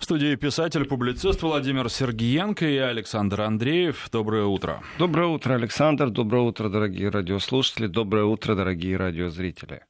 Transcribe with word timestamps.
В 0.00 0.04
студии 0.04 0.34
писатель, 0.34 0.86
публицист 0.86 1.42
Владимир 1.42 1.90
Сергиенко 1.90 2.66
и 2.66 2.78
Александр 2.78 3.42
Андреев. 3.42 4.08
Доброе 4.10 4.46
утро. 4.46 4.82
Доброе 4.98 5.26
утро, 5.26 5.54
Александр. 5.54 6.08
Доброе 6.08 6.40
утро, 6.40 6.70
дорогие 6.70 7.10
радиослушатели. 7.10 7.86
Доброе 7.86 8.24
утро, 8.24 8.54
дорогие 8.54 8.96
радиозрители. 8.96 9.82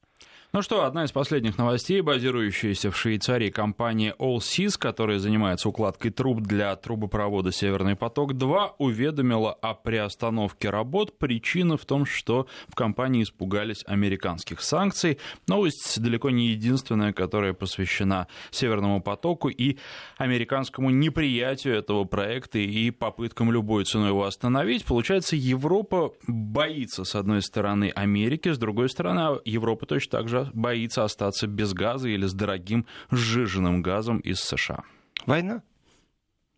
Ну 0.52 0.62
что, 0.62 0.84
одна 0.84 1.04
из 1.04 1.12
последних 1.12 1.58
новостей, 1.58 2.00
базирующаяся 2.00 2.90
в 2.90 2.96
Швейцарии 2.96 3.50
компания 3.50 4.16
Allseas, 4.18 4.76
которая 4.76 5.20
занимается 5.20 5.68
укладкой 5.68 6.10
труб 6.10 6.40
для 6.40 6.74
трубопровода 6.74 7.52
«Северный 7.52 7.94
поток-2», 7.94 8.72
уведомила 8.78 9.52
о 9.52 9.74
приостановке 9.74 10.68
работ. 10.70 11.16
Причина 11.18 11.76
в 11.76 11.84
том, 11.84 12.04
что 12.04 12.48
в 12.66 12.74
компании 12.74 13.22
испугались 13.22 13.84
американских 13.86 14.60
санкций. 14.60 15.20
Новость 15.46 16.02
далеко 16.02 16.30
не 16.30 16.48
единственная, 16.48 17.12
которая 17.12 17.52
посвящена 17.52 18.26
«Северному 18.50 19.00
потоку» 19.00 19.50
и 19.50 19.78
американскому 20.18 20.90
неприятию 20.90 21.76
этого 21.76 22.02
проекта 22.06 22.58
и 22.58 22.90
попыткам 22.90 23.52
любой 23.52 23.84
ценой 23.84 24.08
его 24.08 24.24
остановить. 24.24 24.84
Получается, 24.84 25.36
Европа 25.36 26.12
боится, 26.26 27.04
с 27.04 27.14
одной 27.14 27.40
стороны, 27.40 27.92
Америки, 27.94 28.48
с 28.48 28.58
другой 28.58 28.88
стороны, 28.88 29.38
Европа 29.44 29.86
точно 29.86 30.18
так 30.18 30.28
же 30.28 30.39
боится 30.52 31.04
остаться 31.04 31.46
без 31.46 31.72
газа 31.72 32.08
или 32.08 32.26
с 32.26 32.32
дорогим 32.32 32.86
сжиженным 33.10 33.82
газом 33.82 34.18
из 34.18 34.40
США. 34.40 34.82
Война. 35.26 35.62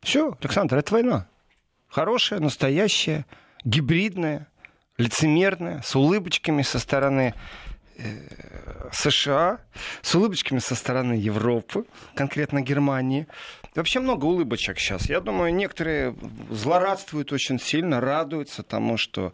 Все, 0.02 0.36
Александр, 0.40 0.76
это 0.78 0.92
война. 0.92 1.28
Хорошая, 1.88 2.40
настоящая, 2.40 3.26
гибридная, 3.64 4.48
лицемерная, 4.98 5.82
с 5.82 5.94
улыбочками 5.94 6.62
со 6.62 6.78
стороны 6.78 7.34
э, 7.96 8.88
США, 8.92 9.60
с 10.00 10.14
улыбочками 10.14 10.58
со 10.58 10.74
стороны 10.74 11.14
Европы, 11.14 11.84
конкретно 12.14 12.62
Германии. 12.62 13.26
Вообще 13.74 14.00
много 14.00 14.26
улыбочек 14.26 14.78
сейчас. 14.78 15.08
Я 15.08 15.20
думаю, 15.20 15.54
некоторые 15.54 16.16
злорадствуют 16.50 17.32
очень 17.32 17.58
сильно, 17.58 18.00
радуются 18.00 18.62
тому, 18.62 18.96
что 18.96 19.32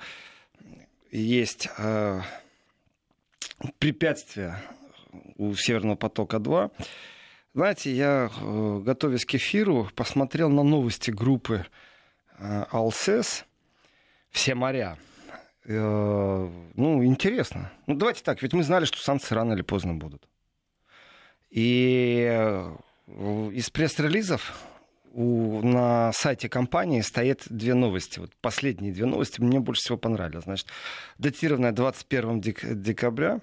есть 1.11 1.69
э, 1.79 2.21
препятствия 3.79 4.63
у 5.37 5.55
Северного 5.55 5.97
потока-2. 5.97 6.71
Знаете, 7.55 7.93
я, 7.93 8.31
э, 8.41 8.81
готовясь 8.85 9.25
к 9.25 9.35
эфиру, 9.35 9.89
посмотрел 9.95 10.51
на 10.51 10.63
новости 10.63 11.11
группы 11.11 11.67
э, 12.39 12.65
Алсес 12.71 13.47
«Все 14.31 14.55
моря». 14.55 14.99
Э, 15.65 16.49
ну, 16.75 17.05
интересно. 17.05 17.73
Ну, 17.87 17.95
давайте 17.95 18.23
так, 18.23 18.43
ведь 18.43 18.53
мы 18.53 18.63
знали, 18.63 18.85
что 18.85 18.99
санкции 18.99 19.35
рано 19.35 19.55
или 19.55 19.63
поздно 19.63 19.95
будут. 19.95 20.29
И 21.51 22.61
из 23.09 23.71
пресс-релизов 23.71 24.55
у, 25.13 25.63
на 25.63 26.13
сайте 26.13 26.49
компании 26.49 27.01
стоят 27.01 27.43
две 27.49 27.75
новости. 27.75 28.19
Вот 28.19 28.31
последние 28.41 28.93
две 28.93 29.07
новости 29.07 29.41
мне 29.41 29.61
больше 29.61 29.83
всего 29.83 29.99
понравились. 29.99 30.45
Значит, 30.45 30.69
датированная 31.19 31.73
21 31.73 32.41
дек- 32.41 32.65
декабря 32.65 33.41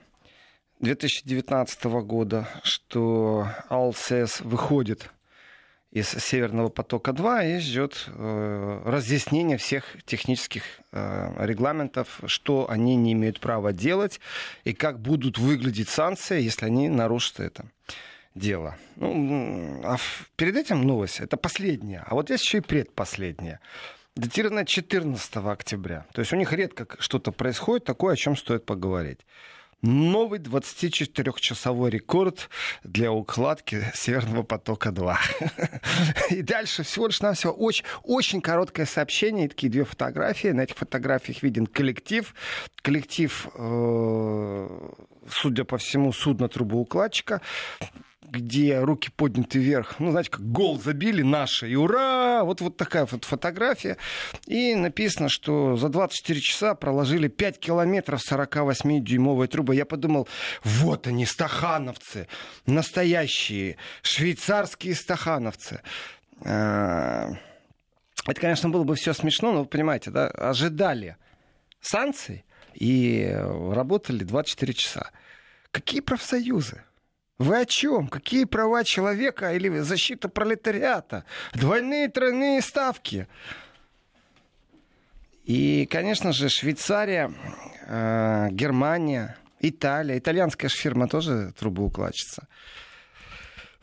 2019 0.79 1.85
года, 1.85 2.47
что 2.63 3.47
АЛСС 3.69 4.41
выходит 4.41 5.09
из 5.91 6.09
Северного 6.09 6.67
потока-2 6.67 7.55
и 7.55 7.59
ждет 7.59 8.05
э, 8.07 8.81
разъяснения 8.83 9.57
всех 9.57 9.85
технических 10.05 10.63
э, 10.91 11.45
регламентов, 11.45 12.19
что 12.25 12.69
они 12.69 12.97
не 12.97 13.13
имеют 13.13 13.39
права 13.39 13.71
делать 13.71 14.19
и 14.65 14.73
как 14.73 14.99
будут 14.99 15.37
выглядеть 15.37 15.87
санкции, 15.87 16.41
если 16.41 16.65
они 16.65 16.89
нарушат 16.89 17.39
это 17.39 17.65
дело. 18.35 18.75
Ну, 18.97 19.81
а 19.83 19.97
перед 20.35 20.55
этим 20.55 20.81
новость, 20.83 21.21
это 21.21 21.37
последняя, 21.37 22.03
а 22.05 22.15
вот 22.15 22.27
здесь 22.27 22.41
еще 22.41 22.59
и 22.59 22.61
предпоследняя. 22.61 23.59
Датирована 24.15 24.65
14 24.65 25.35
октября. 25.37 26.05
То 26.13 26.19
есть 26.21 26.31
у 26.31 26.37
них 26.37 26.53
редко 26.53 26.87
что-то 26.99 27.31
происходит 27.31 27.85
такое, 27.85 28.13
о 28.13 28.17
чем 28.17 28.37
стоит 28.37 28.65
поговорить. 28.65 29.19
Новый 29.81 30.39
24-часовой 30.39 31.91
рекорд 31.91 32.49
для 32.83 33.11
укладки 33.11 33.83
Северного 33.93 34.43
потока-2. 34.43 35.15
И 36.31 36.41
дальше 36.41 36.83
всего 36.83 37.07
лишь 37.07 37.21
навсего 37.21 37.51
очень, 37.51 37.85
очень 38.03 38.41
короткое 38.41 38.85
сообщение 38.85 39.45
и 39.45 39.49
такие 39.49 39.69
две 39.69 39.83
фотографии. 39.83 40.47
На 40.47 40.61
этих 40.61 40.77
фотографиях 40.77 41.43
виден 41.43 41.67
коллектив. 41.67 42.33
Коллектив, 42.81 43.47
э, 43.53 44.89
судя 45.29 45.65
по 45.65 45.77
всему, 45.77 46.13
судно 46.13 46.47
трубоукладчика 46.47 47.41
где 48.29 48.79
руки 48.79 49.09
подняты 49.15 49.59
вверх, 49.59 49.99
ну, 49.99 50.11
знаете, 50.11 50.31
как 50.31 50.41
гол 50.41 50.79
забили 50.79 51.21
наши, 51.21 51.69
и 51.69 51.75
ура! 51.75 52.43
Вот, 52.43 52.61
вот 52.61 52.77
такая 52.77 53.05
вот 53.05 53.25
фотография. 53.25 53.97
И 54.45 54.75
написано, 54.75 55.29
что 55.29 55.75
за 55.75 55.89
24 55.89 56.39
часа 56.41 56.75
проложили 56.75 57.27
5 57.27 57.59
километров 57.59 58.21
48-дюймовой 58.29 59.47
трубы. 59.47 59.75
Я 59.75 59.85
подумал, 59.85 60.27
вот 60.63 61.07
они, 61.07 61.25
стахановцы, 61.25 62.27
настоящие, 62.65 63.77
швейцарские 64.01 64.95
стахановцы. 64.95 65.81
А, 66.43 67.31
это, 68.25 68.41
конечно, 68.41 68.69
было 68.69 68.83
бы 68.83 68.95
все 68.95 69.13
смешно, 69.13 69.51
но 69.51 69.59
вы 69.59 69.65
понимаете, 69.65 70.11
да, 70.11 70.27
ожидали 70.27 71.17
санкций 71.81 72.43
и 72.73 73.31
работали 73.31 74.23
24 74.23 74.73
часа. 74.73 75.11
Какие 75.71 76.01
профсоюзы? 76.01 76.83
Вы 77.37 77.59
о 77.59 77.65
чем? 77.65 78.07
Какие 78.07 78.45
права 78.45 78.83
человека 78.83 79.53
или 79.53 79.79
защита 79.79 80.29
пролетариата? 80.29 81.25
Двойные, 81.53 82.07
тройные 82.07 82.61
ставки. 82.61 83.27
И, 85.43 85.85
конечно 85.91 86.31
же, 86.31 86.49
Швейцария, 86.49 87.31
э, 87.87 88.47
Германия, 88.51 89.37
Италия. 89.59 90.17
Итальянская 90.17 90.69
же 90.69 90.77
фирма 90.77 91.07
тоже 91.07 91.53
трубоукладчица. 91.59 92.47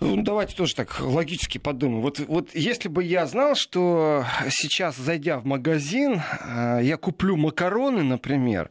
Ну, 0.00 0.22
давайте 0.22 0.56
тоже 0.56 0.74
так 0.74 0.98
логически 1.00 1.58
подумаем. 1.58 2.00
Вот, 2.00 2.18
вот 2.20 2.54
если 2.54 2.88
бы 2.88 3.04
я 3.04 3.26
знал, 3.26 3.54
что 3.54 4.24
сейчас, 4.48 4.96
зайдя 4.96 5.38
в 5.38 5.44
магазин, 5.44 6.20
э, 6.40 6.80
я 6.82 6.96
куплю 6.96 7.36
макароны, 7.36 8.02
например, 8.02 8.70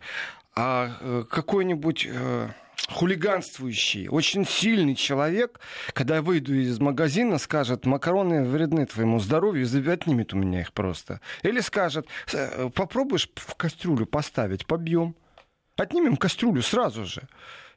а 0.55 0.97
э, 0.99 1.23
какой-нибудь... 1.29 2.07
Э, 2.09 2.49
хулиганствующий, 2.89 4.07
очень 4.07 4.45
сильный 4.45 4.95
человек, 4.95 5.59
когда 5.93 6.15
я 6.15 6.21
выйду 6.21 6.53
из 6.53 6.79
магазина, 6.79 7.37
скажет, 7.37 7.85
макароны 7.85 8.43
вредны 8.43 8.85
твоему 8.85 9.19
здоровью, 9.19 9.65
отнимет 9.91 10.33
у 10.33 10.37
меня 10.37 10.61
их 10.61 10.73
просто. 10.73 11.19
Или 11.43 11.59
скажет, 11.59 12.07
«Э, 12.33 12.69
попробуешь 12.73 13.29
в 13.35 13.55
кастрюлю 13.55 14.05
поставить, 14.05 14.65
побьем. 14.65 15.15
Отнимем 15.77 16.17
кастрюлю 16.17 16.61
сразу 16.61 17.05
же. 17.05 17.27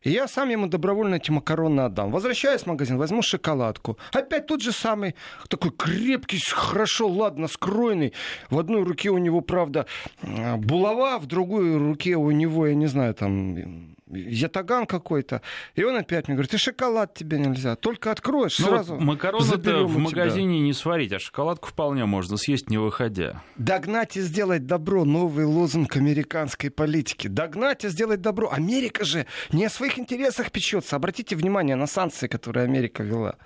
И 0.02 0.10
я 0.10 0.28
сам 0.28 0.50
ему 0.50 0.66
добровольно 0.66 1.14
эти 1.14 1.30
макароны 1.30 1.80
отдам. 1.80 2.10
Возвращаюсь 2.10 2.62
в 2.62 2.66
магазин, 2.66 2.98
возьму 2.98 3.22
шоколадку. 3.22 3.98
Опять 4.12 4.46
тот 4.46 4.60
же 4.60 4.70
самый, 4.70 5.14
такой 5.48 5.70
крепкий, 5.70 6.38
хорошо, 6.46 7.08
ладно, 7.08 7.48
скроенный. 7.48 8.12
В 8.50 8.58
одной 8.58 8.84
руке 8.84 9.08
у 9.08 9.18
него, 9.18 9.40
правда, 9.40 9.86
булава, 10.22 11.18
в 11.18 11.26
другой 11.26 11.78
руке 11.78 12.16
у 12.16 12.30
него, 12.30 12.66
я 12.66 12.74
не 12.74 12.86
знаю, 12.86 13.14
там 13.14 13.93
ятаган 14.14 14.86
какой-то. 14.86 15.42
И 15.74 15.84
он 15.84 15.96
опять 15.96 16.28
мне 16.28 16.36
говорит, 16.36 16.54
и 16.54 16.58
шоколад 16.58 17.14
тебе 17.14 17.38
нельзя. 17.38 17.76
Только 17.76 18.10
откроешь, 18.10 18.58
ну, 18.58 18.66
сразу 18.66 18.96
Макароны-то 18.96 19.84
в 19.84 19.98
магазине 19.98 20.60
не 20.60 20.72
сварить, 20.72 21.12
а 21.12 21.18
шоколадку 21.18 21.68
вполне 21.68 22.04
можно 22.04 22.36
съесть, 22.36 22.70
не 22.70 22.78
выходя. 22.78 23.42
Догнать 23.56 24.16
и 24.16 24.20
сделать 24.20 24.66
добро. 24.66 25.04
Новый 25.04 25.44
лозунг 25.44 25.96
американской 25.96 26.70
политики. 26.70 27.28
Догнать 27.28 27.84
и 27.84 27.88
сделать 27.88 28.20
добро. 28.20 28.50
Америка 28.50 29.04
же 29.04 29.26
не 29.52 29.66
о 29.66 29.70
своих 29.70 29.98
интересах 29.98 30.50
печется. 30.50 30.96
Обратите 30.96 31.36
внимание 31.36 31.76
на 31.76 31.86
санкции, 31.86 32.26
которые 32.26 32.64
Америка 32.64 33.02
вела. 33.02 33.36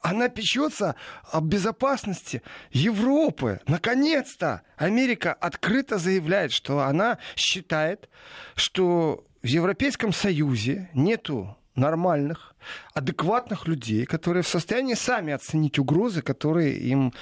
Она 0.00 0.28
печется 0.28 0.94
о 1.32 1.40
безопасности 1.40 2.42
Европы. 2.70 3.60
Наконец-то 3.66 4.62
Америка 4.76 5.32
открыто 5.32 5.98
заявляет, 5.98 6.52
что 6.52 6.80
она 6.80 7.18
считает, 7.34 8.08
что 8.54 9.24
в 9.42 9.46
Европейском 9.46 10.12
Союзе 10.12 10.90
нету 10.94 11.56
нормальных, 11.74 12.54
адекватных 12.92 13.68
людей, 13.68 14.04
которые 14.04 14.42
в 14.42 14.48
состоянии 14.48 14.94
сами 14.94 15.32
оценить 15.32 15.78
угрозы, 15.78 16.22
которые 16.22 16.76
им 16.76 17.12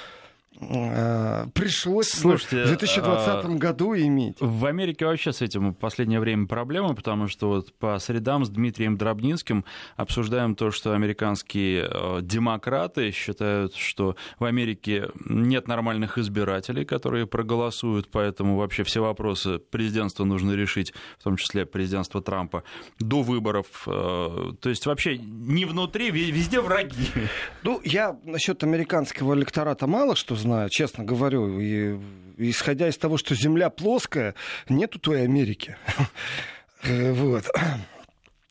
пришлось 1.54 2.08
Слушайте, 2.10 2.64
в 2.64 2.66
2020 2.68 3.28
а... 3.28 3.48
году 3.48 3.94
иметь. 3.94 4.36
В 4.40 4.66
Америке 4.66 5.06
вообще 5.06 5.32
с 5.32 5.42
этим 5.42 5.72
в 5.72 5.74
последнее 5.74 6.20
время 6.20 6.46
проблемы, 6.46 6.94
потому 6.94 7.28
что 7.28 7.48
вот 7.48 7.74
по 7.74 7.98
средам 7.98 8.44
с 8.44 8.48
Дмитрием 8.48 8.96
Дробнинским 8.96 9.64
обсуждаем 9.96 10.54
то, 10.54 10.70
что 10.70 10.92
американские 10.92 11.88
э, 11.90 12.18
демократы 12.22 13.10
считают, 13.10 13.74
что 13.74 14.16
в 14.38 14.44
Америке 14.44 15.10
нет 15.24 15.68
нормальных 15.68 16.18
избирателей, 16.18 16.84
которые 16.84 17.26
проголосуют, 17.26 18.08
поэтому 18.10 18.56
вообще 18.56 18.82
все 18.82 19.00
вопросы 19.00 19.58
президентства 19.58 20.24
нужно 20.24 20.52
решить, 20.52 20.94
в 21.18 21.24
том 21.24 21.36
числе 21.36 21.66
президентство 21.66 22.22
Трампа, 22.22 22.64
до 22.98 23.22
выборов. 23.22 23.66
Э, 23.86 24.52
то 24.60 24.68
есть 24.68 24.86
вообще 24.86 25.18
не 25.18 25.64
внутри, 25.64 26.10
везде 26.10 26.60
враги. 26.60 27.08
Ну, 27.62 27.80
я 27.84 28.18
насчет 28.24 28.62
американского 28.64 29.34
электората 29.34 29.86
мало 29.86 30.16
что 30.16 30.34
знаю, 30.34 30.45
честно 30.70 31.04
говорю. 31.04 31.60
И, 31.60 31.98
исходя 32.37 32.88
из 32.88 32.96
того, 32.96 33.16
что 33.16 33.34
Земля 33.34 33.70
плоская, 33.70 34.34
нету 34.69 34.98
той 34.98 35.22
Америки. 35.22 35.76
Э, 36.82 37.10
вот. 37.12 37.50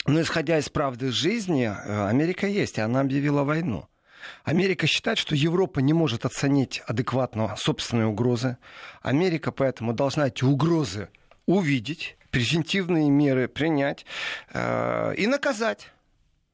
Но 0.07 0.19
исходя 0.19 0.57
из 0.57 0.67
правды 0.67 1.11
жизни, 1.11 1.65
э, 1.65 2.07
Америка 2.07 2.47
есть, 2.47 2.79
и 2.79 2.81
она 2.81 3.01
объявила 3.01 3.43
войну. 3.43 3.87
Америка 4.43 4.87
считает, 4.87 5.17
что 5.17 5.35
Европа 5.35 5.79
не 5.79 5.93
может 5.93 6.25
оценить 6.25 6.81
адекватно 6.87 7.55
собственные 7.55 8.07
угрозы. 8.07 8.57
Америка 9.01 9.51
поэтому 9.51 9.93
должна 9.93 10.27
эти 10.27 10.43
угрозы 10.43 11.09
увидеть, 11.45 12.17
превентивные 12.31 13.09
меры 13.09 13.47
принять 13.47 14.05
э, 14.53 15.15
и 15.17 15.27
наказать. 15.27 15.91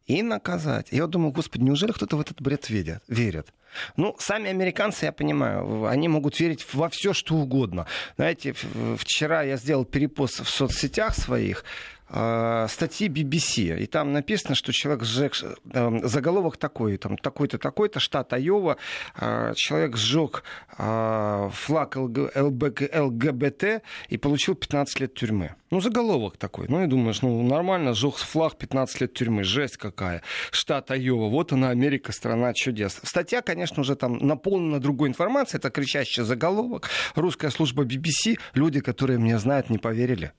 И 0.08 0.24
наказать. 0.24 0.88
Я 0.92 1.08
думаю, 1.08 1.32
господи, 1.32 1.64
неужели 1.64 1.92
кто-то 1.92 2.18
в 2.18 2.22
этот 2.22 2.42
бред 2.42 2.70
верит? 2.70 3.02
верит? 3.08 3.48
Ну, 3.96 4.16
сами 4.20 4.50
американцы, 4.50 5.06
я 5.06 5.12
понимаю, 5.12 5.86
они 5.86 6.08
могут 6.08 6.40
верить 6.40 6.66
во 6.74 6.90
все, 6.90 7.14
что 7.14 7.36
угодно. 7.36 7.86
Знаете, 8.18 8.54
вчера 8.98 9.44
я 9.44 9.58
сделал 9.58 9.86
перепост 9.86 10.42
в 10.42 10.50
соцсетях 10.50 11.16
своих 11.16 11.64
статьи 12.12 13.08
BBC, 13.08 13.80
и 13.80 13.86
там 13.86 14.12
написано, 14.12 14.54
что 14.56 14.74
человек 14.74 15.04
сжег, 15.04 15.34
э, 15.74 16.00
заголовок 16.04 16.58
такой, 16.58 16.98
там 16.98 17.18
такой-то, 17.18 17.58
такой-то, 17.58 18.02
штат 18.02 18.34
Айова, 18.34 18.78
э, 19.16 19.54
человек 19.56 19.96
сжег 19.96 20.44
э, 20.78 21.50
флаг 21.54 21.96
ЛГ, 21.96 22.36
ЛГБТ 22.36 23.84
и 24.10 24.18
получил 24.18 24.56
15 24.56 25.00
лет 25.00 25.14
тюрьмы. 25.14 25.56
Ну, 25.70 25.80
заголовок 25.80 26.36
такой. 26.36 26.66
Ну, 26.68 26.84
и 26.84 26.88
думаешь, 26.88 27.22
ну, 27.22 27.42
нормально, 27.44 27.94
сжег 27.94 28.16
флаг, 28.16 28.58
15 28.58 29.02
лет 29.02 29.14
тюрьмы, 29.14 29.46
жесть 29.46 29.78
какая. 29.78 30.22
Штат 30.52 30.92
Айова, 30.92 31.30
вот 31.30 31.54
она, 31.54 31.70
Америка, 31.70 32.12
страна 32.12 32.54
чудес. 32.54 33.00
Статья, 33.04 33.42
конечно, 33.42 33.82
уже 33.82 33.96
там 33.96 34.18
наполнена 34.18 34.82
другой 34.82 35.08
информацией, 35.08 35.60
это 35.60 35.70
кричащий 35.70 36.24
заголовок. 36.24 36.90
Русская 37.16 37.52
служба 37.52 37.86
BBC, 37.86 38.38
люди, 38.54 38.82
которые 38.82 39.18
меня 39.18 39.40
знают, 39.40 39.70
не 39.70 39.78
поверили. 39.78 40.34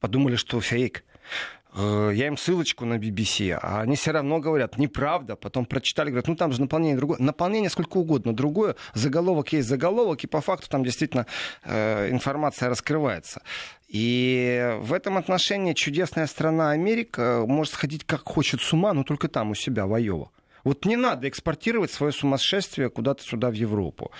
Подумали, 0.00 0.36
что 0.36 0.60
фейк. 0.62 1.04
Э, 1.74 2.10
я 2.14 2.26
им 2.26 2.36
ссылочку 2.36 2.84
на 2.84 2.94
BBC, 2.94 3.58
а 3.60 3.82
они 3.82 3.96
все 3.96 4.12
равно 4.12 4.40
говорят, 4.40 4.78
неправда. 4.78 5.36
Потом 5.36 5.64
прочитали, 5.64 6.08
говорят, 6.10 6.28
ну 6.28 6.36
там 6.36 6.52
же 6.52 6.60
наполнение 6.60 6.96
другое. 6.96 7.18
Наполнение 7.20 7.70
сколько 7.70 7.98
угодно 7.98 8.34
другое. 8.34 8.76
Заголовок 8.94 9.52
есть 9.52 9.68
заголовок, 9.68 10.24
и 10.24 10.26
по 10.26 10.40
факту 10.40 10.68
там 10.68 10.84
действительно 10.84 11.26
э, 11.64 12.10
информация 12.10 12.68
раскрывается. 12.68 13.42
И 13.88 14.76
в 14.80 14.92
этом 14.92 15.16
отношении 15.16 15.72
чудесная 15.74 16.26
страна 16.26 16.70
Америка 16.70 17.44
может 17.46 17.74
сходить 17.74 18.04
как 18.04 18.22
хочет 18.28 18.60
с 18.60 18.72
ума, 18.72 18.92
но 18.92 19.04
только 19.04 19.28
там 19.28 19.50
у 19.50 19.54
себя, 19.54 19.86
в 19.86 19.94
Айово. 19.94 20.30
Вот 20.64 20.84
не 20.84 20.96
надо 20.96 21.28
экспортировать 21.28 21.90
свое 21.90 22.12
сумасшествие 22.12 22.90
куда-то 22.90 23.22
сюда, 23.22 23.50
в 23.50 23.54
Европу. 23.54 24.10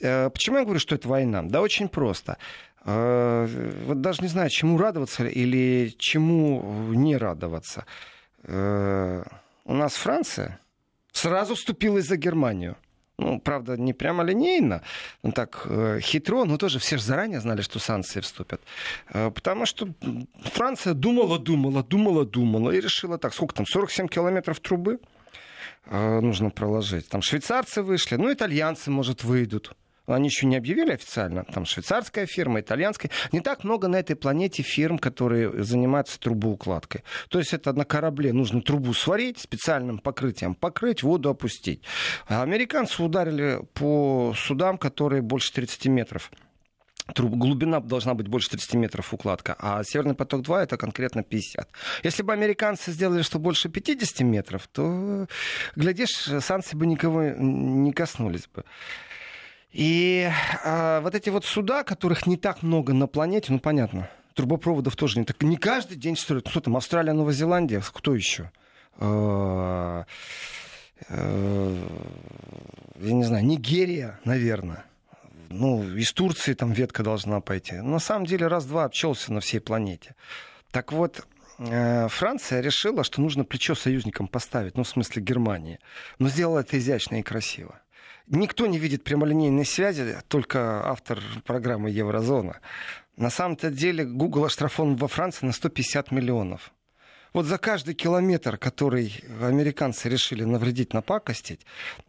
Э, 0.00 0.30
почему 0.30 0.58
я 0.58 0.64
говорю, 0.64 0.80
что 0.80 0.94
это 0.94 1.08
война? 1.08 1.42
Да 1.42 1.60
очень 1.60 1.88
просто. 1.88 2.38
А, 2.84 3.46
вот 3.86 4.00
даже 4.00 4.22
не 4.22 4.28
знаю, 4.28 4.50
чему 4.50 4.78
радоваться 4.78 5.26
или 5.26 5.94
чему 5.98 6.62
не 6.92 7.16
радоваться. 7.16 7.86
Э, 8.44 9.22
у 9.64 9.74
нас 9.74 9.94
Франция 9.94 10.58
сразу 11.12 11.54
вступилась 11.54 12.06
за 12.06 12.16
Германию. 12.16 12.76
Ну, 13.18 13.38
правда, 13.38 13.76
не 13.76 13.92
прямо 13.92 14.24
линейно, 14.24 14.82
но 15.22 15.30
так 15.30 15.62
э, 15.66 16.00
хитро, 16.00 16.44
но 16.44 16.56
тоже 16.56 16.80
все 16.80 16.96
же 16.96 17.04
заранее 17.04 17.40
знали, 17.40 17.60
что 17.60 17.78
санкции 17.78 18.20
вступят. 18.20 18.60
Э, 19.10 19.30
потому 19.30 19.64
что 19.64 19.88
Франция 20.40 20.94
думала, 20.94 21.38
думала, 21.38 21.84
думала, 21.84 22.24
думала 22.24 22.72
и 22.72 22.80
решила 22.80 23.16
так, 23.16 23.32
сколько 23.32 23.54
там, 23.54 23.66
47 23.66 24.08
километров 24.08 24.58
трубы 24.60 24.98
нужно 25.90 26.50
проложить. 26.50 27.08
Там 27.08 27.22
швейцарцы 27.22 27.82
вышли, 27.82 28.14
ну, 28.14 28.32
итальянцы, 28.32 28.88
может, 28.88 29.24
выйдут 29.24 29.74
они 30.06 30.28
еще 30.28 30.46
не 30.46 30.56
объявили 30.56 30.92
официально, 30.92 31.44
там 31.44 31.64
швейцарская 31.64 32.26
фирма, 32.26 32.60
итальянская. 32.60 33.10
Не 33.30 33.40
так 33.40 33.64
много 33.64 33.88
на 33.88 33.96
этой 33.96 34.16
планете 34.16 34.62
фирм, 34.62 34.98
которые 34.98 35.62
занимаются 35.62 36.18
трубоукладкой. 36.18 37.04
То 37.28 37.38
есть 37.38 37.52
это 37.52 37.72
на 37.72 37.84
корабле 37.84 38.32
нужно 38.32 38.62
трубу 38.62 38.94
сварить, 38.94 39.38
специальным 39.38 39.98
покрытием 39.98 40.54
покрыть, 40.54 41.02
воду 41.02 41.30
опустить. 41.30 41.82
А 42.26 42.42
американцы 42.42 43.02
ударили 43.02 43.60
по 43.74 44.34
судам, 44.36 44.78
которые 44.78 45.22
больше 45.22 45.52
30 45.52 45.86
метров. 45.86 46.30
Труб, 47.14 47.32
глубина 47.34 47.80
должна 47.80 48.14
быть 48.14 48.28
больше 48.28 48.50
30 48.50 48.74
метров 48.74 49.12
укладка, 49.12 49.56
а 49.58 49.82
Северный 49.82 50.14
поток-2 50.14 50.62
это 50.62 50.76
конкретно 50.76 51.24
50. 51.24 51.68
Если 52.04 52.22
бы 52.22 52.32
американцы 52.32 52.92
сделали, 52.92 53.22
что 53.22 53.40
больше 53.40 53.68
50 53.68 54.20
метров, 54.20 54.68
то, 54.68 55.26
глядишь, 55.74 56.30
санкции 56.40 56.76
бы 56.76 56.86
никого 56.86 57.24
не 57.24 57.92
коснулись 57.92 58.46
бы. 58.46 58.64
И 59.72 60.30
а, 60.64 61.00
вот 61.00 61.14
эти 61.14 61.30
вот 61.30 61.44
суда, 61.44 61.82
которых 61.82 62.26
не 62.26 62.36
так 62.36 62.62
много 62.62 62.92
на 62.92 63.06
планете, 63.06 63.52
ну 63.52 63.58
понятно, 63.58 64.10
трубопроводов 64.34 64.96
тоже 64.96 65.18
не 65.18 65.24
так. 65.24 65.42
Не 65.42 65.56
каждый 65.56 65.96
день 65.96 66.16
строят. 66.16 66.48
Кто 66.48 66.60
там? 66.60 66.76
Австралия, 66.76 67.12
Новая 67.12 67.32
Зеландия? 67.32 67.82
Кто 67.92 68.14
еще? 68.14 68.50
А, 68.98 70.04
а, 71.08 71.88
я 73.00 73.12
не 73.12 73.24
знаю, 73.24 73.44
Нигерия, 73.46 74.20
наверное. 74.24 74.84
Ну, 75.48 75.96
из 75.96 76.12
Турции 76.12 76.54
там 76.54 76.72
ветка 76.72 77.02
должна 77.02 77.40
пойти. 77.40 77.74
На 77.74 77.98
самом 77.98 78.26
деле 78.26 78.46
раз-два 78.46 78.84
обчелся 78.84 79.32
на 79.32 79.40
всей 79.40 79.60
планете. 79.60 80.14
Так 80.70 80.92
вот, 80.92 81.26
э, 81.58 82.08
Франция 82.08 82.62
решила, 82.62 83.04
что 83.04 83.20
нужно 83.20 83.44
плечо 83.44 83.74
союзникам 83.74 84.28
поставить, 84.28 84.78
ну, 84.78 84.84
в 84.84 84.88
смысле 84.88 85.20
Германии. 85.20 85.78
Но 86.18 86.30
сделала 86.30 86.60
это 86.60 86.78
изящно 86.78 87.16
и 87.16 87.22
красиво. 87.22 87.82
Никто 88.26 88.66
не 88.66 88.78
видит 88.78 89.04
прямолинейной 89.04 89.64
связи, 89.64 90.16
только 90.28 90.86
автор 90.86 91.20
программы 91.44 91.90
Еврозона. 91.90 92.60
На 93.16 93.30
самом-то 93.30 93.70
деле 93.70 94.04
Google 94.04 94.46
оштрафован 94.46 94.96
во 94.96 95.08
Франции 95.08 95.46
на 95.46 95.52
150 95.52 96.10
миллионов. 96.12 96.72
Вот 97.32 97.46
за 97.46 97.56
каждый 97.56 97.94
километр, 97.94 98.58
который 98.58 99.24
американцы 99.40 100.08
решили 100.10 100.44
навредить, 100.44 100.92
напакостить, 100.92 101.60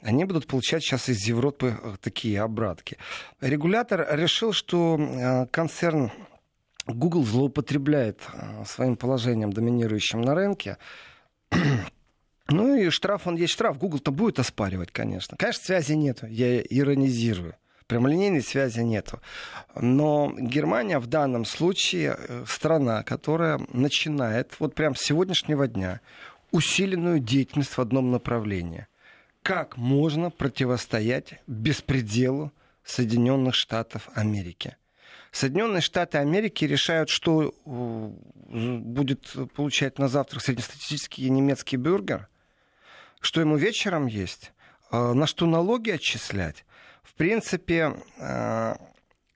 они 0.02 0.26
будут 0.26 0.48
получать 0.48 0.84
сейчас 0.84 1.08
из 1.08 1.26
Европы 1.26 1.78
э, 1.82 1.96
такие 2.02 2.42
обратки. 2.42 2.98
Регулятор 3.40 4.06
решил, 4.12 4.52
что 4.52 4.98
э, 5.00 5.48
концерн 5.48 6.12
Google 6.88 7.24
злоупотребляет 7.24 8.20
э, 8.34 8.66
своим 8.66 8.98
положением, 8.98 9.54
доминирующим 9.54 10.22
на 10.22 10.36
рынке, 10.36 10.78
ну 12.50 12.76
и 12.76 12.90
штраф, 12.90 13.28
он 13.28 13.36
есть 13.36 13.54
штраф. 13.54 13.78
Google-то 13.78 14.12
будет 14.12 14.40
оспаривать, 14.40 14.92
конечно. 14.92 15.38
Конечно, 15.38 15.64
связи 15.64 15.94
нету, 15.94 16.28
я 16.28 16.62
иронизирую. 16.62 17.56
Прямолинейной 17.88 18.42
связи 18.42 18.80
нету. 18.80 19.20
Но 19.76 20.34
Германия 20.38 21.00
в 21.00 21.08
данном 21.08 21.46
случае 21.46 22.16
э, 22.18 22.46
страна, 22.48 23.04
которая 23.04 23.60
начинает 23.72 24.54
вот 24.60 24.74
прям 24.74 24.96
с 24.96 25.02
сегодняшнего 25.02 25.68
дня 25.68 26.02
усиленную 26.52 27.20
деятельность 27.20 27.78
в 27.78 27.80
одном 27.80 28.12
направлении. 28.12 28.88
Как 29.42 29.76
можно 29.78 30.30
противостоять 30.32 31.42
беспределу 31.48 32.52
Соединенных 32.86 33.54
Штатов 33.56 34.10
Америки? 34.16 34.78
Соединенные 35.32 35.82
Штаты 35.82 36.20
Америки 36.20 36.64
решают, 36.64 37.10
что 37.10 37.54
э, 37.66 38.10
будет 38.48 39.36
получать 39.56 40.00
на 40.00 40.08
завтрак 40.08 40.42
среднестатистический 40.44 41.30
немецкий 41.30 41.76
бюргер, 41.76 42.30
что 43.26 43.42
ему 43.42 43.58
вечером 43.58 44.08
есть, 44.08 44.54
а, 44.92 45.14
на 45.14 45.28
что 45.28 45.46
налоги 45.46 45.92
отчислять. 45.92 46.66
В 47.04 47.14
принципе, 47.16 47.96
а, 48.20 48.78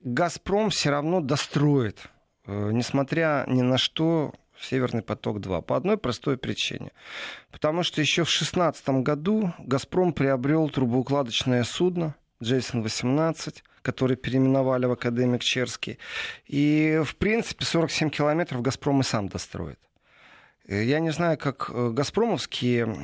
«Газпром» 0.00 0.70
все 0.70 0.90
равно 0.90 1.20
достроит, 1.20 2.08
э, 2.46 2.70
несмотря 2.72 3.44
ни 3.48 3.62
на 3.62 3.78
что, 3.78 4.32
Северный 4.60 5.02
поток-2 5.02 5.62
по 5.62 5.76
одной 5.76 5.96
простой 5.96 6.36
причине. 6.36 6.90
Потому 7.50 7.82
что 7.82 8.00
еще 8.00 8.24
в 8.24 8.28
2016 8.28 9.02
году 9.02 9.52
«Газпром» 9.58 10.12
приобрел 10.12 10.68
трубоукладочное 10.68 11.62
судно 11.64 12.16
«Джейсон-18», 12.42 13.62
которое 13.82 14.16
переименовали 14.16 14.86
в 14.86 14.92
«Академик 14.92 15.42
Черский». 15.42 15.98
И, 16.46 17.00
в 17.04 17.16
принципе, 17.16 17.64
47 17.64 18.10
километров 18.10 18.62
«Газпром» 18.62 19.00
и 19.00 19.04
сам 19.04 19.28
достроит. 19.28 19.78
Я 20.68 21.00
не 21.00 21.10
знаю, 21.10 21.38
как 21.38 21.70
э, 21.72 21.90
газпромовские 21.92 22.94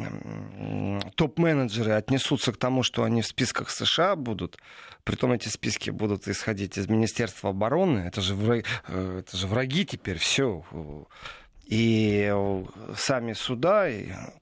топ-менеджеры 1.14 1.92
отнесутся 1.92 2.52
к 2.52 2.58
тому, 2.58 2.82
что 2.82 3.04
они 3.04 3.22
в 3.22 3.26
списках 3.26 3.70
США 3.70 4.16
будут. 4.16 4.58
Притом 5.02 5.32
эти 5.32 5.48
списки 5.48 5.88
будут 5.88 6.28
исходить 6.28 6.76
из 6.76 6.88
Министерства 6.88 7.50
обороны. 7.50 8.00
Это 8.00 8.20
же 8.20 8.34
враги, 8.34 8.64
э, 8.88 9.20
это 9.20 9.36
же 9.38 9.46
враги 9.46 9.86
теперь, 9.86 10.18
все. 10.18 10.62
И 11.66 12.28
э, 12.30 12.64
сами 12.96 13.32
суда, 13.32 13.88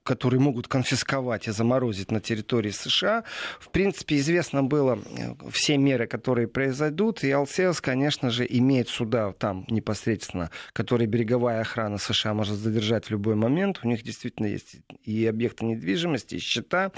которые 0.03 0.39
могут 0.39 0.67
конфисковать 0.67 1.47
и 1.47 1.51
заморозить 1.51 2.11
на 2.11 2.19
территории 2.19 2.71
США, 2.71 3.23
в 3.59 3.69
принципе, 3.69 4.17
известно 4.17 4.63
было 4.63 4.99
э, 4.99 5.33
все 5.51 5.77
меры, 5.77 6.07
которые 6.07 6.47
произойдут. 6.47 7.23
И 7.23 7.31
АЛСЕС, 7.31 7.79
конечно 7.81 8.29
же, 8.29 8.45
имеет 8.49 8.89
суда 8.89 9.31
там 9.31 9.65
непосредственно, 9.69 10.51
которые 10.73 11.07
береговая 11.07 11.61
охрана 11.61 11.97
США 11.97 12.33
может 12.33 12.57
задержать 12.57 13.05
в 13.05 13.11
любой 13.11 13.35
момент. 13.35 13.79
У 13.83 13.87
них 13.87 14.03
действительно 14.03 14.47
есть 14.47 14.75
и 15.03 15.25
объекты 15.25 15.65
недвижимости, 15.65 16.35
и 16.35 16.39
счета. 16.39 16.91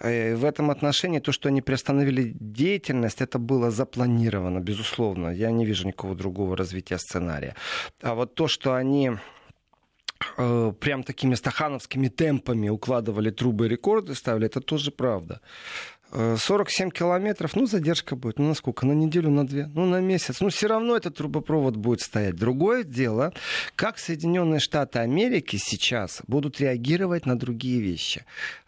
Э, 0.00 0.34
в 0.34 0.44
этом 0.44 0.70
отношении 0.70 1.20
то, 1.20 1.30
что 1.30 1.48
они 1.48 1.62
приостановили 1.62 2.34
деятельность, 2.40 3.20
это 3.20 3.38
было 3.38 3.70
запланировано, 3.70 4.58
безусловно. 4.58 5.28
Я 5.28 5.52
не 5.52 5.64
вижу 5.64 5.86
никакого 5.86 6.16
другого 6.16 6.56
развития 6.56 6.98
сценария. 6.98 7.54
А 8.02 8.14
вот 8.14 8.34
то, 8.34 8.48
что 8.48 8.74
они 8.74 9.12
э, 10.36 10.72
прям 10.80 11.02
такими 11.02 11.34
стахановскими 11.34 12.08
темпами 12.08 12.68
укладывали 12.68 13.30
трубы 13.30 13.68
рекорды, 13.68 14.14
ставили, 14.14 14.46
это 14.46 14.60
тоже 14.60 14.90
правда. 14.90 15.40
47 16.12 16.88
э, 16.88 16.90
километров, 16.90 17.56
ну, 17.56 17.66
задержка 17.66 18.16
будет. 18.16 18.38
Ну, 18.38 18.48
на 18.48 18.54
сколько? 18.54 18.86
На 18.86 18.92
неделю, 18.92 19.30
на 19.30 19.46
две? 19.46 19.66
Ну, 19.74 19.86
на 19.86 20.00
месяц. 20.00 20.40
Ну, 20.40 20.48
все 20.48 20.66
равно 20.66 20.96
этот 20.96 21.16
трубопровод 21.16 21.76
будет 21.76 22.00
стоять. 22.00 22.36
Другое 22.36 22.84
дело, 22.84 23.32
как 23.76 23.98
Соединенные 23.98 24.60
Штаты 24.60 24.98
Америки 24.98 25.56
сейчас 25.56 26.20
будут 26.26 26.60
реагировать 26.60 27.26
на 27.26 27.38
другие 27.38 27.80
вещи. 27.80 28.24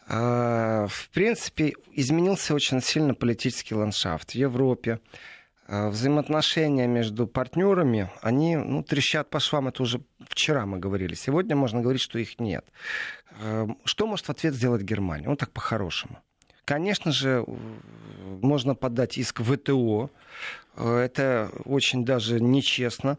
А, 0.06 0.86
в 0.88 1.08
принципе, 1.10 1.74
изменился 1.92 2.54
очень 2.54 2.80
сильно 2.80 3.14
политический 3.14 3.74
ландшафт 3.74 4.32
в 4.32 4.34
Европе. 4.34 5.00
А, 5.66 5.88
взаимоотношения 5.88 6.86
между 6.86 7.26
партнерами, 7.26 8.10
они 8.20 8.56
ну, 8.56 8.82
трещат 8.82 9.30
по 9.30 9.40
швам, 9.40 9.68
это 9.68 9.82
уже 9.82 10.00
вчера 10.28 10.66
мы 10.66 10.78
говорили. 10.78 11.14
Сегодня 11.14 11.56
можно 11.56 11.80
говорить, 11.80 12.02
что 12.02 12.18
их 12.18 12.38
нет. 12.38 12.66
А, 13.40 13.68
что 13.84 14.06
может 14.06 14.26
в 14.26 14.30
ответ 14.30 14.54
сделать 14.54 14.82
Германия? 14.82 15.28
Ну, 15.28 15.36
так 15.36 15.50
по-хорошему. 15.52 16.18
Конечно 16.64 17.12
же, 17.12 17.44
можно 18.40 18.74
подать 18.74 19.18
иск 19.18 19.40
в 19.40 19.54
ВТО. 19.54 20.10
Это 20.76 21.50
очень 21.66 22.06
даже 22.06 22.40
нечестно 22.40 23.18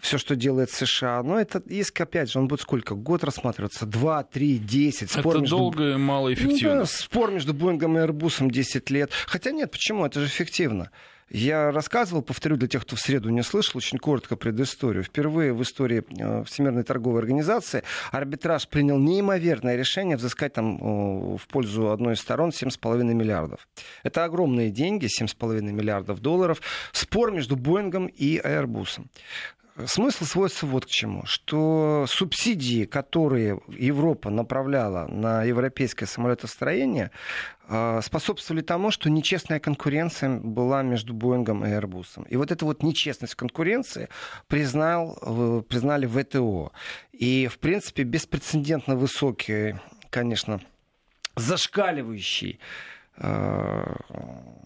все, 0.00 0.18
что 0.18 0.36
делает 0.36 0.70
США. 0.70 1.22
Но 1.22 1.40
этот 1.40 1.66
иск, 1.66 2.00
опять 2.00 2.30
же, 2.30 2.38
он 2.38 2.48
будет 2.48 2.60
сколько? 2.60 2.94
Год 2.94 3.24
рассматриваться? 3.24 3.84
Два, 3.84 4.22
три, 4.22 4.58
десять. 4.58 5.10
Спор 5.10 5.34
Это 5.34 5.40
между... 5.40 5.56
долго 5.56 5.90
и 5.90 5.96
малоэффективно. 5.96 6.74
Ну, 6.74 6.80
да, 6.80 6.86
спор 6.86 7.30
между 7.32 7.52
Боингом 7.52 7.98
и 7.98 8.00
Airbus 8.00 8.48
10 8.50 8.90
лет. 8.90 9.10
Хотя 9.26 9.50
нет, 9.50 9.70
почему? 9.70 10.06
Это 10.06 10.20
же 10.20 10.26
эффективно. 10.26 10.90
Я 11.30 11.70
рассказывал, 11.70 12.22
повторю 12.22 12.56
для 12.56 12.68
тех, 12.68 12.82
кто 12.82 12.96
в 12.96 13.00
среду 13.00 13.28
не 13.30 13.42
слышал, 13.42 13.78
очень 13.78 13.98
коротко 13.98 14.36
предысторию. 14.36 15.04
Впервые 15.04 15.52
в 15.52 15.62
истории 15.62 16.04
э, 16.08 16.44
Всемирной 16.44 16.84
торговой 16.84 17.20
организации 17.20 17.82
арбитраж 18.12 18.66
принял 18.68 18.98
неимоверное 18.98 19.76
решение 19.76 20.16
взыскать 20.16 20.54
там 20.54 21.36
в 21.36 21.46
пользу 21.48 21.90
одной 21.90 22.14
из 22.14 22.20
сторон 22.20 22.50
7,5 22.50 23.02
миллиардов. 23.14 23.68
Это 24.02 24.24
огромные 24.24 24.70
деньги, 24.70 25.06
7,5 25.06 25.60
миллиардов 25.60 26.20
долларов. 26.20 26.60
Спор 26.92 27.30
между 27.30 27.56
Боингом 27.56 28.06
и 28.06 28.38
Airbus. 28.38 29.00
Смысл 29.86 30.24
сводится 30.24 30.66
вот 30.66 30.86
к 30.86 30.88
чему, 30.88 31.24
что 31.24 32.04
субсидии, 32.08 32.84
которые 32.84 33.60
Европа 33.68 34.28
направляла 34.28 35.06
на 35.06 35.44
европейское 35.44 36.08
самолетостроение, 36.08 37.12
а, 37.68 38.00
способствовали 38.02 38.62
тому, 38.62 38.90
что 38.90 39.08
нечестная 39.08 39.60
конкуренция 39.60 40.40
была 40.40 40.82
между 40.82 41.14
Боингом 41.14 41.64
и 41.64 41.68
Airbus. 41.68 42.26
И 42.28 42.36
вот 42.36 42.50
эту 42.50 42.66
вот 42.66 42.82
нечестность 42.82 43.36
конкуренции 43.36 44.08
признал, 44.48 45.16
э, 45.22 45.62
признали 45.68 46.06
ВТО. 46.06 46.72
И, 47.12 47.46
в 47.46 47.58
принципе, 47.58 48.02
беспрецедентно 48.02 48.96
высокий, 48.96 49.76
конечно, 50.10 50.60
зашкаливающий 51.36 52.58
э, 53.18 53.94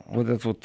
вот 0.07 0.29
этот 0.29 0.45
вот 0.45 0.65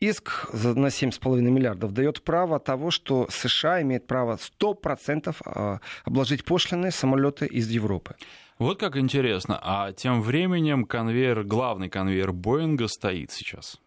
иск 0.00 0.48
на 0.52 0.86
7,5 0.88 1.40
миллиардов 1.40 1.92
дает 1.92 2.22
право 2.22 2.58
того, 2.58 2.90
что 2.90 3.28
США 3.30 3.82
имеет 3.82 4.06
право 4.06 4.38
100% 4.60 5.36
а, 5.44 5.80
обложить 6.04 6.44
пошлины 6.44 6.90
самолеты 6.90 7.46
из 7.46 7.68
Европы. 7.70 8.16
Вот 8.58 8.78
как 8.80 8.96
интересно. 8.96 9.58
А 9.62 9.92
тем 9.92 10.22
временем 10.22 10.84
конвейер, 10.84 11.44
главный 11.44 11.88
конвейер 11.88 12.32
Боинга 12.32 12.88
стоит 12.88 13.30
сейчас. 13.30 13.78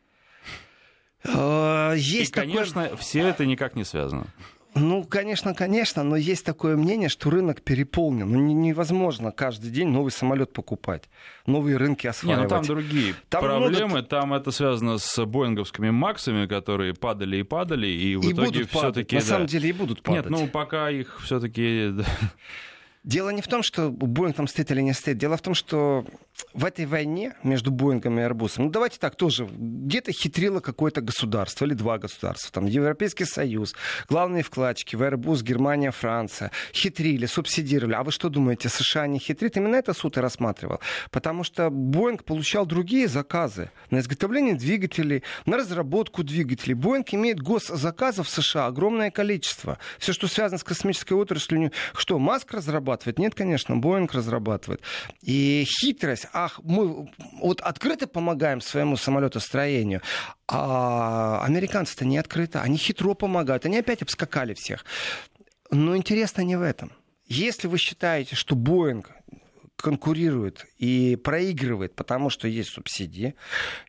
А, 1.26 1.94
есть 1.94 2.32
И, 2.32 2.34
конечно, 2.34 2.84
такое... 2.84 2.98
все 2.98 3.28
это 3.28 3.46
никак 3.46 3.76
не 3.76 3.84
связано. 3.84 4.28
Ну, 4.76 5.04
конечно, 5.04 5.54
конечно, 5.54 6.04
но 6.04 6.16
есть 6.16 6.46
такое 6.46 6.76
мнение, 6.76 7.10
что 7.10 7.30
рынок 7.30 7.62
переполнен. 7.62 8.30
Ну, 8.30 8.40
невозможно 8.40 9.32
каждый 9.32 9.70
день 9.70 9.90
новый 9.90 10.12
самолет 10.12 10.52
покупать, 10.52 11.10
новые 11.46 11.78
рынки 11.78 12.08
осваивать. 12.08 12.40
Не, 12.40 12.44
ну 12.44 12.50
там 12.50 12.64
другие 12.64 13.16
там 13.30 13.44
проблемы. 13.44 13.86
Много... 13.86 14.04
Там 14.04 14.34
это 14.34 14.52
связано 14.52 14.98
с 14.98 15.26
боинговскими 15.26 15.92
Максами, 15.92 16.48
которые 16.48 16.94
падали 16.94 17.38
и 17.38 17.44
падали, 17.44 17.88
и 17.88 18.16
в 18.16 18.24
и 18.24 18.34
итоге 18.34 18.66
все-таки... 18.66 19.16
На 19.16 19.22
да. 19.22 19.28
самом 19.28 19.48
деле 19.48 19.70
и 19.70 19.74
будут 19.74 20.02
падать. 20.02 20.30
Нет, 20.30 20.32
ну 20.32 20.48
пока 20.48 20.90
их 20.90 21.20
все-таки... 21.22 21.94
Дело 23.04 23.32
не 23.32 23.42
в 23.42 23.48
том, 23.48 23.64
что 23.64 23.90
Боинг 23.92 24.38
там 24.38 24.48
стоит 24.48 24.72
или 24.72 24.80
не 24.80 24.94
стоит. 24.94 25.18
Дело 25.18 25.36
в 25.36 25.42
том, 25.42 25.54
что 25.54 26.06
в 26.54 26.64
этой 26.64 26.86
войне 26.86 27.34
между 27.44 27.70
Боингом 27.70 28.18
и 28.18 28.22
Airbus, 28.22 28.54
ну 28.58 28.70
давайте 28.70 28.98
так, 28.98 29.16
тоже 29.16 29.46
где-то 29.46 30.14
хитрило 30.14 30.62
какое-то 30.62 31.02
государство 31.02 31.66
или 31.66 31.74
два 31.74 31.98
государства, 31.98 32.50
там 32.54 32.66
Европейский 32.66 33.26
Союз, 33.26 33.76
главные 34.08 34.42
вкладчики 34.42 34.96
в 34.96 35.02
Airbus, 35.02 35.44
Германия, 35.44 35.92
Франция, 35.92 36.52
хитрили, 36.74 37.26
субсидировали. 37.26 37.96
А 37.96 38.04
вы 38.04 38.14
что 38.14 38.30
думаете, 38.30 38.70
США 38.70 39.06
не 39.08 39.20
хитрит? 39.20 39.58
Именно 39.58 39.76
это 39.76 39.94
суд 39.94 40.16
и 40.16 40.22
рассматривал. 40.22 40.80
Потому 41.12 41.44
что 41.44 41.70
Боинг 41.70 42.24
получал 42.24 42.66
другие 42.66 43.10
заказы 43.10 43.70
на 43.90 44.00
изготовление 44.00 44.56
двигателей, 44.56 45.24
на 45.46 45.58
разработку 45.58 46.24
двигателей. 46.24 46.74
Боинг 46.74 47.14
имеет 47.14 47.42
госзаказов 47.42 48.28
в 48.28 48.30
США 48.30 48.68
огромное 48.68 49.12
количество. 49.12 49.78
Все, 50.00 50.14
что 50.14 50.28
связано 50.28 50.58
с 50.58 50.64
космической 50.64 51.14
отраслью, 51.14 51.74
что, 51.96 52.18
Маск 52.18 52.54
разрабатывает? 52.54 52.93
Нет, 53.18 53.36
конечно, 53.36 53.78
Боинг 53.78 54.14
разрабатывает. 54.14 54.82
И 55.22 55.66
хитрость 55.68 56.28
ах, 56.34 56.60
мы 56.64 57.12
вот 57.40 57.62
открыто 57.62 58.08
помогаем 58.08 58.62
своему 58.62 58.98
самолетостроению, 58.98 60.02
а 60.48 61.44
американцы-то 61.46 62.06
не 62.06 62.18
открыто, 62.18 62.62
они 62.62 62.78
хитро 62.78 63.14
помогают, 63.14 63.66
они 63.66 63.78
опять 63.78 64.02
обскакали 64.02 64.54
всех. 64.54 64.86
Но 65.72 65.96
интересно 65.96 66.42
не 66.42 66.56
в 66.56 66.62
этом. 66.62 66.92
Если 67.26 67.68
вы 67.68 67.78
считаете, 67.78 68.36
что 68.36 68.56
Боинг 68.56 69.10
конкурирует 69.84 70.66
и 70.78 71.18
проигрывает, 71.18 71.94
потому 71.94 72.30
что 72.30 72.48
есть 72.48 72.70
субсидии. 72.70 73.36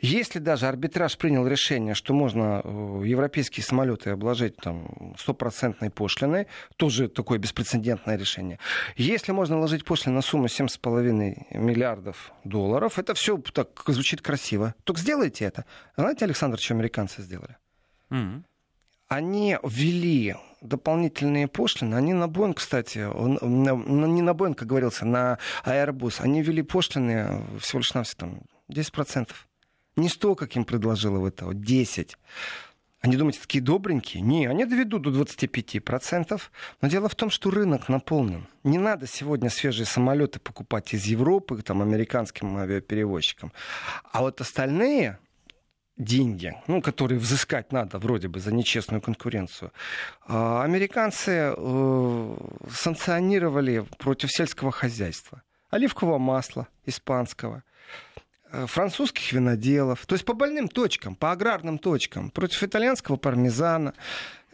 Если 0.01 0.41
даже 0.41 0.67
арбитраж 0.67 1.17
принял 1.17 1.47
решение, 1.47 1.95
что 1.95 2.13
можно 2.15 2.61
э, 2.65 3.03
европейские 3.07 3.63
самолеты 3.63 4.11
обложить 4.11 4.57
там, 4.57 5.15
стопроцентной 5.17 5.91
пошлиной, 5.91 6.49
тоже 6.77 7.09
такое 7.09 7.39
беспрецедентное 7.39 8.17
решение. 8.17 8.59
Если 8.97 9.31
можно 9.31 9.55
наложить 9.55 9.85
пошлину 9.85 10.17
на 10.17 10.23
сумму 10.23 10.47
7,5 10.47 11.57
миллиардов 11.57 12.33
долларов, 12.43 12.99
это 12.99 13.15
все 13.15 13.39
так 13.39 13.69
звучит 13.87 14.21
красиво. 14.21 14.75
Только 14.83 15.01
сделайте 15.01 15.45
это. 15.45 15.65
Знаете, 15.97 16.25
Александр, 16.25 16.59
что 16.59 16.75
американцы 16.75 17.23
сделали? 17.23 17.57
Mm-hmm. 18.11 18.43
Они 19.15 19.57
ввели 19.63 20.35
дополнительные 20.61 21.47
пошлины, 21.47 21.95
они 21.95 22.13
на 22.15 22.27
Боинг, 22.27 22.57
кстати, 22.57 22.99
не 22.99 24.23
на 24.23 24.35
Боинг, 24.35 24.59
как 24.59 24.67
говорился, 24.67 25.05
на 25.05 25.39
Airbus, 25.65 26.17
они 26.19 26.43
ввели 26.43 26.63
пошлины 26.63 27.45
всего 27.61 27.79
лишь 27.79 27.95
навсего 27.95 28.19
там 28.19 28.43
10%. 28.69 29.29
Не 29.95 30.09
100, 30.09 30.35
как 30.35 30.57
им 30.57 30.65
предложила 30.65 31.21
в 31.21 31.27
этого, 31.27 31.55
10. 31.55 32.19
Они 33.03 33.17
думаете, 33.17 33.39
такие 33.41 33.63
добренькие? 33.63 34.21
Не, 34.21 34.47
они 34.47 34.65
доведут 34.65 35.03
до 35.03 35.11
25%. 35.11 36.41
Но 36.81 36.89
дело 36.89 37.09
в 37.09 37.15
том, 37.15 37.31
что 37.31 37.51
рынок 37.51 37.89
наполнен. 37.89 38.49
Не 38.65 38.79
надо 38.79 39.07
сегодня 39.07 39.49
свежие 39.51 39.87
самолеты 39.87 40.41
покупать 40.41 40.93
из 40.93 41.05
Европы, 41.05 41.63
там, 41.63 41.83
американским 41.83 42.57
авиаперевозчикам. 42.57 43.53
А 44.11 44.23
вот 44.23 44.41
остальные, 44.41 45.19
деньги, 45.97 46.55
ну, 46.67 46.83
которые 46.83 47.19
взыскать 47.19 47.73
надо 47.73 47.99
вроде 47.99 48.29
бы 48.29 48.41
за 48.41 48.53
нечестную 48.53 49.01
конкуренцию, 49.01 49.73
а 50.27 50.65
американцы 50.65 51.55
э, 51.57 52.37
санкционировали 52.71 53.85
против 53.99 54.31
сельского 54.33 54.73
хозяйства. 54.73 55.43
Оливкового 55.71 56.19
масла 56.19 56.69
испанского, 56.85 57.63
э, 58.51 58.67
французских 58.67 59.33
виноделов, 59.33 60.05
то 60.07 60.15
есть 60.15 60.25
по 60.25 60.35
больным 60.35 60.69
точкам, 60.69 61.15
по 61.15 61.31
аграрным 61.31 61.79
точкам, 61.79 62.31
против 62.31 62.63
итальянского 62.63 63.17
пармезана. 63.17 63.95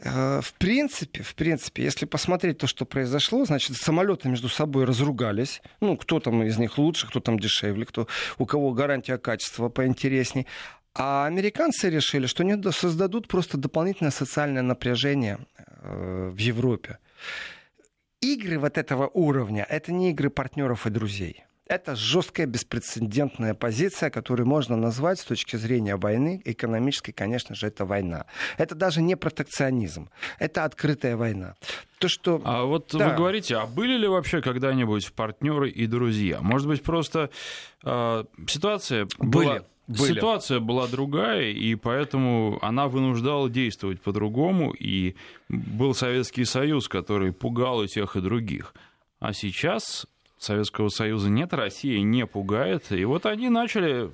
Э, 0.02 0.40
в 0.42 0.54
принципе, 0.54 1.22
в 1.22 1.34
принципе, 1.34 1.84
если 1.84 2.06
посмотреть 2.06 2.58
то, 2.58 2.66
что 2.66 2.84
произошло, 2.84 3.44
значит, 3.44 3.76
самолеты 3.76 4.28
между 4.28 4.48
собой 4.48 4.84
разругались. 4.84 5.62
Ну, 5.80 5.96
кто 5.96 6.20
там 6.20 6.42
из 6.42 6.58
них 6.58 6.78
лучше, 6.78 7.06
кто 7.06 7.20
там 7.20 7.38
дешевле, 7.38 7.84
кто, 7.84 8.08
у 8.38 8.46
кого 8.46 8.72
гарантия 8.72 9.18
качества 9.18 9.68
поинтересней. 9.68 10.46
А 10.94 11.26
американцы 11.26 11.88
решили, 11.88 12.26
что 12.26 12.42
они 12.42 12.60
создадут 12.72 13.28
просто 13.28 13.56
дополнительное 13.56 14.10
социальное 14.10 14.62
напряжение 14.62 15.38
э, 15.56 16.30
в 16.32 16.36
Европе. 16.36 16.98
Игры 18.20 18.58
вот 18.58 18.76
этого 18.76 19.08
уровня— 19.08 19.66
это 19.70 19.92
не 19.92 20.10
игры 20.10 20.30
партнеров 20.30 20.86
и 20.86 20.90
друзей. 20.90 21.44
Это 21.70 21.94
жесткая, 21.94 22.46
беспрецедентная 22.46 23.54
позиция, 23.54 24.10
которую 24.10 24.48
можно 24.48 24.76
назвать 24.76 25.20
с 25.20 25.24
точки 25.24 25.54
зрения 25.54 25.94
войны, 25.94 26.42
экономической, 26.44 27.12
конечно 27.12 27.54
же, 27.54 27.68
это 27.68 27.84
война. 27.84 28.26
Это 28.58 28.74
даже 28.74 29.00
не 29.00 29.16
протекционизм, 29.16 30.10
это 30.40 30.64
открытая 30.64 31.16
война. 31.16 31.54
То, 32.00 32.08
что... 32.08 32.42
А 32.44 32.64
вот 32.64 32.90
да. 32.92 33.10
вы 33.10 33.14
говорите, 33.14 33.54
а 33.56 33.66
были 33.66 33.96
ли 33.96 34.08
вообще 34.08 34.42
когда-нибудь 34.42 35.12
партнеры 35.12 35.70
и 35.70 35.86
друзья? 35.86 36.40
Может 36.40 36.66
быть, 36.66 36.82
просто 36.82 37.30
э, 37.84 38.24
ситуация 38.48 39.06
были. 39.20 39.46
была... 39.46 39.60
Были. 39.98 40.14
Ситуация 40.14 40.60
была 40.60 40.86
другая, 40.86 41.50
и 41.50 41.74
поэтому 41.74 42.60
она 42.62 42.86
вынуждала 42.86 43.50
действовать 43.50 44.00
по-другому, 44.00 44.70
и 44.70 45.16
был 45.48 45.94
Советский 45.94 46.44
Союз, 46.44 46.88
который 46.88 47.32
пугал 47.32 47.82
и 47.82 47.88
тех, 47.88 48.14
и 48.14 48.20
других. 48.20 48.72
А 49.18 49.32
сейчас 49.32 50.06
Советского 50.38 50.90
Союза 50.90 51.28
нет, 51.28 51.52
Россия 51.52 52.00
не 52.02 52.24
пугает. 52.24 52.92
И 52.92 53.04
вот 53.04 53.26
они 53.26 53.48
начали... 53.48 54.12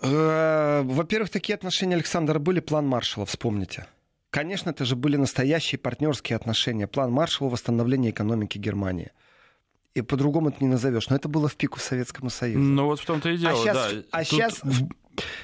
Э, 0.00 0.80
во-первых, 0.82 1.28
такие 1.28 1.54
отношения 1.54 1.96
Александра 1.96 2.38
были, 2.38 2.60
план 2.60 2.86
Маршала, 2.86 3.26
вспомните. 3.26 3.88
Конечно, 4.30 4.70
это 4.70 4.86
же 4.86 4.96
были 4.96 5.16
настоящие 5.16 5.78
партнерские 5.78 6.36
отношения. 6.36 6.86
План 6.86 7.12
Маршала 7.12 7.50
восстановления 7.50 8.08
экономики 8.08 8.56
Германии. 8.56 9.10
И 9.98 10.02
по-другому 10.02 10.50
это 10.50 10.58
не 10.60 10.68
назовешь. 10.68 11.08
Но 11.08 11.16
это 11.16 11.28
было 11.28 11.48
в 11.48 11.56
пику 11.56 11.80
Советскому 11.80 12.30
Союзу. 12.30 12.60
Ну 12.60 12.84
вот 12.84 13.00
в 13.00 13.04
том-то 13.04 13.30
и 13.30 13.36
дело, 13.36 13.52
а 13.52 13.56
сейчас, 13.56 13.76
да. 13.76 14.02
А 14.12 14.18
Тут... 14.18 14.28
сейчас 14.28 14.60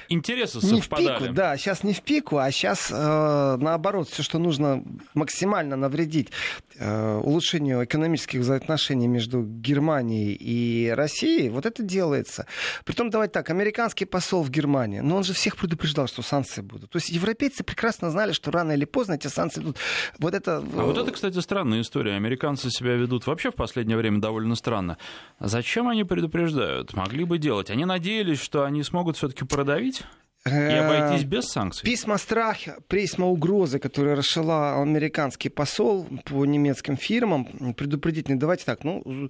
интересы 0.09 0.59
не 0.61 0.81
совпадали. 0.81 1.15
В 1.15 1.19
пику, 1.19 1.33
да, 1.33 1.57
сейчас 1.57 1.83
не 1.83 1.93
в 1.93 2.01
пику, 2.01 2.37
а 2.37 2.51
сейчас 2.51 2.91
э, 2.91 3.57
наоборот, 3.59 4.09
все, 4.09 4.23
что 4.23 4.39
нужно 4.39 4.83
максимально 5.13 5.75
навредить 5.75 6.29
э, 6.77 7.17
улучшению 7.23 7.83
экономических 7.85 8.39
взаимоотношений 8.39 9.07
между 9.07 9.43
Германией 9.43 10.33
и 10.33 10.89
Россией, 10.89 11.49
вот 11.49 11.65
это 11.65 11.83
делается. 11.83 12.47
Притом, 12.85 13.09
давайте 13.09 13.33
так, 13.33 13.49
американский 13.49 14.05
посол 14.05 14.43
в 14.43 14.49
Германии, 14.49 14.99
но 14.99 15.17
он 15.17 15.23
же 15.23 15.33
всех 15.33 15.57
предупреждал, 15.57 16.07
что 16.07 16.21
санкции 16.21 16.61
будут. 16.61 16.91
То 16.91 16.97
есть 16.97 17.09
европейцы 17.09 17.63
прекрасно 17.63 18.11
знали, 18.11 18.31
что 18.31 18.51
рано 18.51 18.71
или 18.71 18.85
поздно 18.85 19.13
эти 19.13 19.27
санкции 19.27 19.61
будут. 19.61 19.77
Вот 20.19 20.33
это... 20.33 20.57
А 20.57 20.83
вот 20.83 20.97
это, 20.97 21.11
кстати, 21.11 21.39
странная 21.39 21.81
история. 21.81 22.13
Американцы 22.13 22.69
себя 22.69 22.95
ведут 22.95 23.27
вообще 23.27 23.51
в 23.51 23.55
последнее 23.55 23.97
время 23.97 24.19
довольно 24.19 24.55
странно. 24.55 24.97
Зачем 25.39 25.87
они 25.87 26.03
предупреждают? 26.03 26.93
Могли 26.93 27.23
бы 27.25 27.37
делать. 27.37 27.69
Они 27.69 27.85
надеялись, 27.85 28.41
что 28.41 28.63
они 28.63 28.83
смогут 28.83 29.17
все-таки 29.17 29.45
продать 29.45 29.64
продавить? 29.65 30.03
И 30.45 30.49
э, 30.49 30.77
обойтись 30.77 31.25
без 31.25 31.45
санкций? 31.45 31.83
Письма 31.83 32.19
страха, 32.19 32.77
письма 32.87 33.25
угрозы, 33.25 33.79
которые 33.79 34.13
расшила 34.13 34.79
американский 34.79 35.49
посол 35.49 36.07
по 36.25 36.45
немецким 36.45 36.97
фирмам, 36.97 37.73
предупредительные. 37.73 38.39
Давайте 38.39 38.63
так, 38.65 38.83
ну, 38.83 39.27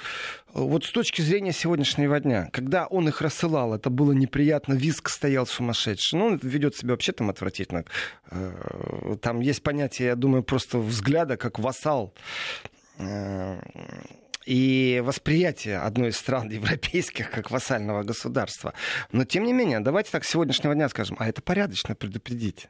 вот 0.54 0.84
с 0.84 0.92
точки 0.92 1.22
зрения 1.22 1.54
сегодняшнего 1.54 2.20
дня, 2.20 2.50
когда 2.52 2.86
он 2.86 3.08
их 3.08 3.22
рассылал, 3.22 3.74
это 3.74 3.90
было 3.90 4.12
неприятно, 4.12 4.74
виск 4.74 5.08
стоял 5.08 5.48
сумасшедший. 5.48 6.20
Ну, 6.20 6.26
он 6.26 6.40
ведет 6.44 6.76
себя 6.76 6.92
вообще 6.92 7.14
там 7.14 7.30
отвратительно. 7.30 7.86
Э, 8.32 9.16
там 9.22 9.40
есть 9.40 9.64
понятие, 9.64 10.10
я 10.10 10.16
думаю, 10.18 10.44
просто 10.44 10.80
взгляда, 10.80 11.38
как 11.38 11.60
вассал 11.60 12.14
э, 12.98 13.58
и 14.46 15.02
восприятие 15.04 15.80
одной 15.80 16.10
из 16.10 16.18
стран 16.18 16.50
европейских 16.52 17.32
как 17.32 17.52
вассального 17.52 18.04
государства. 18.04 18.74
Но 19.12 19.26
тем 19.26 19.44
не 19.44 19.54
менее, 19.54 19.80
давайте 19.80 20.12
так 20.12 20.24
с 20.24 20.30
сегодняшнего 20.30 20.74
дня 20.74 20.90
скажем, 20.90 21.18
а 21.20 21.28
это 21.28 21.42
порядочно 21.42 21.96
предупредить. 21.96 22.68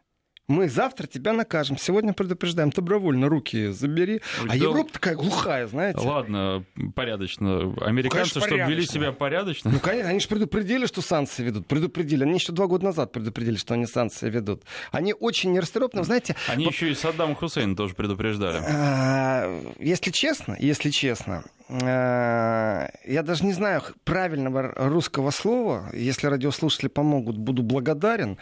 Мы 0.48 0.70
завтра 0.70 1.08
тебя 1.08 1.34
накажем. 1.34 1.76
Сегодня 1.76 2.14
предупреждаем. 2.14 2.70
Добровольно 2.70 3.30
руки 3.30 3.70
забери. 3.70 4.22
А 4.44 4.50
да, 4.50 4.54
Европа 4.54 4.94
такая 4.94 5.16
глухая, 5.16 5.66
знаете. 5.66 6.00
Ладно, 6.00 6.64
порядочно. 6.94 7.74
Американцы, 7.82 8.40
ну, 8.40 8.46
чтобы 8.46 8.62
вели 8.62 8.86
себя 8.86 9.12
порядочно. 9.12 9.72
Ну, 9.72 9.80
конечно, 9.80 10.12
они 10.12 10.20
же 10.20 10.28
предупредили, 10.28 10.86
что 10.86 11.02
санкции 11.02 11.44
ведут. 11.44 11.66
Предупредили. 11.66 12.24
Они 12.24 12.36
еще 12.36 12.52
два 12.52 12.68
года 12.68 12.86
назад 12.86 13.12
предупредили, 13.12 13.56
что 13.56 13.74
они 13.74 13.88
санкции 13.88 14.30
ведут. 14.30 14.64
Они 14.92 15.16
очень 15.20 15.52
нерасторопны, 15.52 16.04
знаете. 16.04 16.36
Они 16.48 16.66
вот... 16.66 16.74
еще 16.76 16.92
и 16.92 16.96
Саддам 16.96 17.34
Хусейн 17.34 17.76
тоже 17.76 17.96
предупреждали. 17.96 18.62
А, 18.68 19.74
если 19.80 20.12
честно, 20.12 20.56
если 20.60 20.92
честно, 20.92 21.44
а, 21.70 22.88
я 23.04 23.24
даже 23.24 23.46
не 23.46 23.54
знаю 23.54 23.82
правильного 24.04 24.74
русского 24.76 25.32
слова. 25.32 25.90
Если 25.92 26.28
радиослушатели 26.28 26.88
помогут, 26.88 27.36
буду 27.36 27.64
благодарен 27.64 28.38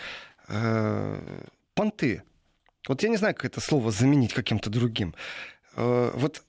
а, 0.50 1.18
понты. 1.74 2.24
Вот 2.88 3.02
я 3.04 3.10
не 3.10 3.18
знаю, 3.18 3.34
как 3.36 3.46
это 3.46 3.62
слово 3.62 3.92
заменить 3.92 4.34
каким-то 4.34 4.70
другим. 4.70 5.16
Э, 5.76 6.12
вот 6.14 6.44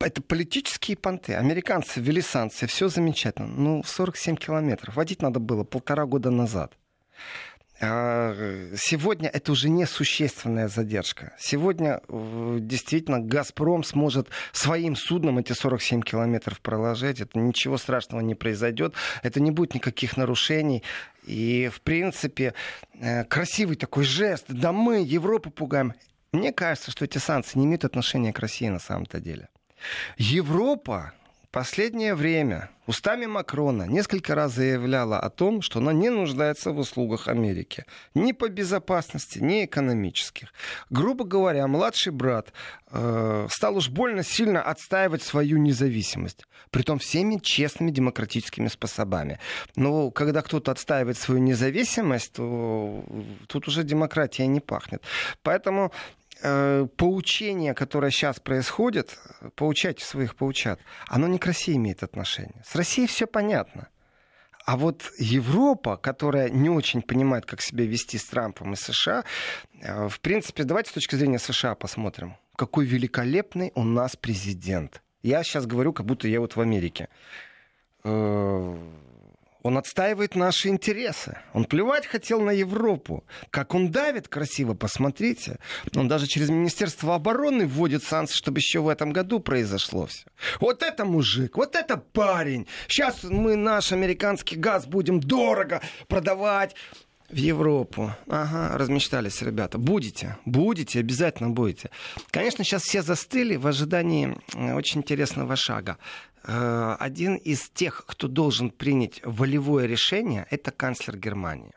это 0.00 0.22
политические 0.22 0.96
понты. 0.96 1.34
Американцы 1.34 2.00
ввели 2.00 2.20
санкции, 2.20 2.66
все 2.66 2.88
замечательно. 2.88 3.48
Ну, 3.48 3.82
47 3.84 4.36
километров. 4.36 4.96
Водить 4.96 5.22
надо 5.22 5.40
было 5.40 5.64
полтора 5.64 6.04
года 6.06 6.30
назад. 6.30 6.76
А, 7.78 8.34
сегодня 8.76 9.28
это 9.28 9.52
уже 9.52 9.68
не 9.68 9.86
существенная 9.86 10.68
задержка. 10.68 11.34
Сегодня 11.38 12.00
э, 12.08 12.58
действительно 12.60 13.20
«Газпром» 13.20 13.84
сможет 13.84 14.28
своим 14.52 14.96
судном 14.96 15.38
эти 15.38 15.52
47 15.52 16.00
километров 16.00 16.60
проложить. 16.60 17.20
Это 17.20 17.38
ничего 17.38 17.76
страшного 17.76 18.22
не 18.22 18.34
произойдет. 18.34 18.94
Это 19.22 19.40
не 19.40 19.50
будет 19.50 19.74
никаких 19.74 20.16
нарушений. 20.16 20.82
И, 21.26 21.68
в 21.72 21.80
принципе, 21.80 22.54
э, 22.94 23.24
красивый 23.24 23.76
такой 23.76 24.04
жест. 24.04 24.46
Да 24.48 24.72
мы 24.72 25.02
Европу 25.02 25.50
пугаем. 25.50 25.94
Мне 26.32 26.52
кажется, 26.52 26.90
что 26.90 27.04
эти 27.04 27.18
санкции 27.18 27.58
не 27.58 27.66
имеют 27.66 27.84
отношения 27.84 28.32
к 28.32 28.38
России 28.38 28.68
на 28.68 28.78
самом-то 28.78 29.20
деле. 29.20 29.48
Европа 30.16 31.12
последнее 31.56 32.14
время 32.14 32.68
устами 32.86 33.24
Макрона 33.24 33.84
несколько 33.84 34.34
раз 34.34 34.52
заявляла 34.52 35.18
о 35.18 35.30
том, 35.30 35.62
что 35.62 35.78
она 35.78 35.94
не 35.94 36.10
нуждается 36.10 36.70
в 36.70 36.78
услугах 36.78 37.28
Америки. 37.28 37.86
Ни 38.14 38.32
по 38.32 38.50
безопасности, 38.50 39.38
ни 39.38 39.64
экономических. 39.64 40.52
Грубо 40.90 41.24
говоря, 41.24 41.66
младший 41.66 42.12
брат 42.12 42.52
э, 42.90 43.48
стал 43.50 43.76
уж 43.78 43.88
больно 43.88 44.22
сильно 44.22 44.60
отстаивать 44.60 45.22
свою 45.22 45.56
независимость. 45.56 46.44
Притом 46.70 46.98
всеми 46.98 47.38
честными 47.38 47.90
демократическими 47.90 48.68
способами. 48.68 49.38
Но 49.76 50.10
когда 50.10 50.42
кто-то 50.42 50.72
отстаивает 50.72 51.16
свою 51.16 51.40
независимость, 51.40 52.34
то 52.34 53.02
тут 53.46 53.66
уже 53.66 53.82
демократия 53.82 54.46
не 54.46 54.60
пахнет. 54.60 55.02
Поэтому 55.42 55.90
поучение, 56.40 57.74
которое 57.74 58.10
сейчас 58.10 58.40
происходит, 58.40 59.18
поучайте 59.54 60.04
своих 60.04 60.36
поучат, 60.36 60.80
оно 61.08 61.28
не 61.28 61.38
к 61.38 61.46
России 61.46 61.76
имеет 61.76 62.02
отношение. 62.02 62.62
С 62.64 62.76
Россией 62.76 63.06
все 63.06 63.26
понятно. 63.26 63.88
А 64.66 64.76
вот 64.76 65.12
Европа, 65.18 65.96
которая 65.96 66.50
не 66.50 66.68
очень 66.68 67.00
понимает, 67.00 67.46
как 67.46 67.62
себя 67.62 67.86
вести 67.86 68.18
с 68.18 68.24
Трампом 68.24 68.72
и 68.72 68.76
США, 68.76 69.24
э, 69.80 70.08
в 70.08 70.20
принципе, 70.20 70.64
давайте 70.64 70.90
с 70.90 70.94
точки 70.94 71.14
зрения 71.14 71.38
США 71.38 71.76
посмотрим. 71.76 72.36
Какой 72.56 72.84
великолепный 72.84 73.70
у 73.76 73.84
нас 73.84 74.16
президент. 74.16 75.02
Я 75.22 75.44
сейчас 75.44 75.66
говорю, 75.66 75.92
как 75.92 76.04
будто 76.04 76.26
я 76.26 76.40
вот 76.40 76.56
в 76.56 76.60
Америке. 76.60 77.08
Он 79.66 79.78
отстаивает 79.78 80.36
наши 80.36 80.68
интересы. 80.68 81.38
Он 81.52 81.64
плевать 81.64 82.06
хотел 82.06 82.40
на 82.40 82.52
Европу. 82.52 83.24
Как 83.50 83.74
он 83.74 83.90
давит 83.90 84.28
красиво, 84.28 84.74
посмотрите. 84.74 85.58
Он 85.96 86.06
даже 86.06 86.28
через 86.28 86.50
Министерство 86.50 87.16
обороны 87.16 87.66
вводит 87.66 88.04
санкции, 88.04 88.36
чтобы 88.36 88.60
еще 88.60 88.78
в 88.78 88.88
этом 88.88 89.12
году 89.12 89.40
произошло 89.40 90.06
все. 90.06 90.24
Вот 90.60 90.84
это 90.84 91.04
мужик, 91.04 91.56
вот 91.56 91.74
это 91.74 91.96
парень. 91.96 92.68
Сейчас 92.86 93.24
мы 93.24 93.56
наш 93.56 93.90
американский 93.90 94.54
газ 94.54 94.86
будем 94.86 95.18
дорого 95.18 95.82
продавать 96.06 96.76
в 97.28 97.36
Европу. 97.36 98.12
Ага, 98.28 98.76
размечтались 98.78 99.42
ребята. 99.42 99.78
Будете, 99.78 100.36
будете, 100.44 101.00
обязательно 101.00 101.50
будете. 101.50 101.90
Конечно, 102.30 102.64
сейчас 102.64 102.82
все 102.82 103.02
застыли 103.02 103.56
в 103.56 103.66
ожидании 103.66 104.36
э, 104.54 104.74
очень 104.74 105.00
интересного 105.00 105.56
шага. 105.56 105.98
Э, 106.44 106.96
один 106.98 107.36
из 107.36 107.68
тех, 107.70 108.04
кто 108.06 108.28
должен 108.28 108.70
принять 108.70 109.20
волевое 109.24 109.86
решение, 109.86 110.46
это 110.50 110.70
канцлер 110.70 111.16
Германии. 111.16 111.72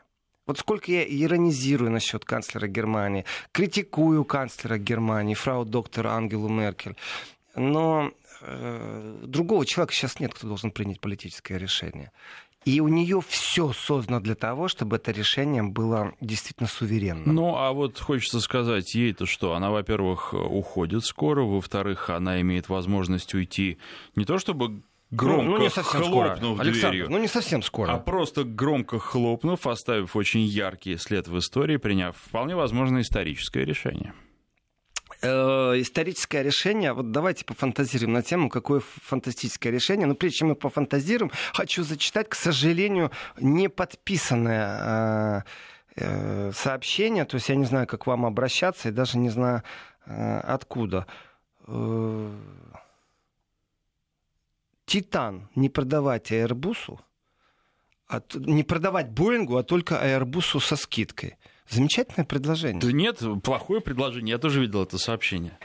Вот 0.46 0.58
сколько 0.58 0.90
я 0.90 1.04
иронизирую 1.04 1.90
насчет 1.92 2.24
канцлера 2.24 2.66
Германии, 2.66 3.24
критикую 3.52 4.24
канцлера 4.24 4.78
Германии, 4.78 5.34
фрау 5.34 5.64
доктор 5.64 6.08
Ангелу 6.08 6.48
Меркель, 6.48 6.96
но 7.54 8.10
э, 8.40 9.20
другого 9.22 9.64
человека 9.64 9.94
сейчас 9.94 10.18
нет, 10.18 10.34
кто 10.34 10.48
должен 10.48 10.72
принять 10.72 11.00
политическое 11.00 11.56
решение. 11.56 12.10
И 12.66 12.80
у 12.80 12.88
нее 12.88 13.22
все 13.26 13.72
создано 13.72 14.20
для 14.20 14.34
того, 14.34 14.68
чтобы 14.68 14.96
это 14.96 15.12
решение 15.12 15.62
было 15.62 16.12
действительно 16.20 16.68
суверенным. 16.68 17.34
Ну, 17.34 17.56
а 17.56 17.72
вот 17.72 17.98
хочется 17.98 18.40
сказать, 18.40 18.94
ей-то 18.94 19.24
что? 19.24 19.54
Она, 19.54 19.70
во-первых, 19.70 20.34
уходит 20.34 21.04
скоро, 21.04 21.42
во-вторых, 21.42 22.10
она 22.10 22.40
имеет 22.42 22.68
возможность 22.68 23.32
уйти 23.34 23.78
не 24.14 24.24
то 24.26 24.38
чтобы 24.38 24.82
громко 25.10 25.44
ну, 25.44 25.56
ну, 25.56 25.62
не 25.62 25.70
совсем 25.70 26.02
хлопнув 26.02 26.58
скоро. 26.58 26.70
дверью. 26.70 27.10
ну 27.10 27.18
не 27.18 27.28
совсем 27.28 27.62
скоро. 27.62 27.92
А 27.92 27.98
просто 27.98 28.44
громко 28.44 28.98
хлопнув, 28.98 29.66
оставив 29.66 30.14
очень 30.14 30.42
яркий 30.42 30.96
след 30.96 31.28
в 31.28 31.38
истории, 31.38 31.78
приняв 31.78 32.16
вполне 32.16 32.54
возможно 32.54 33.00
историческое 33.00 33.64
решение. 33.64 34.12
Э, 35.22 35.74
историческое 35.76 36.42
решение, 36.42 36.94
вот 36.94 37.10
давайте 37.10 37.44
пофантазируем 37.44 38.12
на 38.14 38.22
тему, 38.22 38.48
какое 38.48 38.80
фантастическое 38.80 39.70
решение. 39.70 40.06
Но 40.06 40.14
прежде 40.14 40.38
чем 40.38 40.48
мы 40.48 40.54
пофантазируем, 40.54 41.30
хочу 41.52 41.82
зачитать, 41.82 42.28
к 42.30 42.34
сожалению, 42.34 43.10
не 43.38 43.68
подписанное 43.68 45.44
э, 45.96 46.02
э, 46.02 46.52
сообщение, 46.52 47.26
то 47.26 47.34
есть 47.34 47.50
я 47.50 47.56
не 47.56 47.66
знаю, 47.66 47.86
как 47.86 48.06
вам 48.06 48.24
обращаться, 48.24 48.88
и 48.88 48.92
даже 48.92 49.18
не 49.18 49.28
знаю 49.28 49.62
откуда. 50.06 51.06
Титан 54.86 55.48
не 55.54 55.68
продавать 55.68 56.32
Airbus, 56.32 56.98
а, 58.08 58.22
не 58.34 58.64
продавать 58.64 59.10
Боингу, 59.10 59.56
а 59.56 59.62
только 59.62 59.94
Airbus 59.94 60.58
со 60.58 60.74
скидкой. 60.74 61.36
Замечательное 61.70 62.26
предложение. 62.26 62.80
Да 62.80 62.92
нет, 62.92 63.22
плохое 63.42 63.80
предложение. 63.80 64.32
Я 64.32 64.38
тоже 64.38 64.60
видел 64.60 64.82
это 64.82 64.98
сообщение. 64.98 65.56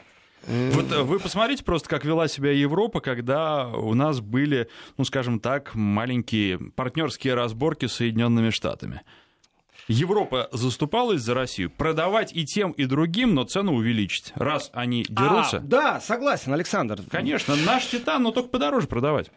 Вот 0.48 0.92
э, 0.92 1.02
вы 1.02 1.20
посмотрите 1.20 1.64
просто, 1.64 1.90
как 1.90 2.06
вела 2.06 2.28
себя 2.28 2.52
Европа, 2.52 3.00
когда 3.00 3.68
у 3.70 3.96
нас 3.96 4.20
были, 4.20 4.70
ну, 4.98 5.04
скажем 5.04 5.40
так, 5.40 5.74
маленькие 5.74 6.60
партнерские 6.60 7.34
разборки 7.34 7.88
с 7.88 7.94
Соединенными 7.94 8.52
Штатами. 8.52 9.02
Европа 9.88 10.50
заступалась 10.52 11.22
за 11.22 11.34
Россию 11.34 11.72
продавать 11.72 12.36
и 12.36 12.46
тем, 12.46 12.72
и 12.72 12.86
другим, 12.86 13.34
но 13.34 13.44
цену 13.44 13.74
увеличить. 13.74 14.32
Раз 14.36 14.70
они 14.74 15.06
дерутся... 15.08 15.58
А, 15.58 15.60
да, 15.60 16.02
согласен, 16.02 16.54
Александр. 16.54 17.02
Конечно, 17.10 17.56
наш 17.56 17.88
Титан, 17.88 18.24
но 18.24 18.32
только 18.32 18.50
подороже 18.50 18.88
продавать. 18.88 19.32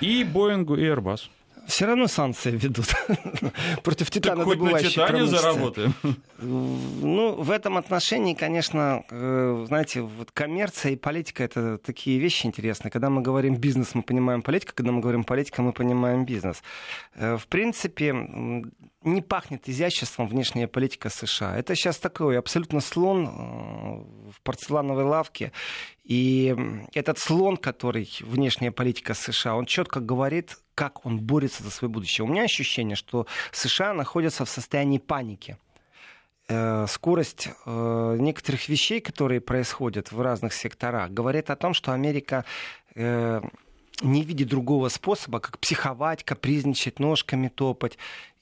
И 0.00 0.24
Боингу, 0.24 0.76
и 0.76 0.82
Airbus 0.82 1.28
все 1.66 1.86
равно 1.86 2.06
санкции 2.06 2.50
ведут 2.50 2.86
против 3.82 4.10
Титана 4.10 4.44
так 4.44 4.58
на 4.58 4.82
Титане 4.82 5.26
заработаем. 5.26 5.94
Ну, 6.38 7.34
в 7.34 7.50
этом 7.50 7.76
отношении, 7.76 8.34
конечно, 8.34 9.04
э, 9.10 9.64
знаете, 9.68 10.02
вот 10.02 10.30
коммерция 10.30 10.92
и 10.92 10.96
политика— 10.96 11.44
это 11.44 11.78
такие 11.78 12.18
вещи 12.18 12.46
интересные. 12.46 12.90
Когда 12.90 13.10
мы 13.10 13.22
говорим 13.22 13.56
бизнес, 13.56 13.94
мы 13.94 14.02
понимаем 14.02 14.42
политику, 14.42 14.72
когда 14.74 14.92
мы 14.92 15.00
говорим 15.00 15.24
политика, 15.24 15.62
мы 15.62 15.72
понимаем 15.72 16.24
бизнес. 16.24 16.62
Э, 17.14 17.36
в 17.36 17.46
принципе, 17.46 18.12
не 19.04 19.22
пахнет 19.22 19.68
изяществом 19.68 20.26
внешняя 20.26 20.66
политика 20.66 21.10
США. 21.10 21.56
Это 21.56 21.74
сейчас 21.74 21.98
такой 21.98 22.38
абсолютно 22.38 22.80
слон 22.80 23.26
э, 23.26 23.30
в 24.30 24.40
порцелановой 24.42 25.04
лавке. 25.04 25.52
И 26.04 26.54
этот 26.92 27.18
слон, 27.18 27.56
который 27.56 28.08
внешняя 28.20 28.70
политика 28.70 29.14
США, 29.14 29.56
он 29.56 29.66
четко 29.66 30.00
говорит, 30.00 30.58
как 30.74 31.06
он 31.06 31.20
борется 31.20 31.62
за 31.62 31.70
свое 31.70 31.90
будущее. 31.90 32.24
У 32.24 32.28
меня 32.28 32.42
ощущение, 32.42 32.96
что 32.96 33.26
США 33.52 33.92
находятся 33.92 34.44
в 34.44 34.50
состоянии 34.50 34.98
паники 34.98 35.56
э, 36.48 36.86
скорость 36.88 37.48
э, 37.66 38.16
некоторых 38.18 38.68
вещей, 38.68 39.00
которые 39.00 39.40
происходят 39.40 40.12
в 40.12 40.20
разных 40.20 40.52
секторах, 40.52 41.10
говорит 41.10 41.50
о 41.50 41.56
том, 41.56 41.74
что 41.74 41.92
Америка 41.92 42.44
э, 42.94 43.40
не 44.00 44.22
видит 44.22 44.48
другого 44.48 44.88
способа, 44.88 45.40
как 45.40 45.58
психовать, 45.58 46.24
капризничать, 46.24 46.98
ножками 46.98 47.48
топать. 47.48 47.98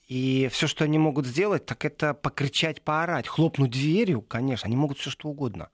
И 0.09 0.49
все, 0.53 0.66
что 0.66 0.85
они 0.85 0.99
могут 0.99 1.27
сделать, 1.27 1.64
так 1.64 1.85
это 1.85 2.12
покричать, 2.12 2.83
поорать, 2.83 3.27
хлопнуть 3.27 3.71
дверью, 3.71 4.21
конечно, 4.21 4.66
они 4.66 4.77
могут 4.77 4.99
все 4.99 5.11
что 5.11 5.29
угодно 5.29 5.71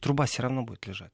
труба 0.00 0.26
все 0.26 0.42
равно 0.42 0.62
будет 0.62 0.86
лежать. 0.86 1.12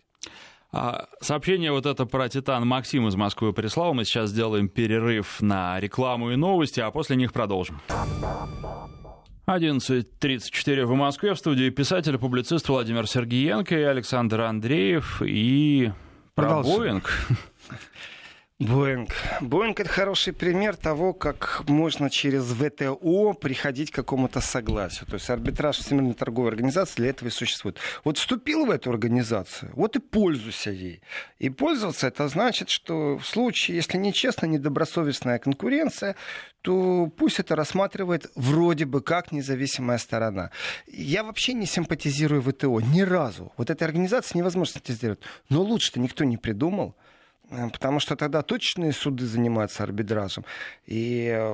А, 0.74 1.06
сообщение 1.20 1.70
вот 1.70 1.84
это 1.84 2.06
про 2.06 2.28
Титан 2.30 2.66
Максим 2.66 3.06
из 3.06 3.14
Москвы 3.14 3.52
прислал. 3.52 3.92
Мы 3.92 4.04
сейчас 4.04 4.30
сделаем 4.30 4.68
перерыв 4.68 5.42
на 5.42 5.78
рекламу 5.78 6.30
и 6.32 6.36
новости, 6.36 6.80
а 6.80 6.90
после 6.90 7.16
них 7.16 7.32
продолжим. 7.32 7.80
11.34 9.46 10.84
в 10.86 10.94
Москве. 10.94 11.34
В 11.34 11.38
студии 11.38 11.68
писатель, 11.68 12.16
публицист 12.16 12.68
Владимир 12.68 13.06
Сергеенко 13.06 13.78
и 13.78 13.82
Александр 13.82 14.40
Андреев. 14.42 15.20
И 15.22 15.92
про 16.34 16.62
Боинг. 16.62 17.12
Боинг. 18.62 19.10
Боинг 19.40 19.80
это 19.80 19.88
хороший 19.88 20.32
пример 20.32 20.76
того, 20.76 21.12
как 21.12 21.64
можно 21.66 22.08
через 22.10 22.44
ВТО 22.44 23.32
приходить 23.32 23.90
к 23.90 23.94
какому-то 23.94 24.40
согласию. 24.40 25.06
То 25.06 25.14
есть 25.14 25.28
арбитраж 25.30 25.78
Всемирной 25.78 26.14
торговой 26.14 26.50
организации 26.50 26.96
для 26.96 27.10
этого 27.10 27.28
и 27.28 27.32
существует. 27.32 27.78
Вот 28.04 28.18
вступил 28.18 28.66
в 28.66 28.70
эту 28.70 28.90
организацию, 28.90 29.72
вот 29.74 29.96
и 29.96 29.98
пользуйся 29.98 30.70
ей. 30.70 31.02
И 31.40 31.50
пользоваться 31.50 32.06
это 32.06 32.28
значит, 32.28 32.68
что 32.70 33.18
в 33.18 33.26
случае, 33.26 33.76
если 33.76 33.98
нечестно, 33.98 34.46
недобросовестная 34.46 35.40
конкуренция, 35.40 36.14
то 36.60 37.10
пусть 37.16 37.40
это 37.40 37.56
рассматривает 37.56 38.30
вроде 38.36 38.84
бы 38.84 39.00
как 39.00 39.32
независимая 39.32 39.98
сторона. 39.98 40.50
Я 40.86 41.24
вообще 41.24 41.54
не 41.54 41.66
симпатизирую 41.66 42.42
ВТО 42.42 42.80
ни 42.80 43.00
разу. 43.00 43.52
Вот 43.56 43.70
этой 43.70 43.82
организации 43.82 44.38
невозможно 44.38 44.74
симпатизировать. 44.74 45.20
Но 45.48 45.62
лучше-то 45.62 45.98
никто 45.98 46.22
не 46.22 46.36
придумал. 46.36 46.94
Э, 47.52 47.68
потому 47.70 48.00
что 48.00 48.16
тогда 48.16 48.42
точные 48.42 48.92
суды 48.92 49.26
занимаются 49.26 49.82
арбитражем. 49.82 50.44
И 50.86 51.26
э, 51.26 51.52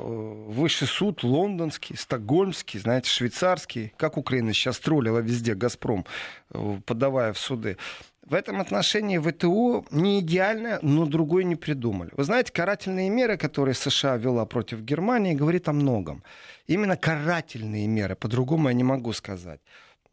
высший 0.48 0.86
суд 0.86 1.22
лондонский, 1.22 1.96
стокгольмский, 1.96 2.80
знаете, 2.80 3.10
швейцарский, 3.10 3.92
как 3.96 4.16
Украина 4.16 4.52
сейчас 4.52 4.78
троллила 4.78 5.18
везде 5.18 5.54
«Газпром», 5.54 6.06
э, 6.50 6.78
подавая 6.86 7.32
в 7.32 7.38
суды. 7.38 7.76
В 8.22 8.34
этом 8.34 8.60
отношении 8.60 9.18
ВТО 9.18 9.86
не 9.90 10.20
идеально, 10.20 10.78
но 10.82 11.06
другой 11.06 11.44
не 11.44 11.56
придумали. 11.56 12.10
Вы 12.12 12.24
знаете, 12.24 12.52
карательные 12.52 13.08
меры, 13.08 13.38
которые 13.38 13.74
США 13.74 14.16
вела 14.16 14.44
против 14.44 14.80
Германии, 14.80 15.34
говорит 15.34 15.66
о 15.68 15.72
многом. 15.72 16.22
Именно 16.66 16.98
карательные 16.98 17.86
меры, 17.86 18.16
по-другому 18.16 18.68
я 18.68 18.74
не 18.74 18.84
могу 18.84 19.14
сказать. 19.14 19.60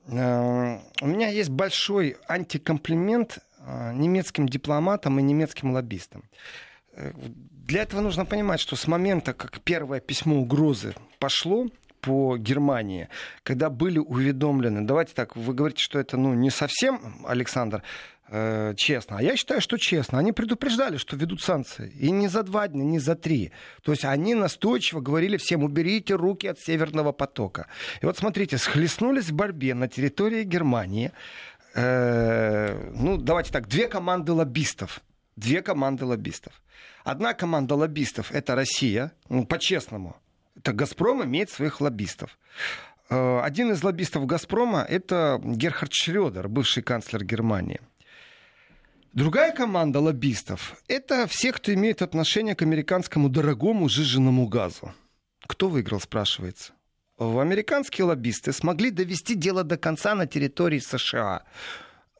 У 0.07 0.13
меня 0.13 1.27
есть 1.27 1.49
большой 1.49 2.15
антикомплимент 2.27 3.39
немецким 3.93 4.47
дипломатам 4.47 5.19
и 5.19 5.23
немецким 5.23 5.71
лоббистам. 5.71 6.23
Э, 6.93 7.11
для 7.67 7.81
этого 7.81 8.01
нужно 8.01 8.25
понимать, 8.25 8.59
что 8.59 8.75
с 8.75 8.87
момента, 8.87 9.33
как 9.33 9.59
первое 9.61 9.99
письмо 9.99 10.37
угрозы 10.37 10.93
пошло 11.19 11.67
по 12.01 12.37
Германии, 12.37 13.09
когда 13.43 13.69
были 13.69 13.97
уведомлены, 13.97 14.81
давайте 14.81 15.13
так, 15.13 15.35
вы 15.35 15.53
говорите, 15.53 15.83
что 15.83 15.99
это 15.99 16.17
ну, 16.17 16.35
не 16.35 16.51
совсем, 16.51 17.25
Александр, 17.25 17.81
э, 18.29 18.75
честно. 18.77 19.17
А 19.17 19.23
я 19.23 19.35
считаю, 19.35 19.61
что 19.61 19.77
честно. 19.77 20.19
Они 20.19 20.31
предупреждали, 20.31 20.97
что 20.97 21.15
ведут 21.15 21.41
санкции. 21.41 21.91
И 21.99 22.11
не 22.11 22.27
за 22.27 22.43
два 22.43 22.67
дня, 22.67 22.83
не 22.83 22.99
за 22.99 23.15
три. 23.15 23.51
То 23.81 23.91
есть 23.91 24.05
они 24.05 24.35
настойчиво 24.35 25.01
говорили 25.01 25.37
всем, 25.37 25.63
уберите 25.63 26.13
руки 26.13 26.45
от 26.45 26.59
Северного 26.59 27.11
потока. 27.11 27.67
И 28.01 28.05
вот 28.05 28.17
смотрите, 28.17 28.59
схлестнулись 28.59 29.29
в 29.29 29.33
борьбе 29.33 29.73
на 29.73 29.87
территории 29.87 30.43
Германии 30.43 31.11
э, 31.75 32.91
ну, 32.93 33.17
давайте 33.17 33.51
так, 33.51 33.67
две 33.67 33.87
команды 33.87 34.31
лоббистов. 34.31 35.01
Две 35.35 35.61
команды 35.61 36.05
лоббистов. 36.05 36.53
Одна 37.03 37.33
команда 37.33 37.75
лоббистов– 37.75 38.31
это 38.33 38.55
Россия, 38.55 39.11
ну, 39.29 39.45
по-честному. 39.45 40.15
Это 40.55 40.71
«Газпром» 40.73 41.23
имеет 41.25 41.49
своих 41.49 41.81
лоббистов. 41.81 42.37
Э, 43.09 43.41
один 43.41 43.71
из 43.71 43.83
лоббистов 43.83 44.25
«Газпрома»– 44.25 44.85
это 44.89 45.41
Герхард 45.43 45.93
Шрёдер, 45.93 46.47
бывший 46.47 46.83
канцлер 46.83 47.23
Германии. 47.23 47.81
Другая 49.13 49.51
команда 49.51 49.99
лоббистов– 49.99 50.75
это 50.87 51.27
все, 51.27 51.51
кто 51.51 51.73
имеет 51.73 52.01
отношение 52.01 52.55
к 52.55 52.61
американскому 52.61 53.29
дорогому 53.29 53.89
жиженному 53.89 54.47
газу. 54.47 54.93
Кто 55.47 55.69
выиграл, 55.69 55.99
спрашивается 55.99 56.73
американские 57.39 58.05
лоббисты 58.05 58.51
смогли 58.51 58.91
довести 58.91 59.35
дело 59.35 59.63
до 59.63 59.77
конца 59.77 60.15
на 60.15 60.27
территории 60.27 60.79
США. 60.79 61.43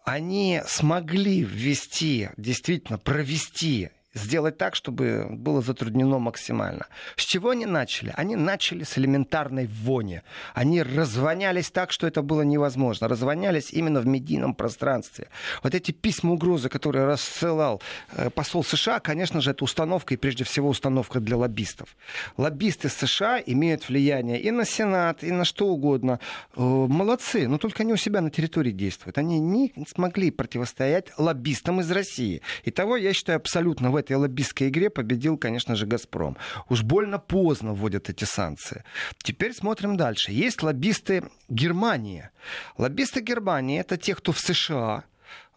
Они 0.05 0.61
смогли 0.67 1.43
ввести, 1.43 2.29
действительно 2.37 2.97
провести 2.97 3.89
сделать 4.15 4.57
так, 4.57 4.75
чтобы 4.75 5.27
было 5.29 5.61
затруднено 5.61 6.17
максимально. 6.19 6.87
С 7.15 7.23
чего 7.23 7.49
они 7.49 7.65
начали? 7.65 8.13
Они 8.15 8.35
начали 8.35 8.83
с 8.83 8.97
элементарной 8.97 9.67
вони. 9.67 10.21
Они 10.53 10.81
развонялись 10.81 11.69
так, 11.69 11.91
что 11.91 12.07
это 12.07 12.21
было 12.21 12.41
невозможно. 12.41 13.07
Развонялись 13.07 13.71
именно 13.71 13.99
в 13.99 14.07
медийном 14.07 14.55
пространстве. 14.55 15.27
Вот 15.61 15.75
эти 15.75 15.91
письма 15.91 16.33
угрозы, 16.33 16.69
которые 16.69 17.05
рассылал 17.05 17.81
э, 18.13 18.29
посол 18.29 18.63
США, 18.63 18.99
конечно 18.99 19.41
же, 19.41 19.51
это 19.51 19.63
установка 19.63 20.13
и 20.13 20.17
прежде 20.17 20.43
всего 20.43 20.69
установка 20.69 21.19
для 21.19 21.37
лоббистов. 21.37 21.95
Лоббисты 22.37 22.89
США 22.89 23.39
имеют 23.45 23.89
влияние 23.89 24.39
и 24.39 24.51
на 24.51 24.65
Сенат, 24.65 25.23
и 25.23 25.31
на 25.31 25.43
что 25.43 25.67
угодно. 25.67 26.19
Э, 26.55 26.61
молодцы, 26.61 27.47
но 27.47 27.57
только 27.57 27.83
они 27.83 27.93
у 27.93 27.97
себя 27.97 28.21
на 28.21 28.29
территории 28.29 28.71
действуют. 28.71 29.17
Они 29.17 29.39
не 29.39 29.73
смогли 29.87 30.31
противостоять 30.31 31.07
лоббистам 31.17 31.81
из 31.81 31.91
России. 31.91 32.41
И 32.63 32.71
того, 32.71 32.95
я 32.95 33.13
считаю, 33.13 33.37
абсолютно 33.37 33.91
в 33.91 33.95
этой 34.05 34.17
лоббистской 34.17 34.69
игре 34.69 34.89
победил, 34.89 35.37
конечно 35.37 35.75
же, 35.75 35.85
«Газпром». 35.85 36.37
Уж 36.69 36.83
больно 36.83 37.19
поздно 37.19 37.73
вводят 37.73 38.09
эти 38.09 38.25
санкции. 38.25 38.83
Теперь 39.17 39.53
смотрим 39.53 39.97
дальше. 39.97 40.31
Есть 40.31 40.63
лоббисты 40.63 41.23
Германии. 41.49 42.29
Лоббисты 42.77 43.21
Германии— 43.21 43.79
это 43.81 43.97
те, 43.97 44.15
кто 44.15 44.31
в 44.31 44.39
США, 44.39 45.03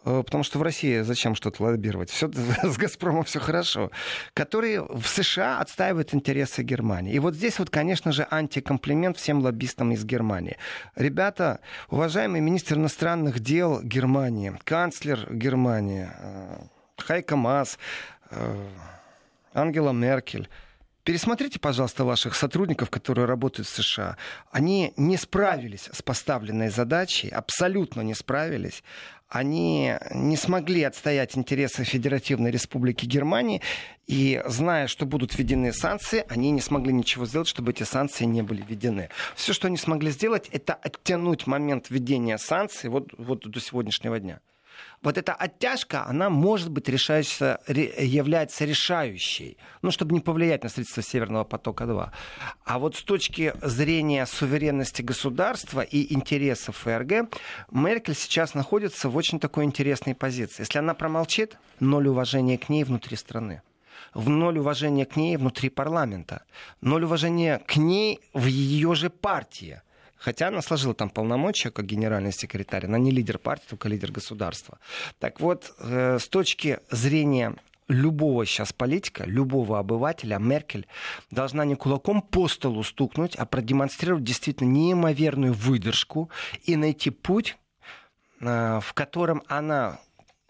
Э, 0.04 0.22
потому 0.24 0.44
что 0.44 0.58
в 0.58 0.62
России 0.62 1.00
зачем 1.00 1.34
что-то 1.34 1.62
лоббировать? 1.62 2.10
Все, 2.10 2.30
с 2.62 2.76
«Газпромом 2.76 3.24
все 3.24 3.40
хорошо. 3.40 3.90
Которые 4.34 4.82
в 4.82 5.06
США 5.06 5.60
отстаивают 5.60 6.14
интересы 6.14 6.62
Германии. 6.62 7.14
И 7.14 7.18
вот 7.18 7.34
здесь 7.34 7.58
вот, 7.58 7.70
конечно 7.70 8.12
же, 8.12 8.26
антикомплимент 8.30 9.16
всем 9.16 9.40
лоббистам 9.40 9.92
из 9.92 10.04
Германии. 10.04 10.56
Ребята, 10.96 11.60
уважаемый 11.90 12.40
министр 12.40 12.76
иностранных 12.76 13.40
дел 13.40 13.80
Германии, 13.82 14.58
канцлер 14.64 15.28
Германии, 15.32 16.08
э, 16.18 16.58
Хайка 16.96 17.36
Мас, 17.36 17.78
Ангела 19.54 19.92
Меркель, 19.92 20.48
Пересмотрите, 21.04 21.58
пожалуйста, 21.58 22.04
ваших 22.04 22.34
сотрудников, 22.34 22.90
которые 22.90 23.24
работают 23.24 23.66
в 23.66 23.82
США. 23.82 24.18
Они 24.50 24.92
не 24.98 25.16
справились 25.16 25.88
с 25.90 26.02
поставленной 26.02 26.68
задачей, 26.68 27.30
абсолютно 27.30 28.02
не 28.02 28.12
справились 28.12 28.82
они 29.28 29.94
не 30.12 30.36
смогли 30.36 30.82
отстоять 30.82 31.36
интересы 31.36 31.84
Федеративной 31.84 32.50
Республики 32.50 33.04
Германии, 33.04 33.60
и 34.06 34.42
зная, 34.46 34.86
что 34.86 35.04
будут 35.04 35.36
введены 35.36 35.72
санкции, 35.72 36.24
они 36.30 36.50
не 36.50 36.62
смогли 36.62 36.92
ничего 36.92 37.26
сделать, 37.26 37.48
чтобы 37.48 37.72
эти 37.72 37.82
санкции 37.82 38.24
не 38.24 38.42
были 38.42 38.62
введены. 38.62 39.10
Все, 39.36 39.52
что 39.52 39.66
они 39.66 39.76
смогли 39.76 40.10
сделать, 40.10 40.48
это 40.50 40.74
оттянуть 40.74 41.46
момент 41.46 41.90
введения 41.90 42.38
санкций 42.38 42.88
вот, 42.88 43.12
вот 43.18 43.46
до 43.48 43.60
сегодняшнего 43.60 44.18
дня 44.18 44.40
вот 45.02 45.18
эта 45.18 45.32
оттяжка, 45.32 46.04
она 46.06 46.30
может 46.30 46.70
быть 46.70 46.88
решающая, 46.88 47.58
является 47.68 48.64
решающей, 48.64 49.56
ну, 49.82 49.90
чтобы 49.90 50.14
не 50.14 50.20
повлиять 50.20 50.62
на 50.64 50.68
строительство 50.68 51.02
Северного 51.02 51.44
потока-2. 51.44 52.10
А 52.64 52.78
вот 52.78 52.96
с 52.96 53.02
точки 53.02 53.54
зрения 53.62 54.26
суверенности 54.26 55.02
государства 55.02 55.80
и 55.80 56.12
интересов 56.12 56.76
ФРГ, 56.78 57.30
Меркель 57.70 58.14
сейчас 58.14 58.54
находится 58.54 59.08
в 59.08 59.16
очень 59.16 59.40
такой 59.40 59.64
интересной 59.64 60.14
позиции. 60.14 60.62
Если 60.62 60.78
она 60.78 60.94
промолчит, 60.94 61.58
ноль 61.80 62.08
уважения 62.08 62.58
к 62.58 62.68
ней 62.68 62.84
внутри 62.84 63.16
страны 63.16 63.62
в 64.14 64.28
ноль 64.28 64.58
уважения 64.58 65.04
к 65.04 65.16
ней 65.16 65.36
внутри 65.36 65.68
парламента, 65.68 66.42
ноль 66.80 67.04
уважения 67.04 67.60
к 67.66 67.76
ней 67.76 68.20
в 68.32 68.46
ее 68.46 68.94
же 68.94 69.10
партии. 69.10 69.82
Хотя 70.18 70.48
она 70.48 70.62
сложила 70.62 70.94
там 70.94 71.10
полномочия 71.10 71.70
как 71.70 71.86
генеральный 71.86 72.32
секретарь. 72.32 72.86
Она 72.86 72.98
не 72.98 73.10
лидер 73.10 73.38
партии, 73.38 73.66
только 73.70 73.88
лидер 73.88 74.12
государства. 74.12 74.78
Так 75.18 75.40
вот, 75.40 75.74
э, 75.78 76.18
с 76.18 76.28
точки 76.28 76.80
зрения 76.90 77.54
любого 77.88 78.44
сейчас 78.44 78.72
политика, 78.72 79.24
любого 79.24 79.78
обывателя, 79.78 80.38
Меркель 80.38 80.86
должна 81.30 81.64
не 81.64 81.74
кулаком 81.74 82.20
по 82.20 82.48
столу 82.48 82.82
стукнуть, 82.82 83.34
а 83.36 83.46
продемонстрировать 83.46 84.24
действительно 84.24 84.68
неимоверную 84.68 85.54
выдержку 85.54 86.30
и 86.64 86.76
найти 86.76 87.10
путь, 87.10 87.56
э, 88.40 88.80
в 88.82 88.92
котором 88.94 89.42
она 89.46 90.00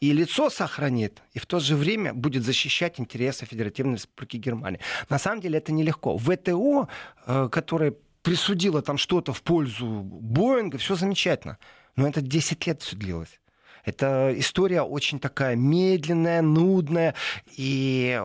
и 0.00 0.12
лицо 0.12 0.48
сохранит, 0.48 1.22
и 1.33 1.40
в 1.40 1.46
то 1.46 1.59
же 1.59 1.74
время 1.74 2.14
будет 2.14 2.44
защищать 2.44 3.00
интересы 3.00 3.46
Федеративной 3.46 3.94
Республики 3.94 4.37
Германии. 4.37 4.78
На 5.09 5.18
самом 5.18 5.40
деле 5.40 5.59
это 5.59 5.72
нелегко. 5.72 6.16
ВТО, 6.16 6.88
э, 7.26 7.48
которое 7.50 7.94
присудила 8.29 8.83
там 8.83 8.99
что-то 8.99 9.33
в 9.33 9.43
пользу 9.43 9.87
Боинга, 9.87 10.77
все 10.77 10.95
замечательно. 10.97 11.57
Но 11.97 12.07
это 12.07 12.21
10 12.21 12.67
лет 12.67 12.83
все 12.83 12.95
длилось. 12.95 13.41
Это 13.87 14.35
история 14.37 14.83
очень 14.83 15.19
такая 15.19 15.57
медленная, 15.57 16.43
нудная, 16.43 17.14
и 17.57 18.21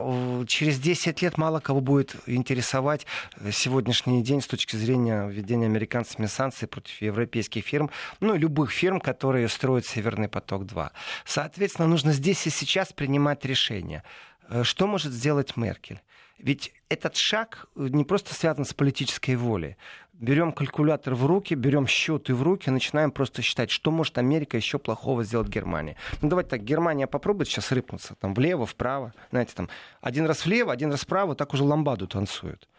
через 0.48 0.78
10 0.80 1.22
лет 1.22 1.38
мало 1.38 1.62
кого 1.62 1.80
будет 1.80 2.18
интересовать 2.26 3.06
сегодняшний 3.50 4.22
день 4.24 4.42
с 4.42 4.48
точки 4.48 4.76
зрения 4.76 5.26
введения 5.30 5.68
американцами 5.68 6.26
санкций 6.26 6.68
против 6.68 7.02
европейских 7.02 7.64
фирм, 7.64 7.90
ну, 8.20 8.36
любых 8.36 8.72
фирм, 8.72 9.00
которые 9.00 9.48
строят 9.48 9.86
Северный 9.86 10.28
поток-2. 10.28 10.90
Соответственно, 11.24 11.88
нужно 11.88 12.12
здесь 12.12 12.46
и 12.46 12.50
сейчас 12.50 12.92
принимать 12.92 13.46
решение. 13.46 14.04
Э, 14.50 14.64
что 14.66 14.86
может 14.86 15.14
сделать 15.14 15.56
Меркель? 15.56 16.02
Ведь 16.40 16.74
этот 16.94 17.16
шаг 17.16 17.68
не 17.76 18.04
просто 18.04 18.34
связан 18.34 18.66
с 18.66 18.74
политической 18.74 19.36
волей. 19.36 19.78
Берем 20.14 20.54
калькулятор 20.54 21.16
в 21.16 21.26
руки, 21.26 21.56
берем 21.56 21.88
счеты 21.88 22.34
в 22.36 22.44
руки, 22.44 22.70
начинаем 22.70 23.12
просто 23.12 23.42
считать, 23.42 23.72
что 23.72 23.92
может 23.92 24.18
Америка 24.18 24.58
еще 24.58 24.78
плохого 24.78 25.24
сделать 25.24 25.50
Германии. 25.50 25.98
Ну 26.22 26.30
давайте 26.30 26.52
так, 26.52 26.64
Германия 26.64 27.08
попробует 27.08 27.50
сейчас 27.50 27.72
рыпнуться, 27.72 28.16
там 28.20 28.34
влево, 28.34 28.66
вправо, 28.66 29.14
знаете, 29.32 29.54
там 29.56 29.70
один 30.02 30.26
раз 30.26 30.46
влево, 30.46 30.72
один 30.72 30.92
раз 30.92 31.02
вправо, 31.02 31.36
так 31.36 31.54
уже 31.54 31.64
ламбаду 31.64 32.08
танцуют. 32.08 32.70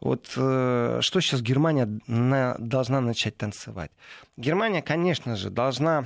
Вот 0.00 0.32
э, 0.36 0.98
что 1.00 1.20
сейчас 1.20 1.42
Германия 1.42 1.88
на, 2.06 2.56
должна 2.58 3.00
начать 3.00 3.36
танцевать? 3.36 3.90
Германия, 4.36 4.82
конечно 4.82 5.36
же, 5.36 5.50
должна 5.50 6.04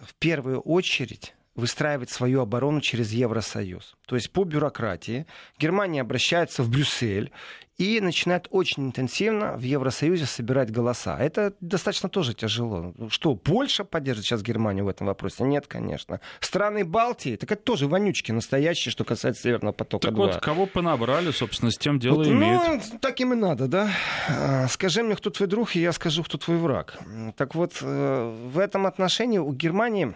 в 0.00 0.14
первую 0.18 0.60
очередь 0.60 1.34
выстраивать 1.54 2.10
свою 2.10 2.40
оборону 2.40 2.80
через 2.80 3.12
Евросоюз. 3.12 3.94
То 4.06 4.16
есть 4.16 4.32
по 4.32 4.44
бюрократии 4.44 5.26
Германия 5.58 6.00
обращается 6.00 6.62
в 6.62 6.70
Брюссель 6.70 7.30
и 7.78 8.00
начинает 8.00 8.46
очень 8.50 8.86
интенсивно 8.86 9.56
в 9.56 9.62
Евросоюзе 9.62 10.26
собирать 10.26 10.70
голоса. 10.70 11.18
Это 11.18 11.54
достаточно 11.60 12.08
тоже 12.08 12.34
тяжело. 12.34 12.94
Что, 13.08 13.34
Польша 13.34 13.84
поддержит 13.84 14.24
сейчас 14.24 14.42
Германию 14.42 14.84
в 14.84 14.88
этом 14.88 15.06
вопросе? 15.06 15.44
Нет, 15.44 15.66
конечно. 15.66 16.20
Страны 16.40 16.84
Балтии, 16.84 17.36
так 17.36 17.50
это 17.50 17.62
тоже 17.62 17.88
вонючки 17.88 18.30
настоящие, 18.30 18.92
что 18.92 19.04
касается 19.04 19.42
Северного 19.42 19.72
потока. 19.72 20.08
Так 20.08 20.14
2. 20.14 20.26
вот, 20.26 20.36
кого 20.36 20.66
понабрали, 20.66 21.30
собственно, 21.32 21.70
с 21.70 21.78
тем 21.78 21.98
дело 21.98 22.16
вот, 22.16 22.26
имеет. 22.28 22.60
Ну, 22.92 22.98
так 23.00 23.18
им 23.20 23.32
и 23.32 23.36
надо, 23.36 23.66
да. 23.66 23.90
А, 24.28 24.68
скажи 24.68 25.02
мне, 25.02 25.16
кто 25.16 25.30
твой 25.30 25.48
друг, 25.48 25.74
и 25.74 25.80
я 25.80 25.92
скажу, 25.92 26.22
кто 26.22 26.38
твой 26.38 26.58
враг. 26.58 26.98
Так 27.36 27.54
вот, 27.54 27.78
э, 27.80 28.48
в 28.52 28.58
этом 28.58 28.86
отношении 28.86 29.38
у 29.38 29.52
Германии 29.52 30.14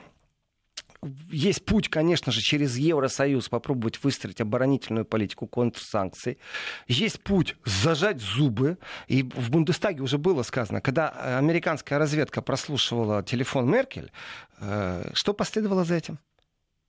есть 1.30 1.64
путь, 1.64 1.88
конечно 1.88 2.32
же, 2.32 2.40
через 2.40 2.76
Евросоюз 2.76 3.48
попробовать 3.48 4.02
выстроить 4.02 4.40
оборонительную 4.40 5.04
политику 5.04 5.46
контрсанкций. 5.46 6.38
Есть 6.88 7.22
путь 7.22 7.56
зажать 7.64 8.20
зубы. 8.20 8.78
И 9.08 9.22
в 9.22 9.50
Бундестаге 9.50 10.02
уже 10.02 10.18
было 10.18 10.42
сказано, 10.42 10.80
когда 10.80 11.38
американская 11.38 11.98
разведка 11.98 12.42
прослушивала 12.42 13.22
телефон 13.22 13.70
Меркель, 13.70 14.10
э, 14.60 15.10
что 15.14 15.32
последовало 15.32 15.84
за 15.84 15.94
этим? 15.94 16.18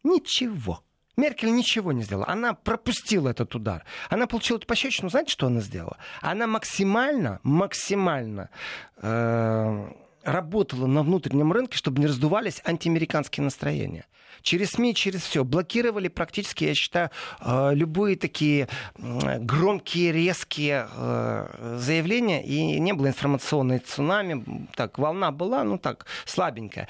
Ничего. 0.03 0.83
Меркель 1.17 1.51
ничего 1.51 1.91
не 1.91 2.03
сделала. 2.03 2.27
Она 2.27 2.53
пропустила 2.53 3.29
этот 3.29 3.55
удар. 3.55 3.83
Она 4.09 4.27
получила 4.27 4.57
эту 4.57 4.67
пощечину. 4.67 5.09
Знаете, 5.09 5.31
что 5.31 5.47
она 5.47 5.61
сделала? 5.61 5.97
Она 6.21 6.45
максимально, 6.45 7.39
максимально 7.43 8.49
э, 8.97 9.91
работала 10.27 10.87
на 10.87 11.03
внутреннем 11.03 11.51
рынке, 11.53 11.77
чтобы 11.77 11.99
не 12.01 12.07
раздувались 12.07 12.61
антиамериканские 12.65 13.43
настроения. 13.45 14.05
Через 14.41 14.71
СМИ, 14.71 14.93
через 14.93 15.21
все. 15.21 15.43
Блокировали 15.43 16.09
практически, 16.09 16.65
я 16.65 16.75
считаю, 16.75 17.09
э, 17.41 17.71
любые 17.73 18.17
такие 18.17 18.67
громкие, 18.97 20.11
резкие 20.11 20.87
э, 20.93 21.77
заявления. 21.79 22.45
И 22.45 22.79
не 22.79 22.93
было 22.93 23.07
информационной 23.07 23.79
цунами. 23.79 24.67
Так, 24.75 24.99
волна 24.99 25.31
была, 25.31 25.63
ну 25.63 25.77
так, 25.77 26.05
слабенькая. 26.25 26.87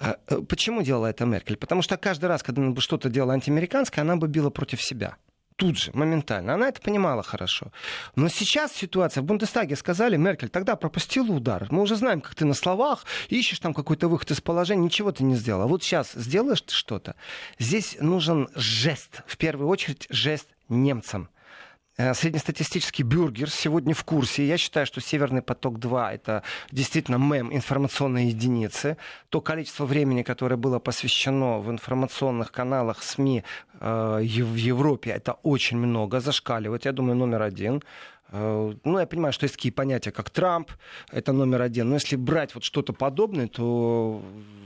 Э, 0.00 0.14
почему 0.48 0.82
делала 0.82 1.06
это 1.06 1.24
Меркель? 1.24 1.56
Потому 1.56 1.82
что 1.82 1.96
каждый 1.96 2.26
раз, 2.26 2.42
когда 2.42 2.60
она 2.60 2.72
бы 2.72 2.80
что-то 2.80 3.08
делала 3.08 3.32
антиамериканское, 3.34 4.02
она 4.02 4.16
бы 4.16 4.28
била 4.28 4.50
против 4.50 4.82
себя 4.82 5.16
тут 5.60 5.76
же, 5.76 5.90
моментально. 5.92 6.54
Она 6.54 6.68
это 6.68 6.80
понимала 6.80 7.22
хорошо. 7.22 7.70
Но 8.16 8.30
сейчас 8.30 8.72
ситуация, 8.72 9.20
в 9.20 9.26
Бундестаге 9.26 9.76
сказали, 9.76 10.16
Меркель, 10.16 10.48
тогда 10.48 10.74
пропустила 10.74 11.30
удар. 11.32 11.66
Мы 11.70 11.82
уже 11.82 11.96
знаем, 11.96 12.22
как 12.22 12.34
ты 12.34 12.46
на 12.46 12.54
словах 12.54 13.04
ищешь 13.28 13.58
там 13.58 13.74
какой-то 13.74 14.08
выход 14.08 14.30
из 14.30 14.40
положения, 14.40 14.84
ничего 14.84 15.12
ты 15.12 15.22
не 15.22 15.36
сделала. 15.36 15.66
Вот 15.66 15.82
сейчас 15.82 16.12
сделаешь 16.12 16.62
ты 16.62 16.74
что-то. 16.74 17.14
Здесь 17.58 17.98
нужен 18.00 18.48
жест, 18.54 19.20
в 19.26 19.36
первую 19.36 19.68
очередь 19.68 20.06
жест 20.08 20.46
немцам. 20.70 21.28
Э, 22.00 22.14
среднестатистический 22.14 23.02
бюргер 23.02 23.50
сегодня 23.50 23.92
в 23.94 24.04
курсе. 24.04 24.46
Я 24.46 24.56
считаю, 24.56 24.86
что 24.86 25.00
«Северный 25.02 25.42
поток-2»— 25.42 26.10
это 26.14 26.42
действительно 26.72 27.16
мем 27.16 27.52
информационной 27.52 28.28
единицы. 28.28 28.96
То 29.28 29.42
количество 29.42 29.84
времени, 29.84 30.22
которое 30.22 30.56
было 30.56 30.78
посвящено 30.78 31.58
в 31.58 31.70
информационных 31.70 32.52
каналах 32.52 33.02
СМИ 33.02 33.44
э, 33.80 34.18
в 34.22 34.54
Европе, 34.54 35.10
это 35.10 35.34
очень 35.42 35.76
много, 35.76 36.20
зашкаливает. 36.20 36.86
Я 36.86 36.92
думаю, 36.92 37.16
номер 37.16 37.42
один. 37.42 37.82
Э, 38.30 38.72
ну, 38.84 38.98
я 38.98 39.06
понимаю, 39.06 39.34
что 39.34 39.44
есть 39.44 39.56
такие 39.56 39.72
понятия, 39.72 40.10
как 40.10 40.30
Трамп, 40.30 40.70
это 41.12 41.32
номер 41.32 41.60
один. 41.60 41.90
Но 41.90 41.96
если 41.96 42.16
брать 42.16 42.54
вот 42.54 42.64
что-то 42.64 42.94
подобное, 42.94 43.46
то 43.46 44.22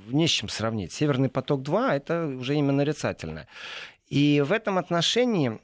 не 0.07 0.29
с 0.29 0.31
чем 0.31 0.49
сравнить. 0.49 0.93
«Северный 0.93 1.29
поток-2»— 1.29 1.91
это 1.97 2.27
уже 2.27 2.55
именно 2.55 2.85
нарицательное. 2.85 3.49
И 4.09 4.41
в 4.47 4.53
этом 4.53 4.79
отношении 4.79 5.59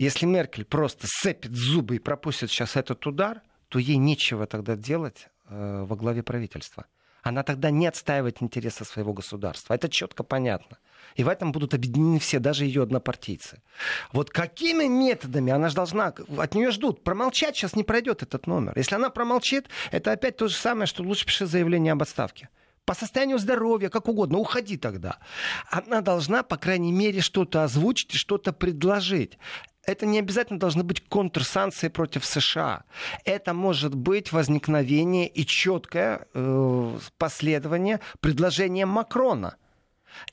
если 0.00 0.24
Меркель 0.24 0.64
просто 0.64 1.06
сцепит 1.06 1.54
зубы 1.54 1.96
и 1.96 1.98
пропустит 1.98 2.50
сейчас 2.50 2.76
этот 2.76 3.06
удар, 3.06 3.42
то 3.68 3.78
ей 3.78 3.96
нечего 3.96 4.46
тогда 4.46 4.74
делать 4.74 5.28
э, 5.48 5.84
во 5.86 5.94
главе 5.94 6.22
правительства. 6.22 6.86
Она 7.22 7.42
тогда 7.42 7.70
не 7.70 7.86
отстаивает 7.86 8.40
интересы 8.40 8.86
своего 8.86 9.12
государства. 9.12 9.74
Это 9.74 9.90
четко 9.90 10.22
понятно. 10.22 10.78
И 11.16 11.22
в 11.22 11.28
этом 11.28 11.52
будут 11.52 11.74
объединены 11.74 12.18
все, 12.18 12.38
даже 12.38 12.64
ее 12.64 12.82
однопартийцы. 12.82 13.62
Вот 14.12 14.30
какими 14.30 14.84
методами 14.84 15.52
она 15.52 15.68
же 15.68 15.74
должна, 15.74 16.14
от 16.38 16.54
нее 16.54 16.70
ждут, 16.70 17.04
промолчать 17.04 17.56
сейчас 17.56 17.76
не 17.76 17.84
пройдет 17.84 18.22
этот 18.22 18.46
номер. 18.46 18.72
Если 18.76 18.94
она 18.94 19.10
промолчит, 19.10 19.68
это 19.90 20.12
опять 20.12 20.38
то 20.38 20.48
же 20.48 20.54
самое, 20.54 20.86
что 20.86 21.02
лучше 21.02 21.26
пиши 21.26 21.44
заявление 21.44 21.92
об 21.92 22.00
отставке 22.00 22.48
по 22.90 22.94
состоянию 22.94 23.38
здоровья, 23.38 23.88
как 23.88 24.08
угодно, 24.08 24.38
уходи 24.38 24.76
тогда. 24.76 25.18
Она 25.70 26.00
должна, 26.00 26.42
по 26.42 26.56
крайней 26.56 26.90
мере, 26.90 27.20
что-то 27.20 27.62
озвучить 27.62 28.14
и 28.14 28.18
что-то 28.18 28.52
предложить. 28.52 29.38
Это 29.90 30.06
не 30.06 30.20
обязательно 30.20 30.60
должны 30.60 30.84
быть 30.84 31.02
контрсанкции 31.08 31.88
против 31.88 32.24
США. 32.24 32.84
Это 33.24 33.54
может 33.54 33.96
быть 33.96 34.30
возникновение 34.30 35.26
и 35.26 35.44
четкое 35.44 36.28
э, 36.32 36.98
последование 37.18 37.98
предложения 38.20 38.86
Макрона– 38.86 39.56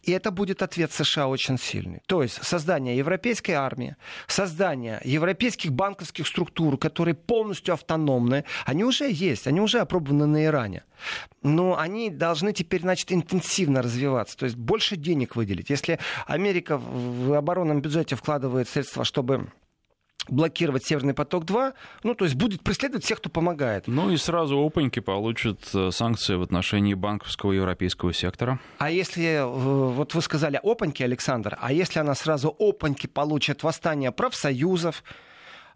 и 0.03 0.11
это 0.11 0.31
будет 0.31 0.61
ответ 0.61 0.91
США 0.91 1.27
очень 1.27 1.57
сильный. 1.57 2.01
То 2.07 2.23
есть 2.23 2.43
создание 2.43 2.97
европейской 2.97 3.51
армии, 3.51 3.95
создание 4.27 5.01
европейских 5.03 5.71
банковских 5.71 6.27
структур, 6.27 6.77
которые 6.77 7.15
полностью 7.15 7.73
автономны, 7.73 8.43
они 8.65 8.83
уже 8.83 9.11
есть, 9.11 9.47
они 9.47 9.61
уже 9.61 9.79
опробованы 9.79 10.25
на 10.25 10.45
Иране. 10.45 10.83
Но 11.43 11.77
они 11.77 12.09
должны 12.09 12.53
теперь, 12.53 12.81
значит, 12.81 13.11
интенсивно 13.11 13.81
развиваться, 13.81 14.37
то 14.37 14.45
есть 14.45 14.57
больше 14.57 14.95
денег 14.95 15.35
выделить. 15.35 15.69
Если 15.69 15.99
Америка 16.25 16.77
в 16.77 17.33
оборонном 17.33 17.81
бюджете 17.81 18.15
вкладывает 18.15 18.67
средства, 18.67 19.03
чтобы 19.03 19.51
блокировать 20.29 20.85
Северный 20.85 21.13
поток-2, 21.13 21.73
ну, 22.03 22.15
то 22.15 22.25
есть 22.25 22.35
будет 22.35 22.61
преследовать 22.61 23.03
всех, 23.03 23.19
кто 23.19 23.29
помогает. 23.29 23.87
Ну 23.87 24.11
и 24.11 24.17
сразу 24.17 24.57
опаньки 24.59 24.99
получат 24.99 25.59
э, 25.73 25.91
санкции 25.91 26.35
в 26.35 26.41
отношении 26.41 26.93
банковского 26.93 27.51
европейского 27.51 28.13
сектора. 28.13 28.59
А 28.77 28.89
если, 28.89 29.23
э, 29.23 29.45
вот 29.45 30.13
вы 30.13 30.21
сказали 30.21 30.59
опаньки, 30.61 31.03
Александр, 31.03 31.57
а 31.61 31.71
если 31.71 31.99
она 31.99 32.15
сразу 32.15 32.55
опаньки 32.59 33.07
получит 33.07 33.63
восстание 33.63 34.11
профсоюзов, 34.11 35.03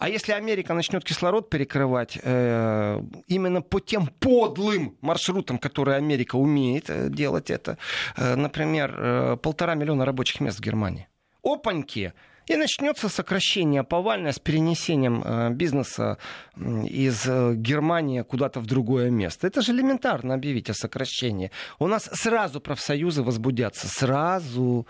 а 0.01 0.09
если 0.09 0.31
Америка 0.31 0.73
начнет 0.73 1.03
кислород 1.03 1.51
перекрывать 1.51 2.17
э, 2.23 3.01
именно 3.27 3.61
по 3.61 3.79
тем 3.79 4.07
подлым 4.07 4.97
маршрутам, 5.01 5.59
которые 5.59 5.97
Америка 5.97 6.37
умеет 6.37 6.89
э, 6.89 7.07
делать 7.09 7.51
это, 7.51 7.77
э, 8.17 8.35
например, 8.35 8.95
э, 8.97 9.37
полтора 9.39 9.75
миллиона 9.75 10.03
рабочих 10.03 10.41
мест 10.41 10.57
в 10.57 10.61
Германии. 10.61 11.07
Опаньки, 11.43 12.13
и 12.51 12.57
начнется 12.57 13.07
сокращение 13.07 13.83
повальное 13.83 14.31
с 14.31 14.39
перенесением 14.39 15.23
э, 15.23 15.49
бизнеса 15.51 16.17
из 16.57 17.25
э, 17.25 17.53
Германии 17.55 18.23
куда-то 18.23 18.59
в 18.59 18.65
другое 18.65 19.09
место. 19.09 19.47
Это 19.47 19.61
же 19.61 19.71
элементарно 19.71 20.33
объявить 20.33 20.69
о 20.69 20.73
сокращении. 20.73 21.51
У 21.79 21.87
нас 21.87 22.09
сразу 22.11 22.59
профсоюзы 22.59 23.23
возбудятся. 23.23 23.87
Сразу. 23.87 24.85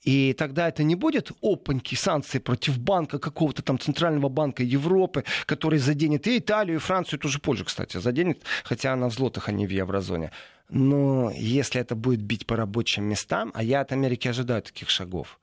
И 0.00 0.32
тогда 0.32 0.68
это 0.68 0.84
не 0.84 0.94
будет 0.94 1.32
опаньки, 1.42 1.94
санкции 1.96 2.38
против 2.38 2.78
банка, 2.78 3.18
какого-то 3.18 3.62
там 3.62 3.78
Центрального 3.78 4.30
банка 4.30 4.62
Европы, 4.62 5.24
который 5.44 5.78
заденет 5.78 6.26
и 6.26 6.38
Италию, 6.38 6.76
и 6.76 6.80
Францию, 6.80 7.18
и 7.18 7.22
ту 7.22 7.28
же 7.28 7.38
Польшу, 7.38 7.64
кстати, 7.64 7.98
заденет, 7.98 8.42
хотя 8.64 8.94
она 8.94 9.08
в 9.08 9.12
злотых, 9.12 9.48
а 9.48 9.52
не 9.52 9.66
в 9.66 9.70
еврозоне. 9.70 10.30
Но 10.72 11.30
если 11.30 11.80
это 11.80 11.94
будет 11.94 12.22
бить 12.22 12.46
по 12.46 12.56
рабочим 12.56 13.04
местам, 13.04 13.50
а 13.54 13.62
я 13.62 13.82
от 13.82 13.92
Америки 13.92 14.26
ожидаю 14.28 14.62
таких 14.62 14.88
шагов, 14.88 15.38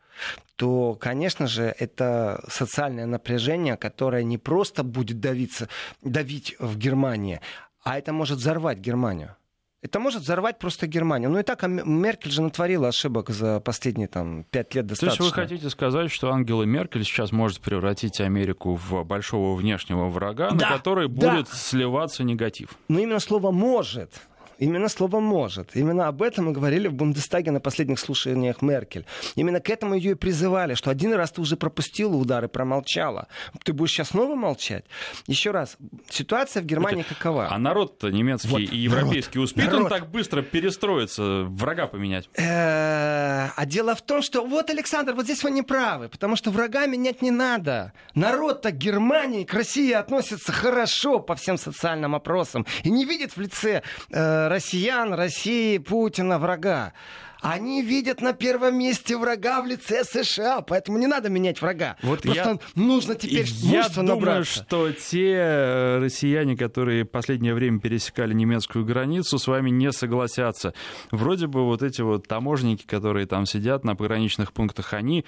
то, 0.55 0.95
конечно 0.99 1.47
же, 1.47 1.73
это 1.77 2.43
социальное 2.49 3.05
напряжение, 3.05 3.77
которое 3.77 4.23
не 4.23 4.39
просто 4.39 4.83
будет 4.83 5.19
давиться, 5.19 5.69
давить 6.03 6.55
в 6.59 6.77
Германии, 6.77 7.41
а 7.83 7.97
это 7.97 8.11
может 8.11 8.39
взорвать 8.39 8.79
Германию. 8.79 9.35
Это 9.81 9.99
может 10.01 10.23
взорвать 10.23 10.59
просто 10.59 10.87
Германию. 10.87 11.29
Ну 11.29 11.39
и 11.39 11.43
так 11.43 11.63
Меркель 11.63 12.31
же 12.31 12.41
натворила 12.41 12.89
ошибок 12.89 13.29
за 13.29 13.61
последние 13.61 14.09
там, 14.09 14.43
пять 14.43 14.75
лет 14.75 14.87
достаточно. 14.87 15.17
То 15.17 15.23
есть 15.23 15.35
вы 15.35 15.41
хотите 15.41 15.69
сказать, 15.69 16.11
что 16.11 16.33
Ангела 16.33 16.63
Меркель 16.63 17.05
сейчас 17.05 17.31
может 17.31 17.61
превратить 17.61 18.19
Америку 18.19 18.75
в 18.75 19.03
большого 19.05 19.55
внешнего 19.55 20.09
врага, 20.09 20.49
да, 20.49 20.55
на 20.55 20.75
который 20.75 21.07
да. 21.07 21.31
будет 21.31 21.47
сливаться 21.47 22.23
негатив? 22.23 22.71
Ну 22.89 22.99
именно 22.99 23.19
слово 23.19 23.51
«может». 23.51 24.11
Именно 24.59 24.89
слово 24.89 25.19
«может». 25.19 25.75
Именно 25.75 26.07
об 26.07 26.21
этом 26.21 26.45
мы 26.45 26.51
говорили 26.51 26.87
в 26.87 26.93
Бундестаге 26.93 27.51
на 27.51 27.61
последних 27.61 27.99
слушаниях 27.99 28.61
Меркель. 28.61 29.05
Именно 29.35 29.61
к 29.61 29.69
этому 29.69 29.95
ее 29.95 30.11
и 30.11 30.15
призывали, 30.15 30.73
что 30.73 30.91
один 30.91 31.13
раз 31.13 31.31
ты 31.31 31.41
уже 31.41 31.55
пропустила 31.55 32.15
удар 32.15 32.43
и 32.43 32.47
промолчала. 32.47 33.27
Ты 33.63 33.71
будешь 33.71 33.91
сейчас 33.91 34.09
снова 34.09 34.35
молчать? 34.35 34.83
Еще 35.27 35.51
раз, 35.51 35.77
ситуация 36.09 36.61
в 36.61 36.65
Германии 36.65 37.01
Это, 37.01 37.15
какова? 37.15 37.47
А 37.49 37.57
народ-то 37.57 38.09
немецкий 38.09 38.49
вот, 38.49 38.59
и 38.59 38.77
европейский 38.77 39.37
народ, 39.39 39.49
успеет 39.49 39.71
народ. 39.71 39.83
он 39.83 39.89
так 39.89 40.11
быстро 40.11 40.41
перестроиться, 40.41 41.43
врага 41.47 41.87
поменять? 41.87 42.29
А 42.37 43.65
дело 43.65 43.95
в 43.95 44.01
том, 44.01 44.21
что 44.21 44.45
вот, 44.45 44.69
Александр, 44.69 45.13
вот 45.13 45.23
здесь 45.23 45.43
вы 45.43 45.51
не 45.51 45.61
правы, 45.61 46.09
потому 46.09 46.35
что 46.35 46.51
врага 46.51 46.85
менять 46.85 47.21
не 47.21 47.31
надо. 47.31 47.93
Народ-то 48.13 48.71
Германии 48.71 49.45
к 49.45 49.53
России 49.53 49.93
относится 49.93 50.51
хорошо 50.51 51.19
по 51.19 51.35
всем 51.35 51.57
социальным 51.57 52.13
опросам 52.13 52.65
и 52.83 52.89
не 52.89 53.05
видит 53.05 53.37
в 53.37 53.39
лице 53.39 53.83
э, 54.11 54.48
россиян, 54.49 55.13
России, 55.13 55.77
Путина, 55.77 56.39
врага. 56.39 56.93
Они 57.41 57.81
видят 57.81 58.19
на 58.19 58.33
первом 58.33 58.77
месте 58.77 59.15
врага 59.15 59.61
в 59.61 59.65
лице 59.65 60.03
США, 60.03 60.59
поэтому 60.59 60.97
не 60.97 61.07
надо 61.07 61.29
менять 61.29 61.61
врага. 61.61 61.95
Вот 62.01 62.21
Просто 62.23 62.49
я, 62.49 62.59
нужно 62.75 63.15
теперь 63.15 63.45
я 63.47 63.87
думаю, 63.87 64.15
набраться. 64.15 64.51
что 64.65 64.91
те 64.91 65.35
э, 65.35 65.99
россияне, 65.99 66.57
которые 66.57 67.05
последнее 67.05 67.53
время 67.53 67.79
пересекали 67.79 68.33
немецкую 68.33 68.83
границу, 68.83 69.39
с 69.39 69.47
вами 69.47 69.69
не 69.69 69.93
согласятся. 69.93 70.73
Вроде 71.11 71.47
бы 71.47 71.63
вот 71.63 71.81
эти 71.81 72.01
вот 72.01 72.27
таможенники, 72.27 72.85
которые 72.85 73.25
там 73.25 73.45
сидят 73.45 73.85
на 73.85 73.95
пограничных 73.95 74.51
пунктах, 74.51 74.93
они 74.93 75.23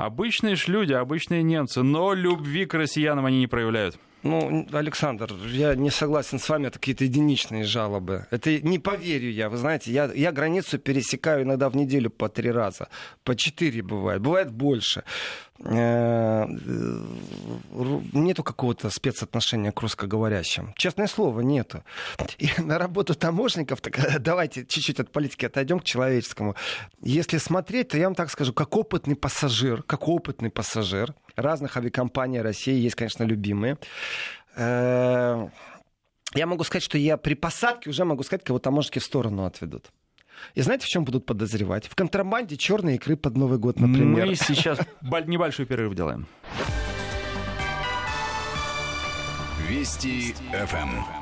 обычные 0.00 0.56
люди, 0.66 0.92
обычные 0.92 1.42
немцы, 1.42 1.82
но 1.82 2.14
любви 2.14 2.66
к 2.66 2.74
россиянам 2.74 3.26
они 3.26 3.38
не 3.38 3.46
проявляют. 3.46 3.98
Ну, 4.22 4.66
Александр, 4.72 5.32
я 5.46 5.74
не 5.74 5.90
согласен 5.90 6.38
с 6.38 6.48
вами, 6.48 6.66
это 6.66 6.78
какие-то 6.78 7.04
единичные 7.04 7.64
жалобы. 7.64 8.26
Это 8.30 8.60
не 8.60 8.78
поверю 8.78 9.30
я. 9.30 9.48
Вы 9.48 9.56
знаете, 9.56 9.92
я, 9.92 10.10
я 10.12 10.30
границу 10.30 10.78
пересекаю 10.78 11.44
иногда 11.44 11.70
в 11.70 11.76
неделю 11.76 12.10
по 12.10 12.28
три 12.28 12.50
раза. 12.50 12.88
По 13.24 13.34
четыре 13.34 13.82
бывает. 13.82 14.20
Бывает 14.20 14.50
больше. 14.52 15.04
Э, 15.62 16.46
нету 18.12 18.42
какого-то 18.42 18.88
спецотношения 18.88 19.72
к 19.72 19.80
русскоговорящим. 19.82 20.72
Честное 20.76 21.06
слово, 21.06 21.40
нету. 21.40 21.84
И 22.38 22.48
на 22.58 22.78
работу 22.78 23.14
таможников, 23.14 23.82
так 23.82 23.98
э, 23.98 24.18
давайте 24.18 24.64
чуть-чуть 24.64 25.00
от 25.00 25.12
политики 25.12 25.44
отойдем 25.44 25.80
к 25.80 25.84
человеческому. 25.84 26.56
Если 27.02 27.36
смотреть, 27.38 27.88
то 27.88 27.98
я 27.98 28.06
вам 28.06 28.14
так 28.14 28.30
скажу, 28.30 28.54
как 28.54 28.74
опытный 28.74 29.16
пассажир, 29.16 29.82
как 29.82 30.08
опытный 30.08 30.50
пассажир 30.50 31.14
разных 31.36 31.76
авиакомпаний 31.76 32.40
России, 32.40 32.80
есть, 32.80 32.94
конечно, 32.94 33.24
любимые, 33.24 33.76
э, 34.56 35.48
я 36.34 36.46
могу 36.46 36.64
сказать, 36.64 36.84
что 36.84 36.96
я 36.96 37.16
при 37.16 37.34
посадке 37.34 37.90
уже 37.90 38.04
могу 38.04 38.22
сказать, 38.22 38.44
кого 38.44 38.58
таможники 38.58 38.98
в 38.98 39.04
сторону 39.04 39.44
отведут. 39.44 39.90
И 40.54 40.62
знаете, 40.62 40.86
в 40.86 40.88
чем 40.88 41.04
будут 41.04 41.26
подозревать? 41.26 41.86
В 41.86 41.94
контрабанде 41.94 42.56
черной 42.56 42.96
икры 42.96 43.16
под 43.16 43.36
Новый 43.36 43.58
год, 43.58 43.80
например. 43.80 44.26
Мы 44.26 44.34
сейчас 44.34 44.78
небольшой 45.26 45.66
перерыв 45.66 45.94
делаем. 45.94 46.26
Вести 49.68 50.34
ФМ. 50.52 51.20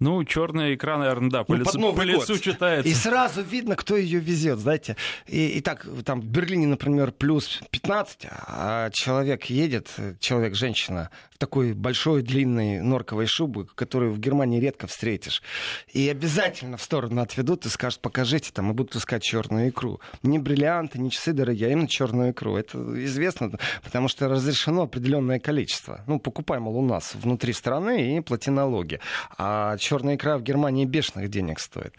Ну, 0.00 0.24
черная 0.24 0.74
икра, 0.74 0.96
наверное, 0.96 1.30
да, 1.30 1.44
по, 1.44 1.54
ну, 1.54 1.60
лицу, 1.60 1.92
по 1.92 2.00
лицу 2.00 2.38
читается. 2.38 2.88
И 2.88 2.94
сразу 2.94 3.42
видно, 3.42 3.76
кто 3.76 3.98
ее 3.98 4.18
везет, 4.18 4.58
знаете. 4.58 4.96
И, 5.26 5.48
и 5.48 5.60
так, 5.60 5.86
там 6.06 6.22
в 6.22 6.24
Берлине, 6.26 6.66
например, 6.66 7.12
плюс 7.12 7.60
15, 7.70 8.26
а 8.46 8.88
человек 8.94 9.44
едет, 9.44 9.94
человек, 10.18 10.54
женщина, 10.54 11.10
в 11.29 11.29
такой 11.40 11.72
большой 11.72 12.22
длинной 12.22 12.80
норковой 12.80 13.26
шубы, 13.26 13.66
которую 13.74 14.12
в 14.12 14.20
Германии 14.20 14.60
редко 14.60 14.86
встретишь. 14.86 15.42
И 15.88 16.06
обязательно 16.08 16.76
в 16.76 16.82
сторону 16.82 17.22
отведут 17.22 17.64
и 17.64 17.70
скажут, 17.70 18.00
покажите, 18.00 18.50
там, 18.52 18.70
и 18.70 18.74
будут 18.74 18.94
искать 18.94 19.22
черную 19.22 19.70
икру. 19.70 20.00
Не 20.22 20.38
бриллианты, 20.38 21.00
не 21.00 21.10
часы 21.10 21.32
дорогие, 21.32 21.68
а 21.68 21.72
именно 21.72 21.88
черную 21.88 22.32
икру. 22.32 22.56
Это 22.56 22.78
известно, 23.06 23.52
потому 23.82 24.08
что 24.08 24.28
разрешено 24.28 24.82
определенное 24.82 25.40
количество. 25.40 26.04
Ну, 26.06 26.20
покупай, 26.20 26.60
мол, 26.60 26.76
у 26.76 26.86
нас 26.86 27.14
внутри 27.14 27.54
страны 27.54 28.18
и 28.18 28.20
плати 28.20 28.50
налоги. 28.50 29.00
А 29.38 29.78
черная 29.78 30.16
икра 30.16 30.36
в 30.36 30.42
Германии 30.42 30.84
бешеных 30.84 31.30
денег 31.30 31.58
стоит. 31.58 31.94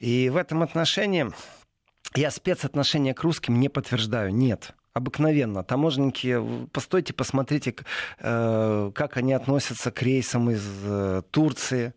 И 0.00 0.28
в 0.28 0.36
этом 0.36 0.62
отношении 0.62 1.32
я 2.14 2.30
спецотношения 2.30 3.14
к 3.14 3.22
русским 3.22 3.58
не 3.58 3.70
подтверждаю. 3.70 4.34
Нет 4.34 4.74
обыкновенно. 4.94 5.64
Таможенники, 5.64 6.38
постойте, 6.72 7.12
посмотрите, 7.12 7.74
э, 8.18 8.90
как 8.94 9.16
они 9.16 9.32
относятся 9.32 9.90
к 9.90 10.02
рейсам 10.02 10.50
из 10.50 10.64
э, 10.84 11.22
Турции. 11.30 11.94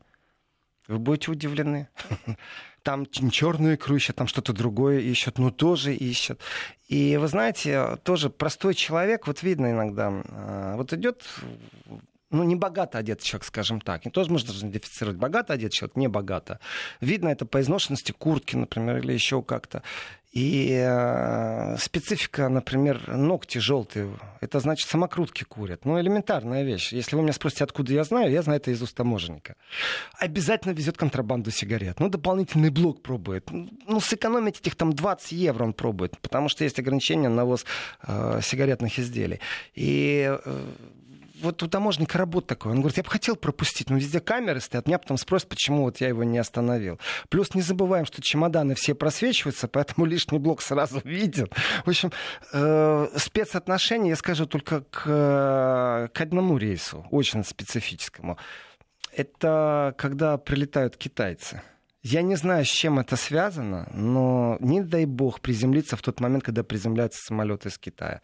Вы 0.88 1.00
будете 1.00 1.32
удивлены. 1.32 1.90
Там 2.84 3.08
черную 3.08 3.76
икру 3.76 3.96
ищут, 3.96 4.16
там 4.16 4.28
что-то 4.28 4.54
другое 4.54 5.00
ищут, 5.00 5.40
ну 5.40 5.50
тоже 5.50 5.96
ищут. 5.96 6.40
И 6.88 7.18
вы 7.18 7.28
знаете, 7.28 7.98
тоже 8.04 8.30
простой 8.30 8.76
человек, 8.76 9.26
вот 9.26 9.42
видно 9.42 9.72
иногда, 9.72 10.22
э, 10.24 10.74
вот 10.78 10.94
идет 10.94 11.24
ну, 12.36 12.44
не 12.44 12.56
богато 12.56 12.98
одет 12.98 13.22
человек, 13.22 13.46
скажем 13.46 13.82
так. 13.82 14.06
И 14.06 14.10
тоже 14.10 14.32
можно 14.32 14.52
идентифицировать, 14.52 15.18
богато 15.18 15.54
одет 15.54 15.72
человек, 15.72 15.96
не 15.96 16.08
богато. 16.08 16.60
Видно 17.02 17.30
это 17.30 17.46
по 17.46 17.62
изношенности 17.62 18.12
куртки, 18.12 18.56
например, 18.56 18.98
или 18.98 19.14
еще 19.14 19.42
как-то. 19.42 19.82
И 20.36 20.70
э, 20.70 21.78
специфика, 21.80 22.50
например, 22.50 23.08
ногти 23.08 23.58
желтые, 23.58 24.10
это 24.42 24.60
значит 24.60 24.90
самокрутки 24.90 25.46
курят. 25.46 25.86
Ну, 25.86 25.98
элементарная 25.98 26.64
вещь. 26.64 26.92
Если 26.92 27.16
вы 27.16 27.22
меня 27.22 27.32
спросите, 27.32 27.64
откуда 27.64 27.94
я 27.94 28.04
знаю, 28.04 28.30
я 28.30 28.42
знаю 28.42 28.60
это 28.60 28.70
из 28.72 28.82
уст 28.82 28.98
таможенника. 28.98 29.56
Обязательно 30.20 30.74
везет 30.74 30.98
контрабанду 30.98 31.52
сигарет. 31.52 32.02
Ну, 32.02 32.10
дополнительный 32.10 32.70
блок 32.70 33.02
пробует. 33.02 33.50
Ну, 33.50 34.02
сэкономить 34.02 34.60
этих 34.60 34.76
там 34.76 34.92
20 34.92 35.32
евро 35.32 35.64
он 35.64 35.72
пробует, 35.72 36.20
потому 36.20 36.50
что 36.50 36.66
есть 36.66 36.80
ограничения 36.80 37.30
на 37.30 37.46
ввоз 37.46 37.66
э, 38.06 38.42
сигаретных 38.44 39.00
изделий. 39.00 39.40
И 39.74 40.38
э, 40.38 40.66
вот 41.46 41.64
у 41.64 41.68
таможника 41.68 42.18
работа 42.18 42.48
такой. 42.48 42.72
Он 42.72 42.80
говорит, 42.80 42.98
я 42.98 43.04
бы 43.04 43.10
хотел 43.10 43.36
пропустить, 43.36 43.90
но 43.90 43.98
везде 43.98 44.20
камеры 44.20 44.60
стоят. 44.60 44.88
Меня 44.88 45.00
потом 45.00 45.18
спросят, 45.18 45.48
почему 45.48 45.84
вот 45.84 46.02
я 46.02 46.10
его 46.10 46.24
не 46.24 46.38
остановил. 46.38 47.00
Плюс 47.30 47.56
не 47.56 47.62
забываем, 47.62 48.06
что 48.06 48.22
чемоданы 48.22 48.76
все 48.76 48.96
просвечиваются, 48.96 49.68
поэтому 49.72 50.06
лишний 50.06 50.40
блок 50.40 50.62
сразу 50.62 51.02
виден. 51.04 51.48
В 51.86 51.90
общем, 51.90 52.12
э, 52.52 53.08
спецотношения 53.16 54.10
я 54.10 54.16
скажу 54.16 54.46
только 54.46 54.82
к, 54.82 56.10
к 56.14 56.22
одному 56.22 56.58
рейсу, 56.58 57.06
очень 57.12 57.44
специфическому. 57.44 58.38
Это 59.16 59.94
когда 59.98 60.38
прилетают 60.38 60.98
китайцы. 60.98 61.62
Я 62.08 62.22
не 62.22 62.36
знаю, 62.36 62.66
с 62.66 62.68
чем 62.68 63.00
это 63.00 63.16
связано, 63.16 63.90
но 63.92 64.58
не 64.60 64.84
дай 64.84 65.06
бог 65.06 65.42
приземлиться 65.42 65.96
в 65.96 66.04
тот 66.04 66.20
момент, 66.20 66.44
когда 66.44 66.64
приземляется 66.64 67.20
самолет 67.20 67.66
из 67.66 67.80
Китая. 67.80 68.22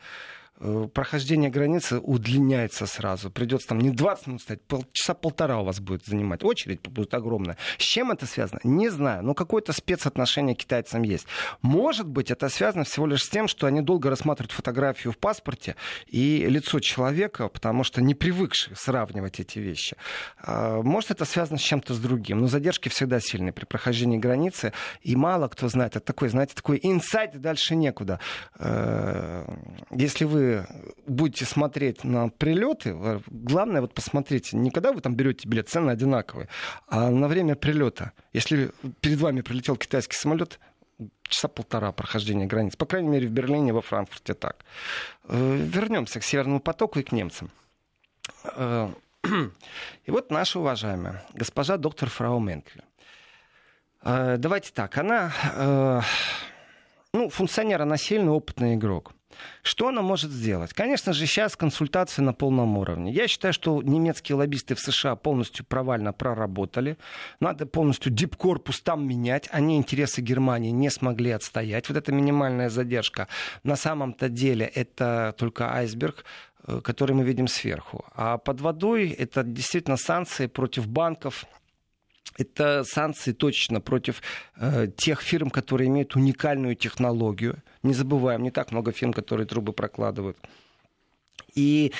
Э, 0.63 0.87
прохождение 0.93 1.49
границы 1.49 1.97
удлиняется 1.97 2.85
сразу. 2.85 3.31
Придется 3.31 3.69
там 3.69 3.79
не 3.79 3.89
20 3.89 4.27
минут 4.27 4.41
стоять, 4.41 4.61
часа 4.93 5.15
полтора 5.15 5.59
у 5.59 5.63
вас 5.65 5.79
будет 5.79 6.05
занимать. 6.05 6.43
Очередь 6.43 6.81
будет 6.81 7.13
огромная. 7.15 7.57
С 7.79 7.83
чем 7.83 8.11
это 8.11 8.27
связано? 8.27 8.59
Не 8.63 8.89
знаю, 8.89 9.23
но 9.23 9.33
какое-то 9.33 9.73
спецотношение 9.73 10.53
китайцам 10.53 11.01
есть. 11.01 11.25
Может 11.63 12.07
быть, 12.07 12.29
это 12.29 12.47
связано 12.49 12.83
всего 12.83 13.07
лишь 13.07 13.23
с 13.23 13.29
тем, 13.29 13.47
что 13.47 13.65
они 13.65 13.81
долго 13.81 14.11
рассматривают 14.11 14.51
фотографию 14.51 15.13
в 15.13 15.17
паспорте 15.17 15.75
и 16.05 16.45
лицо 16.47 16.79
человека, 16.79 17.47
потому 17.47 17.83
что 17.83 18.01
не 18.01 18.13
привыкшие 18.13 18.75
сравнивать 18.75 19.39
эти 19.39 19.57
вещи. 19.57 19.97
А, 20.37 20.83
может, 20.83 21.09
это 21.09 21.25
связано 21.25 21.57
с 21.57 21.61
чем-то 21.61 21.95
с 21.95 21.99
другим. 21.99 22.39
Но 22.39 22.47
задержки 22.47 22.87
всегда 22.89 23.19
сильные 23.19 23.51
при 23.51 23.65
прохождении 23.65 24.19
границы. 24.19 24.73
И 25.01 25.15
мало 25.15 25.47
кто 25.47 25.69
знает. 25.69 25.95
Это 25.95 26.05
такой, 26.05 26.29
знаете, 26.29 26.53
такой 26.53 26.79
инсайт, 26.83 27.41
дальше 27.41 27.75
некуда. 27.75 28.19
Э, 28.59 29.45
если 29.89 30.25
вы 30.25 30.50
будете 31.07 31.45
смотреть 31.45 32.03
на 32.03 32.29
прилеты, 32.29 32.95
главное 33.27 33.81
вот 33.81 33.93
посмотрите, 33.93 34.57
не 34.57 34.71
когда 34.71 34.91
вы 34.91 35.01
там 35.01 35.15
берете 35.15 35.47
билет, 35.47 35.69
цены 35.69 35.91
одинаковые, 35.91 36.47
а 36.87 37.09
на 37.09 37.27
время 37.27 37.55
прилета. 37.55 38.11
Если 38.33 38.71
перед 39.01 39.19
вами 39.19 39.41
прилетел 39.41 39.75
китайский 39.75 40.15
самолет, 40.15 40.59
часа 41.23 41.47
полтора 41.47 41.91
прохождения 41.91 42.45
границ. 42.45 42.75
По 42.75 42.85
крайней 42.85 43.09
мере, 43.09 43.27
в 43.27 43.31
Берлине, 43.31 43.73
во 43.73 43.81
Франкфурте 43.81 44.33
так. 44.33 44.65
Э, 45.23 45.55
вернемся 45.55 46.19
к 46.19 46.23
Северному 46.23 46.59
потоку 46.59 46.99
и 46.99 47.03
к 47.03 47.11
немцам. 47.11 47.49
Э, 48.55 48.89
и 50.05 50.11
вот 50.11 50.31
наша 50.31 50.59
уважаемая 50.59 51.23
госпожа 51.33 51.77
доктор 51.77 52.09
Фрау 52.09 52.39
Менкель. 52.39 52.83
Э, 54.03 54.35
давайте 54.37 54.71
так, 54.73 54.97
она 54.97 56.03
ну, 57.13 57.29
функционер, 57.29 57.81
она 57.81 57.97
сильный 57.97 58.31
опытный 58.31 58.75
игрок. 58.75 59.11
Что 59.63 59.87
она 59.87 60.01
может 60.01 60.31
сделать? 60.31 60.73
Конечно 60.73 61.13
же, 61.13 61.25
сейчас 61.25 61.55
консультации 61.55 62.21
на 62.21 62.33
полном 62.33 62.77
уровне. 62.77 63.11
Я 63.11 63.27
считаю, 63.27 63.53
что 63.53 63.81
немецкие 63.81 64.35
лоббисты 64.35 64.75
в 64.75 64.79
США 64.79 65.15
полностью 65.15 65.65
провально 65.65 66.13
проработали. 66.13 66.97
Надо 67.39 67.65
полностью 67.65 68.11
дипкорпус 68.11 68.81
там 68.81 69.07
менять. 69.07 69.47
Они 69.51 69.77
интересы 69.77 70.21
Германии 70.21 70.71
не 70.71 70.89
смогли 70.89 71.31
отстоять. 71.31 71.89
Вот 71.89 71.97
эта 71.97 72.11
минимальная 72.11 72.69
задержка. 72.69 73.27
На 73.63 73.75
самом-то 73.75 74.29
деле 74.29 74.65
это 74.65 75.33
только 75.37 75.73
айсберг 75.73 76.25
э, 76.67 76.81
который 76.83 77.15
мы 77.15 77.23
видим 77.23 77.47
сверху. 77.47 78.05
А 78.15 78.37
под 78.37 78.61
водой 78.61 79.09
это 79.09 79.43
действительно 79.43 79.97
санкции 79.97 80.47
против 80.47 80.87
банков, 80.87 81.45
это 82.37 82.83
санкции 82.83 83.33
точно 83.33 83.81
против 83.81 84.21
э, 84.55 84.87
тех 84.95 85.21
фирм, 85.21 85.49
которые 85.49 85.89
имеют 85.89 86.15
уникальную 86.15 86.75
технологию. 86.75 87.61
Не 87.83 87.93
забываем, 87.93 88.43
не 88.43 88.51
так 88.51 88.71
много 88.71 88.91
фирм, 88.91 89.13
которые 89.13 89.45
трубы 89.47 89.73
прокладывают. 89.73 90.37
И 91.55 91.91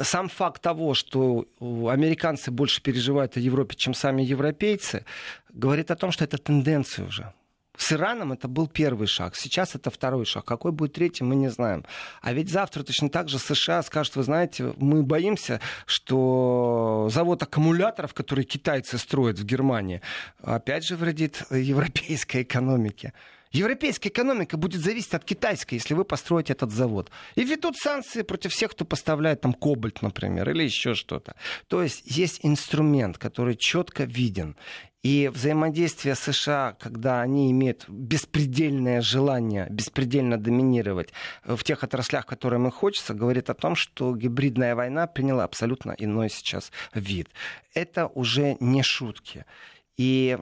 сам 0.00 0.28
факт 0.28 0.62
того, 0.62 0.94
что 0.94 1.46
американцы 1.60 2.50
больше 2.50 2.82
переживают 2.82 3.36
о 3.36 3.40
Европе, 3.40 3.74
чем 3.76 3.94
сами 3.94 4.22
европейцы, 4.22 5.04
говорит 5.52 5.90
о 5.90 5.96
том, 5.96 6.12
что 6.12 6.24
это 6.24 6.38
тенденция 6.38 7.06
уже. 7.06 7.32
С 7.78 7.92
Ираном 7.92 8.32
это 8.32 8.48
был 8.48 8.66
первый 8.66 9.06
шаг, 9.06 9.36
сейчас 9.36 9.76
это 9.76 9.90
второй 9.90 10.26
шаг. 10.26 10.44
Какой 10.44 10.72
будет 10.72 10.94
третий, 10.94 11.22
мы 11.22 11.36
не 11.36 11.48
знаем. 11.48 11.84
А 12.20 12.32
ведь 12.32 12.50
завтра 12.50 12.82
точно 12.82 13.08
так 13.08 13.28
же 13.28 13.38
США 13.38 13.82
скажут, 13.82 14.16
вы 14.16 14.24
знаете, 14.24 14.74
мы 14.78 15.04
боимся, 15.04 15.60
что 15.86 17.08
завод 17.10 17.42
аккумуляторов, 17.42 18.14
который 18.14 18.44
китайцы 18.44 18.98
строят 18.98 19.38
в 19.38 19.44
Германии, 19.44 20.02
опять 20.42 20.84
же 20.84 20.96
вредит 20.96 21.44
европейской 21.50 22.42
экономике. 22.42 23.12
Европейская 23.52 24.10
экономика 24.10 24.56
будет 24.56 24.82
зависеть 24.82 25.14
от 25.14 25.24
китайской, 25.24 25.74
если 25.74 25.94
вы 25.94 26.04
построите 26.04 26.52
этот 26.52 26.70
завод. 26.70 27.10
И 27.34 27.44
ведут 27.44 27.76
санкции 27.76 28.22
против 28.22 28.52
всех, 28.52 28.72
кто 28.72 28.84
поставляет 28.84 29.40
там 29.40 29.54
кобальт, 29.54 30.02
например, 30.02 30.50
или 30.50 30.64
еще 30.64 30.94
что-то. 30.94 31.34
То 31.68 31.82
есть 31.82 32.02
есть 32.04 32.40
инструмент, 32.42 33.16
который 33.16 33.56
четко 33.56 34.04
виден. 34.04 34.56
И 35.04 35.30
взаимодействие 35.32 36.16
США, 36.16 36.76
когда 36.80 37.20
они 37.20 37.52
имеют 37.52 37.88
беспредельное 37.88 39.00
желание 39.00 39.68
беспредельно 39.70 40.38
доминировать 40.38 41.10
в 41.44 41.62
тех 41.62 41.84
отраслях, 41.84 42.26
которым 42.26 42.64
им 42.64 42.72
хочется, 42.72 43.14
говорит 43.14 43.48
о 43.48 43.54
том, 43.54 43.76
что 43.76 44.16
гибридная 44.16 44.74
война 44.74 45.06
приняла 45.06 45.44
абсолютно 45.44 45.94
иной 45.98 46.30
сейчас 46.30 46.72
вид. 46.94 47.28
Это 47.74 48.08
уже 48.08 48.56
не 48.58 48.82
шутки. 48.82 49.44
И 49.96 50.36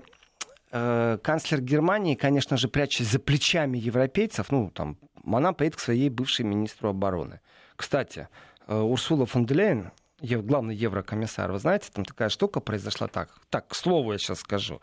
э, 0.72 1.18
канцлер 1.22 1.60
Германии, 1.60 2.14
конечно 2.14 2.56
же, 2.56 2.68
прячась 2.68 3.08
за 3.08 3.18
плечами 3.18 3.76
европейцев, 3.76 4.50
ну, 4.50 4.70
там, 4.70 4.96
она 5.24 5.52
поедет 5.52 5.76
к 5.76 5.80
своей 5.80 6.08
бывшей 6.08 6.46
министру 6.46 6.88
обороны. 6.88 7.40
Кстати, 7.76 8.28
э, 8.66 8.78
Урсула 8.78 9.26
фон 9.26 9.44
де 9.44 9.54
Лейн, 9.54 9.90
главный 10.20 10.74
еврокомиссар, 10.74 11.52
вы 11.52 11.58
знаете, 11.58 11.88
там 11.92 12.04
такая 12.04 12.28
штука 12.28 12.60
произошла 12.60 13.06
так, 13.06 13.28
так, 13.50 13.68
к 13.68 13.74
слову 13.74 14.12
я 14.12 14.18
сейчас 14.18 14.40
скажу. 14.40 14.80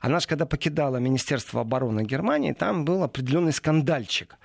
Она 0.00 0.20
же, 0.20 0.28
когда 0.28 0.46
покидала 0.46 0.98
Министерство 0.98 1.60
обороны 1.60 2.04
Германии, 2.04 2.52
там 2.52 2.84
был 2.84 3.02
определенный 3.02 3.52
скандальчик. 3.52 4.36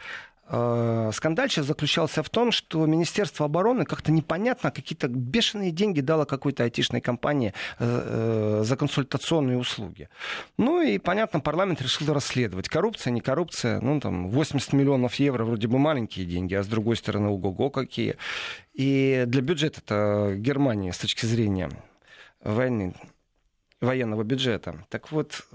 Э, 0.54 1.12
скандальчик 1.14 1.64
заключался 1.64 2.24
в 2.24 2.30
том, 2.30 2.52
что 2.52 2.86
Министерство 2.86 3.46
обороны 3.46 3.86
как-то 3.86 4.12
непонятно 4.12 4.70
какие-то 4.70 5.08
бешеные 5.08 5.72
деньги 5.72 6.02
дало 6.02 6.26
какой-то 6.26 6.64
айтишной 6.64 7.00
компании 7.00 7.54
э, 7.80 8.60
э, 8.60 8.64
за 8.66 8.76
консультационные 8.76 9.58
услуги. 9.58 10.10
Ну 10.58 10.82
и, 10.82 10.98
понятно, 10.98 11.40
парламент 11.40 11.82
решил 11.82 12.14
расследовать. 12.14 12.68
Коррупция, 12.68 13.12
не 13.12 13.22
коррупция. 13.22 13.80
Ну, 13.80 14.02
там, 14.02 14.30
80 14.30 14.74
миллионов 14.74 15.16
евро 15.16 15.46
вроде 15.46 15.70
бы 15.70 15.80
маленькие 15.80 16.26
деньги, 16.26 16.54
а 16.54 16.64
с 16.64 16.68
другой 16.68 16.98
стороны, 16.98 17.30
ого-го 17.30 17.70
какие. 17.70 18.18
И 18.74 19.24
для 19.28 19.42
бюджета 19.42 20.34
Германии 20.36 20.92
с 20.92 20.98
точки 20.98 21.26
зрения 21.26 21.70
войны, 22.44 22.94
военного 23.80 24.24
бюджета. 24.24 24.86
Так 24.90 25.12
вот, 25.14 25.46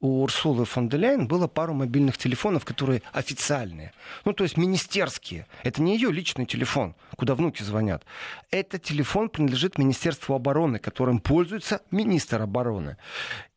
у 0.00 0.22
Урсулы 0.22 0.64
фон 0.64 0.88
де 0.88 0.96
Ляйен 0.96 1.26
было 1.26 1.48
пару 1.48 1.74
мобильных 1.74 2.18
телефонов, 2.18 2.64
которые 2.64 3.02
официальные. 3.12 3.92
Ну, 4.24 4.32
то 4.32 4.44
есть 4.44 4.56
министерские. 4.56 5.46
Это 5.64 5.82
не 5.82 5.94
ее 5.94 6.12
личный 6.12 6.46
телефон, 6.46 6.94
куда 7.16 7.34
внуки 7.34 7.62
звонят. 7.62 8.04
Этот 8.50 8.82
телефон 8.82 9.28
принадлежит 9.28 9.78
Министерству 9.78 10.34
обороны, 10.34 10.78
которым 10.78 11.20
пользуется 11.20 11.82
министр 11.90 12.42
обороны. 12.42 12.96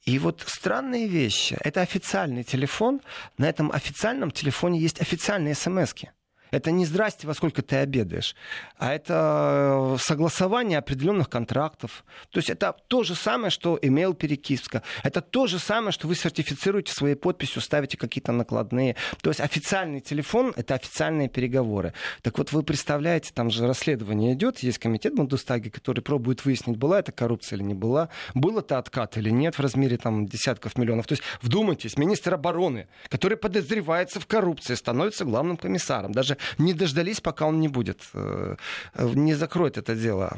И 0.03 0.17
вот 0.17 0.43
странные 0.47 1.07
вещи. 1.07 1.57
Это 1.63 1.81
официальный 1.81 2.43
телефон. 2.43 3.01
На 3.37 3.47
этом 3.47 3.71
официальном 3.71 4.31
телефоне 4.31 4.79
есть 4.79 4.99
официальные 4.99 5.53
смс 5.53 5.93
-ки. 5.93 6.09
Это 6.51 6.71
не 6.71 6.85
здрасте, 6.85 7.27
во 7.27 7.33
сколько 7.33 7.61
ты 7.61 7.77
обедаешь, 7.77 8.35
а 8.77 8.93
это 8.93 9.95
э, 9.95 9.97
согласование 9.99 10.77
определенных 10.77 11.29
контрактов. 11.29 12.03
То 12.29 12.39
есть 12.39 12.49
это 12.49 12.75
то 12.89 13.03
же 13.03 13.15
самое, 13.15 13.49
что 13.51 13.77
email 13.77 14.13
перекидка. 14.13 14.83
Это 15.03 15.21
то 15.21 15.47
же 15.47 15.59
самое, 15.59 15.93
что 15.93 16.07
вы 16.07 16.15
сертифицируете 16.15 16.91
своей 16.91 17.15
подписью, 17.15 17.61
ставите 17.61 17.97
какие-то 17.97 18.33
накладные. 18.33 18.97
То 19.21 19.29
есть 19.29 19.39
официальный 19.39 20.01
телефон— 20.01 20.53
это 20.57 20.75
официальные 20.75 21.29
переговоры. 21.29 21.93
Так 22.21 22.37
вот, 22.37 22.51
вы 22.51 22.63
представляете, 22.63 23.31
там 23.33 23.49
же 23.49 23.65
расследование 23.65 24.33
идет, 24.33 24.59
есть 24.59 24.77
комитет 24.77 25.15
Бундестаге, 25.15 25.71
который 25.71 26.01
пробует 26.01 26.43
выяснить, 26.43 26.75
была 26.75 26.99
это 26.99 27.13
коррупция 27.13 27.57
или 27.57 27.63
не 27.63 27.73
была, 27.73 28.09
был 28.33 28.59
это 28.59 28.77
откат 28.77 29.15
или 29.17 29.29
нет 29.29 29.57
в 29.57 29.61
размере 29.61 29.95
там 29.95 30.25
десятков 30.25 30.77
миллионов. 30.77 31.07
То 31.07 31.13
есть 31.13 31.23
вдумайтесь, 31.41 31.97
министр 31.97 32.33
обороны, 32.33 32.87
который 33.07 33.37
подозревается 33.37 34.19
в 34.19 34.27
коррупции, 34.27 34.75
становится 34.75 35.23
главным 35.23 35.55
комиссаром. 35.55 36.11
Даже 36.11 36.37
не 36.57 36.73
дождались, 36.73 37.21
пока 37.21 37.45
он 37.45 37.59
не 37.59 37.67
будет, 37.67 38.01
э, 38.13 38.55
не 38.99 39.33
закроет 39.35 39.77
это 39.77 39.95
дело 39.95 40.37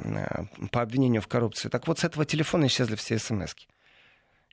по 0.71 0.81
обвинению 0.81 1.21
в 1.21 1.27
коррупции. 1.27 1.69
Так 1.69 1.87
вот, 1.87 1.99
с 1.99 2.03
этого 2.03 2.25
телефона 2.25 2.65
исчезли 2.65 2.95
все 2.95 3.19
смс 3.19 3.53
-ки. 3.53 3.72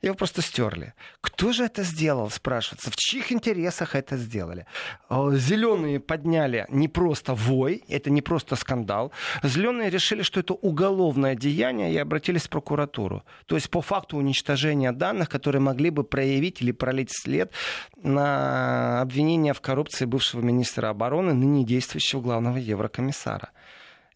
Его 0.01 0.15
просто 0.15 0.41
стерли. 0.41 0.93
Кто 1.21 1.53
же 1.53 1.63
это 1.63 1.83
сделал, 1.83 2.29
спрашивается? 2.31 2.89
В 2.89 2.95
чьих 2.95 3.31
интересах 3.31 3.95
это 3.95 4.17
сделали? 4.17 4.65
Зеленые 5.09 5.99
подняли 5.99 6.65
не 6.69 6.87
просто 6.87 7.35
вой, 7.35 7.83
это 7.87 8.09
не 8.09 8.23
просто 8.23 8.55
скандал. 8.55 9.11
Зеленые 9.43 9.91
решили, 9.91 10.23
что 10.23 10.39
это 10.39 10.53
уголовное 10.53 11.35
деяние 11.35 11.93
и 11.93 11.97
обратились 11.97 12.47
в 12.47 12.49
прокуратуру. 12.49 13.23
То 13.45 13.55
есть 13.55 13.69
по 13.69 13.81
факту 13.81 14.17
уничтожения 14.17 14.91
данных, 14.91 15.29
которые 15.29 15.61
могли 15.61 15.91
бы 15.91 16.03
проявить 16.03 16.61
или 16.61 16.71
пролить 16.71 17.11
след 17.11 17.51
на 18.01 19.01
обвинение 19.01 19.53
в 19.53 19.61
коррупции 19.61 20.05
бывшего 20.05 20.41
министра 20.41 20.89
обороны, 20.89 21.33
ныне 21.33 21.63
действующего 21.63 22.21
главного 22.21 22.57
еврокомиссара. 22.57 23.51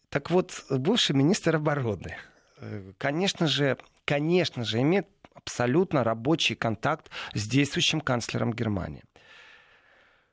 Так 0.08 0.30
вот, 0.30 0.64
бывший 0.70 1.14
министр 1.14 1.56
обороны, 1.56 2.16
э, 2.58 2.92
конечно 2.98 3.46
же, 3.46 3.76
конечно 4.04 4.64
же, 4.64 4.80
имеет 4.80 5.06
абсолютно 5.36 6.04
рабочий 6.04 6.54
контакт 6.54 7.10
с 7.34 7.46
действующим 7.46 8.00
канцлером 8.00 8.52
Германии. 8.52 9.04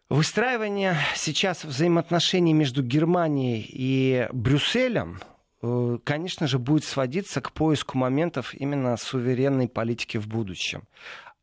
Выстраивание 0.09 0.97
сейчас 1.15 1.63
взаимоотношений 1.63 2.53
между 2.53 2.83
Германией 2.83 3.65
и 3.67 4.27
Брюсселем, 4.31 5.19
э, 5.61 5.97
конечно 6.03 6.45
же, 6.47 6.59
будет 6.59 6.83
сводиться 6.83 7.41
к 7.41 7.51
поиску 7.51 7.97
моментов 7.97 8.53
именно 8.53 8.95
суверенной 8.97 9.67
политики 9.67 10.17
в 10.17 10.27
будущем 10.27 10.83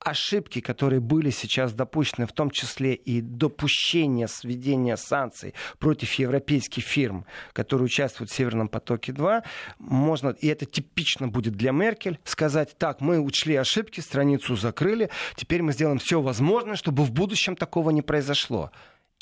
ошибки, 0.01 0.61
которые 0.61 1.01
были 1.01 1.31
сейчас 1.31 1.73
допущены, 1.73 2.27
в 2.27 2.33
том 2.33 2.51
числе 2.51 2.95
и 2.95 3.21
допущение 3.21 4.29
сведения 4.29 4.97
санкций 4.97 5.55
против 5.79 6.13
европейских 6.15 6.83
фирм, 6.83 7.27
которые 7.53 7.87
участвуют 7.87 8.31
в 8.31 8.35
Северном 8.35 8.69
потоке-2, 8.69 9.45
можно, 9.79 10.31
и 10.31 10.49
это 10.49 10.67
типично 10.67 11.29
будет 11.29 11.55
для 11.55 11.73
Меркель, 11.73 12.19
сказать, 12.25 12.77
так, 12.79 13.01
мы 13.01 13.21
учли 13.21 13.57
ошибки, 13.57 14.01
страницу 14.01 14.57
закрыли, 14.57 15.11
теперь 15.37 15.63
мы 15.63 15.73
сделаем 15.73 15.99
все 15.99 16.21
возможное, 16.21 16.77
чтобы 16.77 17.05
в 17.05 17.13
будущем 17.13 17.57
такого 17.57 17.91
не 17.91 18.03
произошло. 18.03 18.71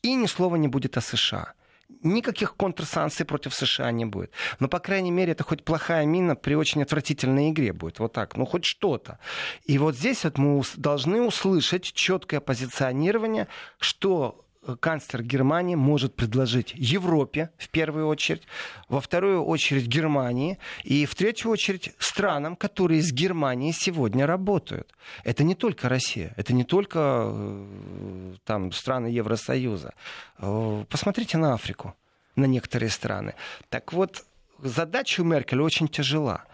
И 0.03 0.15
ни 0.15 0.27
слова 0.27 0.57
не 0.57 0.69
будет 0.69 0.97
о 0.97 1.01
США 1.01 1.55
никаких 2.03 2.55
контрсанкций 2.57 3.27
против 3.27 3.55
США 3.55 3.91
не 3.91 4.05
будет. 4.05 4.31
Но, 4.61 4.69
по 4.69 4.79
крайней 4.79 5.11
мере, 5.11 5.33
это 5.33 5.45
хоть 5.45 5.65
плохая 5.65 6.07
мина 6.07 6.37
при 6.37 6.55
очень 6.55 6.83
отвратительной 6.83 7.51
игре 7.51 7.73
будет. 7.73 7.99
Вот 7.99 8.13
так. 8.13 8.37
Ну, 8.37 8.45
хоть 8.47 8.65
что-то. 8.65 9.19
И 9.65 9.79
вот 9.79 9.97
здесь 9.97 10.25
вот 10.25 10.39
мы 10.39 10.63
должны 10.77 11.23
услышать 11.23 11.85
четкое 11.85 12.41
позиционирование, 12.41 13.49
что 13.79 14.45
канцлер 14.77 15.23
Германии 15.23 15.75
может 15.75 16.15
предложить 16.15 16.73
Европе 16.75 17.51
в 17.59 17.69
первую 17.69 18.07
очередь, 18.07 18.43
во 18.89 19.01
вторую 19.01 19.45
очередь 19.45 19.87
Германии 19.87 20.59
и 20.85 21.07
в 21.07 21.15
третью 21.15 21.51
очередь 21.51 21.95
странам, 21.99 22.57
которые 22.57 23.03
с 23.03 23.13
Германией 23.13 23.73
сегодня 23.73 24.27
работают. 24.27 24.95
Это 25.25 25.45
не 25.45 25.55
только 25.55 25.89
Россия, 25.89 26.35
это 26.37 26.53
не 26.53 26.65
только 26.65 27.31
э, 27.33 28.35
там, 28.45 28.73
страны 28.73 29.07
Евросоюза. 29.07 29.95
Э, 30.39 30.85
посмотрите 30.89 31.39
на 31.39 31.55
Африку, 31.55 31.95
на 32.37 32.45
некоторые 32.45 32.91
страны. 32.91 33.35
Так 33.69 33.93
вот, 33.93 34.25
задача 34.63 35.21
у 35.21 35.25
Меркель 35.25 35.61
очень 35.61 35.89
тяжела 35.89 36.45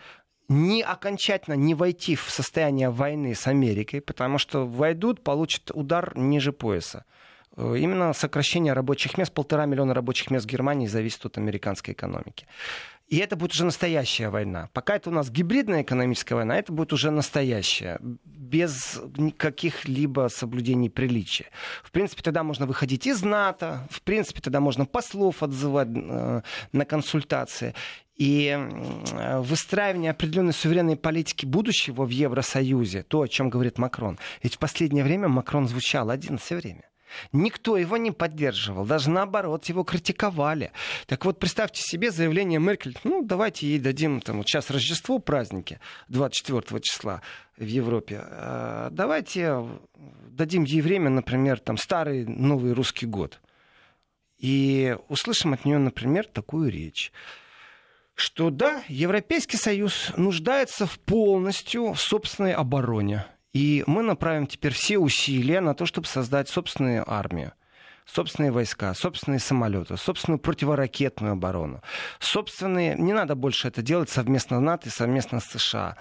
не 0.48 0.82
окончательно 0.82 1.54
не 1.54 1.74
войти 1.74 2.16
в 2.16 2.30
состояние 2.30 2.90
войны 2.90 3.34
с 3.34 3.46
Америкой, 3.46 4.00
потому 4.00 4.38
что 4.38 4.66
войдут, 4.66 5.22
получат 5.22 5.70
удар 5.72 6.16
ниже 6.16 6.52
пояса. 6.52 7.04
Э, 7.56 7.76
именно 7.78 8.12
сокращение 8.12 8.72
рабочих 8.72 9.18
мест, 9.18 9.32
полтора 9.32 9.66
миллиона 9.66 9.94
рабочих 9.94 10.30
мест 10.30 10.46
в 10.46 10.48
Германии 10.48 10.86
зависит 10.86 11.24
от 11.24 11.38
американской 11.38 11.94
экономики. 11.94 12.46
И 13.08 13.18
это 13.18 13.36
будет 13.36 13.52
уже 13.52 13.66
настоящая 13.66 14.30
война. 14.30 14.70
Пока 14.72 14.96
это 14.96 15.10
у 15.10 15.12
нас 15.12 15.30
гибридная 15.30 15.82
экономическая 15.82 16.36
война, 16.36 16.56
это 16.56 16.72
будет 16.72 16.92
уже 16.92 17.10
настоящая, 17.10 18.00
без 18.24 19.00
каких-либо 19.36 20.28
соблюдений 20.32 20.88
приличия. 20.88 21.46
В 21.82 21.90
принципе, 21.90 22.22
тогда 22.22 22.42
можно 22.42 22.64
выходить 22.64 23.06
из 23.06 23.22
НАТО, 23.22 23.86
в 23.90 24.00
принципе, 24.00 24.40
тогда 24.40 24.60
можно 24.60 24.86
послов 24.86 25.42
отзывать 25.42 25.88
э, 25.94 26.40
на 26.72 26.84
консультации. 26.86 27.74
И 28.16 28.48
э, 28.48 29.40
выстраивание 29.40 30.12
определенной 30.12 30.54
суверенной 30.54 30.96
политики 30.96 31.44
будущего 31.44 32.04
в 32.04 32.10
Евросоюзе, 32.10 33.02
то, 33.02 33.20
о 33.20 33.28
чем 33.28 33.50
говорит 33.50 33.76
Макрон. 33.76 34.18
Ведь 34.42 34.54
в 34.54 34.58
последнее 34.58 35.04
время 35.04 35.28
Макрон 35.28 35.68
звучал 35.68 36.08
один 36.08 36.38
все 36.38 36.56
время. 36.56 36.84
Никто 37.32 37.76
его 37.76 37.96
не 37.96 38.10
поддерживал, 38.10 38.84
даже 38.84 39.10
наоборот, 39.10 39.66
его 39.66 39.84
критиковали. 39.84 40.72
Так 41.06 41.24
вот, 41.24 41.38
представьте 41.38 41.82
себе 41.82 42.10
заявление 42.10 42.60
Меркель, 42.60 42.96
ну, 43.04 43.22
давайте 43.22 43.66
ей 43.66 43.78
дадим, 43.78 44.20
там, 44.20 44.38
вот 44.38 44.48
сейчас 44.48 44.70
Рождество, 44.70 45.18
праздники, 45.18 45.80
24 46.08 46.80
числа 46.80 47.22
в 47.56 47.64
Европе, 47.64 48.20
а, 48.22 48.88
давайте 48.90 49.64
дадим 50.28 50.64
ей 50.64 50.80
время, 50.80 51.10
например, 51.10 51.60
там, 51.60 51.76
старый 51.76 52.24
Новый 52.26 52.72
Русский 52.72 53.06
год. 53.06 53.40
И 54.38 54.96
услышим 55.08 55.52
от 55.52 55.64
нее, 55.64 55.78
например, 55.78 56.26
такую 56.26 56.70
речь 56.70 57.12
что 58.14 58.50
да, 58.50 58.82
Европейский 58.88 59.56
Союз 59.56 60.12
нуждается 60.16 60.86
в 60.86 60.98
полностью 61.00 61.92
в 61.94 62.00
собственной 62.00 62.52
обороне. 62.52 63.26
И 63.54 63.82
мы 63.86 64.02
направим 64.02 64.46
теперь 64.46 64.72
все 64.72 64.98
усилия 64.98 65.60
на 65.60 65.74
то, 65.74 65.86
чтобы 65.86 66.06
создать 66.06 66.48
собственную 66.50 67.10
армию 67.10 67.52
собственные 68.06 68.52
войска, 68.52 68.92
собственные 68.92 69.38
самолеты, 69.38 69.96
собственную 69.96 70.38
противоракетную 70.38 71.32
оборону, 71.32 71.80
собственные... 72.18 72.96
Не 72.96 73.14
надо 73.14 73.34
больше 73.34 73.68
это 73.68 73.80
делать 73.80 74.10
совместно 74.10 74.58
с 74.58 74.60
НАТО 74.60 74.88
и 74.88 74.92
совместно 74.92 75.40
с 75.40 75.46
США. 75.46 75.96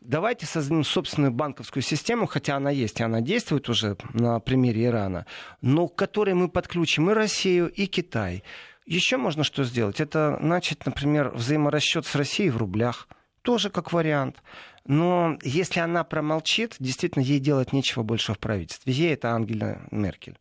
Давайте 0.00 0.46
создадим 0.46 0.84
собственную 0.84 1.32
банковскую 1.32 1.82
систему, 1.82 2.26
хотя 2.26 2.56
она 2.56 2.70
есть, 2.70 3.00
и 3.00 3.02
она 3.02 3.20
действует 3.20 3.68
уже 3.68 3.96
на 4.12 4.38
примере 4.38 4.84
Ирана, 4.84 5.26
но 5.62 5.88
к 5.88 5.96
которой 5.96 6.34
мы 6.34 6.48
подключим 6.48 7.10
и 7.10 7.14
Россию, 7.14 7.70
и 7.70 7.86
Китай. 7.86 8.44
Еще 8.84 9.16
можно 9.16 9.42
что 9.42 9.64
сделать? 9.64 10.00
Это 10.00 10.38
начать, 10.40 10.84
например, 10.86 11.30
взаиморасчет 11.30 12.06
с 12.06 12.14
Россией 12.14 12.50
в 12.50 12.58
рублях. 12.58 13.08
Тоже 13.46 13.70
как 13.70 13.92
вариант. 13.92 14.42
Но 14.86 15.38
если 15.42 15.78
она 15.78 16.02
промолчит, 16.02 16.74
действительно, 16.80 17.22
ей 17.22 17.38
делать 17.38 17.72
нечего 17.72 18.02
больше 18.02 18.34
в 18.34 18.40
правительстве. 18.40 18.92
Ей 18.92 19.14
это 19.14 19.30
Ангела 19.30 19.82
Меркель 19.92 20.36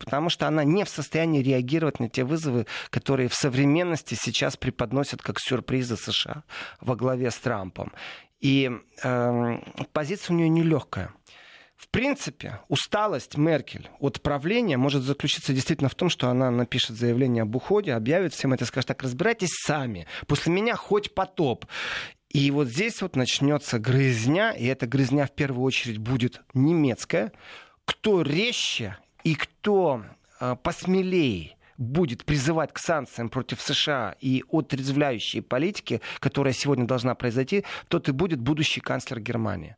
потому 0.00 0.30
что 0.30 0.48
она 0.48 0.64
не 0.64 0.84
в 0.84 0.88
состоянии 0.88 1.42
реагировать 1.42 2.00
на 2.00 2.08
те 2.08 2.24
вызовы, 2.24 2.66
которые 2.90 3.28
в 3.28 3.34
современности 3.34 4.16
сейчас 4.20 4.56
преподносят 4.56 5.22
как 5.22 5.38
сюрпризы 5.38 5.96
США 5.96 6.42
во 6.80 6.96
главе 6.96 7.30
с 7.30 7.36
Трампом. 7.36 7.92
И 8.40 8.68
э, 9.04 9.58
позиция 9.92 10.34
у 10.34 10.36
нее 10.38 10.48
нелегкая. 10.48 11.12
В 11.80 11.88
принципе, 11.88 12.60
усталость 12.68 13.38
Меркель 13.38 13.88
от 14.00 14.20
правления 14.20 14.76
может 14.76 15.02
заключиться 15.02 15.54
действительно 15.54 15.88
в 15.88 15.94
том, 15.94 16.10
что 16.10 16.28
она 16.28 16.50
напишет 16.50 16.94
заявление 16.94 17.42
об 17.44 17.56
уходе, 17.56 17.94
объявит 17.94 18.34
всем 18.34 18.52
это, 18.52 18.66
скажет 18.66 18.88
так, 18.88 19.02
разбирайтесь 19.02 19.48
сами, 19.64 20.06
после 20.26 20.52
меня 20.52 20.76
хоть 20.76 21.14
потоп. 21.14 21.64
И 22.28 22.50
вот 22.50 22.68
здесь 22.68 23.00
вот 23.00 23.16
начнется 23.16 23.78
грызня, 23.78 24.52
и 24.52 24.66
эта 24.66 24.86
грызня 24.86 25.24
в 25.24 25.30
первую 25.30 25.64
очередь 25.64 25.96
будет 25.96 26.42
немецкая. 26.52 27.32
Кто 27.86 28.20
резче 28.20 28.98
и 29.24 29.34
кто 29.34 30.04
э, 30.38 30.56
посмелее 30.62 31.56
будет 31.78 32.26
призывать 32.26 32.74
к 32.74 32.78
санкциям 32.78 33.30
против 33.30 33.62
США 33.62 34.16
и 34.20 34.44
отрезвляющей 34.52 35.40
политики, 35.40 36.02
которая 36.18 36.52
сегодня 36.52 36.84
должна 36.84 37.14
произойти, 37.14 37.64
тот 37.88 38.10
и 38.10 38.12
будет 38.12 38.38
будущий 38.38 38.82
канцлер 38.82 39.18
Германии. 39.18 39.76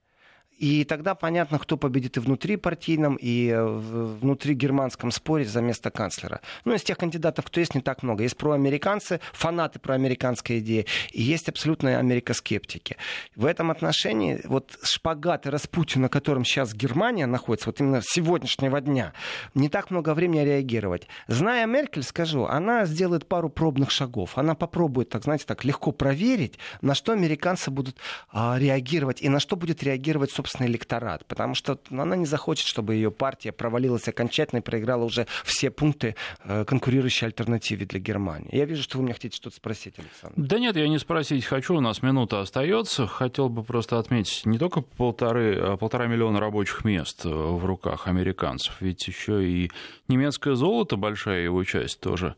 И 0.59 0.84
тогда 0.84 1.14
понятно, 1.14 1.59
кто 1.59 1.76
победит 1.76 2.16
и 2.16 2.20
внутри 2.20 2.57
партийном, 2.57 3.16
и 3.16 3.48
э, 3.48 3.64
внутри 3.64 4.55
германском 4.55 5.11
споре 5.11 5.44
за 5.44 5.61
место 5.61 5.90
канцлера. 5.90 6.40
Ну, 6.64 6.74
из 6.74 6.82
тех 6.82 6.96
кандидатов, 6.96 7.46
кто 7.46 7.61
есть, 7.61 7.74
не 7.74 7.80
так 7.80 8.03
много. 8.03 8.22
Есть 8.22 8.36
проамериканцы, 8.36 9.20
фанаты 9.32 9.78
проамериканской 9.78 10.61
идеи, 10.61 10.86
и 11.11 11.22
есть 11.22 11.48
абсолютные 11.48 11.98
америкоскептики. 11.98 12.96
В 13.34 13.46
этом 13.46 13.70
отношении 13.70 14.40
вот 14.44 14.78
шпагат 14.82 15.46
и 15.46 15.50
Распутин, 15.50 16.03
на 16.03 16.09
котором 16.09 16.44
сейчас 16.44 16.74
Германия 16.74 17.26
находится, 17.26 17.68
вот 17.68 17.80
именно 17.80 18.00
сегодняшнего 18.05 18.80
дня, 18.80 19.14
не 19.55 19.68
так 19.68 19.90
много 19.90 20.14
времени 20.14 20.44
реагировать. 20.44 21.09
Зная 21.26 21.66
Меркель, 21.66 22.03
скажу, 22.03 22.44
она 22.44 22.84
сделает 22.84 23.26
пару 23.26 23.48
пробных 23.48 23.90
шагов. 23.90 24.38
Она 24.38 24.55
попробует, 24.55 25.09
так 25.09 25.24
знаете, 25.24 25.44
так 25.46 25.64
легко 25.64 25.92
проверить, 25.92 26.59
на 26.80 26.94
что 26.94 27.12
американцы 27.12 27.70
будут 27.70 27.96
а, 28.30 28.59
реагировать 28.59 29.22
и 29.22 29.28
на 29.28 29.40
что 29.40 29.57
будет 29.57 29.82
реагировать, 29.82 30.30
собственный 30.43 30.68
электорат, 30.68 31.24
потому 31.26 31.55
что 31.55 31.78
она 31.90 32.16
не 32.16 32.26
захочет, 32.26 32.66
чтобы 32.66 32.95
ее 32.95 33.11
партия 33.11 33.53
провалилась 33.53 34.09
окончательно 34.09 34.59
и 34.59 34.62
проиграла 34.62 35.05
уже 35.05 35.26
все 35.45 35.70
пункты 35.70 36.16
э, 36.45 36.64
конкурирующей 36.64 37.26
альтернативе 37.26 37.86
для 37.86 38.01
Германии. 38.01 38.49
Я 38.53 38.64
вижу, 38.64 38.82
что 38.82 38.99
вы 38.99 39.05
меня 39.05 39.14
хотите 39.14 39.36
что-то 39.36 39.57
спросить, 39.57 39.99
Александр. 39.99 40.34
Да 40.36 40.59
нет, 40.59 40.76
я 40.76 40.88
не 40.88 40.99
спросить 40.99 41.45
хочу, 41.45 41.76
у 41.76 41.80
нас 41.80 42.03
минута 42.03 42.40
остается. 42.40 43.07
Хотел 43.07 43.49
бы 43.49 43.62
просто 43.62 43.99
отметить 43.99 44.45
не 44.45 44.59
только 44.59 44.80
полторы, 44.80 45.59
а 45.59 45.76
полтора 45.76 46.07
миллиона 46.07 46.40
рабочих 46.40 46.84
мест 46.84 47.24
в 47.24 47.64
руках 47.64 48.09
американцев, 48.09 48.76
ведь 48.80 49.07
еще 49.07 49.47
и 49.47 49.70
немецкое 50.09 50.55
золото, 50.55 50.97
большая 50.97 51.43
его 51.43 51.62
часть 51.64 52.01
тоже 52.01 52.34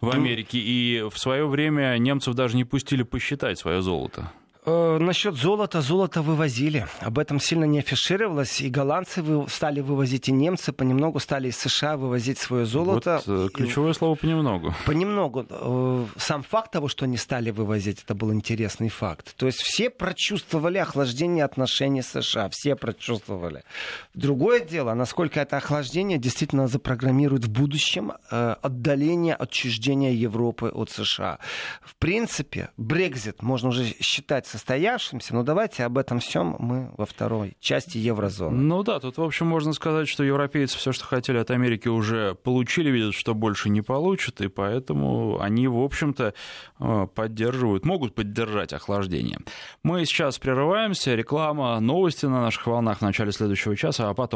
в 0.00 0.10
Америке, 0.10 0.58
и 0.58 1.04
в 1.08 1.18
свое 1.18 1.46
время 1.46 1.96
немцев 1.98 2.34
даже 2.34 2.56
не 2.56 2.64
пустили 2.64 3.02
посчитать 3.02 3.58
свое 3.58 3.82
золото. 3.82 4.32
Э, 4.64 4.98
насчет 5.00 5.34
золота, 5.34 5.80
золото 5.80 6.22
вывозили. 6.22 6.86
Об 7.00 7.18
этом 7.18 7.40
сильно 7.40 7.64
не 7.64 7.80
афишировалось. 7.80 8.60
И 8.60 8.70
голландцы 8.70 9.20
вы, 9.20 9.48
стали 9.48 9.80
вывозить, 9.80 10.28
и 10.28 10.32
немцы 10.32 10.72
понемногу 10.72 11.18
стали 11.18 11.48
из 11.48 11.58
США 11.58 11.96
вывозить 11.96 12.38
свое 12.38 12.64
золото. 12.64 13.20
Вот, 13.26 13.46
э, 13.46 13.48
ключевое 13.52 13.90
и... 13.90 13.94
слово 13.94 14.14
понемногу. 14.14 14.72
Понемногу. 14.86 15.46
Э, 15.50 16.06
сам 16.16 16.44
факт 16.44 16.70
того, 16.70 16.86
что 16.86 17.06
они 17.06 17.16
стали 17.16 17.50
вывозить, 17.50 18.04
это 18.04 18.14
был 18.14 18.32
интересный 18.32 18.88
факт. 18.88 19.34
То 19.36 19.46
есть 19.46 19.58
все 19.60 19.90
прочувствовали 19.90 20.78
охлаждение 20.78 21.44
отношений 21.44 22.02
США. 22.02 22.48
Все 22.50 22.76
прочувствовали. 22.76 23.64
Другое 24.14 24.60
дело, 24.60 24.94
насколько 24.94 25.40
это 25.40 25.56
охлаждение 25.56 26.18
действительно 26.18 26.68
запрограммирует 26.68 27.46
в 27.46 27.50
будущем 27.50 28.12
отдаление, 28.30 29.34
отчуждение 29.34 30.14
Европы 30.14 30.68
от 30.68 30.90
США. 30.90 31.40
В 31.82 31.96
принципе, 31.96 32.70
Брекзит 32.76 33.42
можно 33.42 33.70
уже 33.70 33.86
считать 34.00 34.51
состоявшимся, 34.52 35.34
но 35.34 35.42
давайте 35.42 35.84
об 35.84 35.98
этом 35.98 36.20
всем 36.20 36.56
мы 36.58 36.90
во 36.96 37.06
второй 37.06 37.56
части 37.60 37.98
еврозоны. 37.98 38.56
Ну 38.56 38.82
да, 38.82 39.00
тут, 39.00 39.18
в 39.18 39.22
общем, 39.22 39.46
можно 39.46 39.72
сказать, 39.72 40.08
что 40.08 40.22
европейцы 40.24 40.76
все, 40.76 40.92
что 40.92 41.04
хотели 41.04 41.38
от 41.38 41.50
Америки, 41.50 41.88
уже 41.88 42.34
получили, 42.34 42.90
видят, 42.90 43.14
что 43.14 43.34
больше 43.34 43.70
не 43.70 43.82
получат, 43.82 44.40
и 44.40 44.48
поэтому 44.48 45.40
они, 45.40 45.68
в 45.68 45.78
общем-то, 45.78 46.34
э, 46.78 47.06
поддерживают, 47.14 47.84
могут 47.84 48.14
поддержать 48.14 48.72
охлаждение. 48.72 49.38
Мы 49.82 50.04
сейчас 50.04 50.38
прерываемся, 50.38 51.14
реклама, 51.14 51.80
новости 51.80 52.26
на 52.26 52.40
наших 52.40 52.66
волнах 52.66 52.98
в 52.98 53.02
начале 53.02 53.32
следующего 53.32 53.76
часа, 53.76 54.08
а 54.08 54.14
потом 54.14 54.22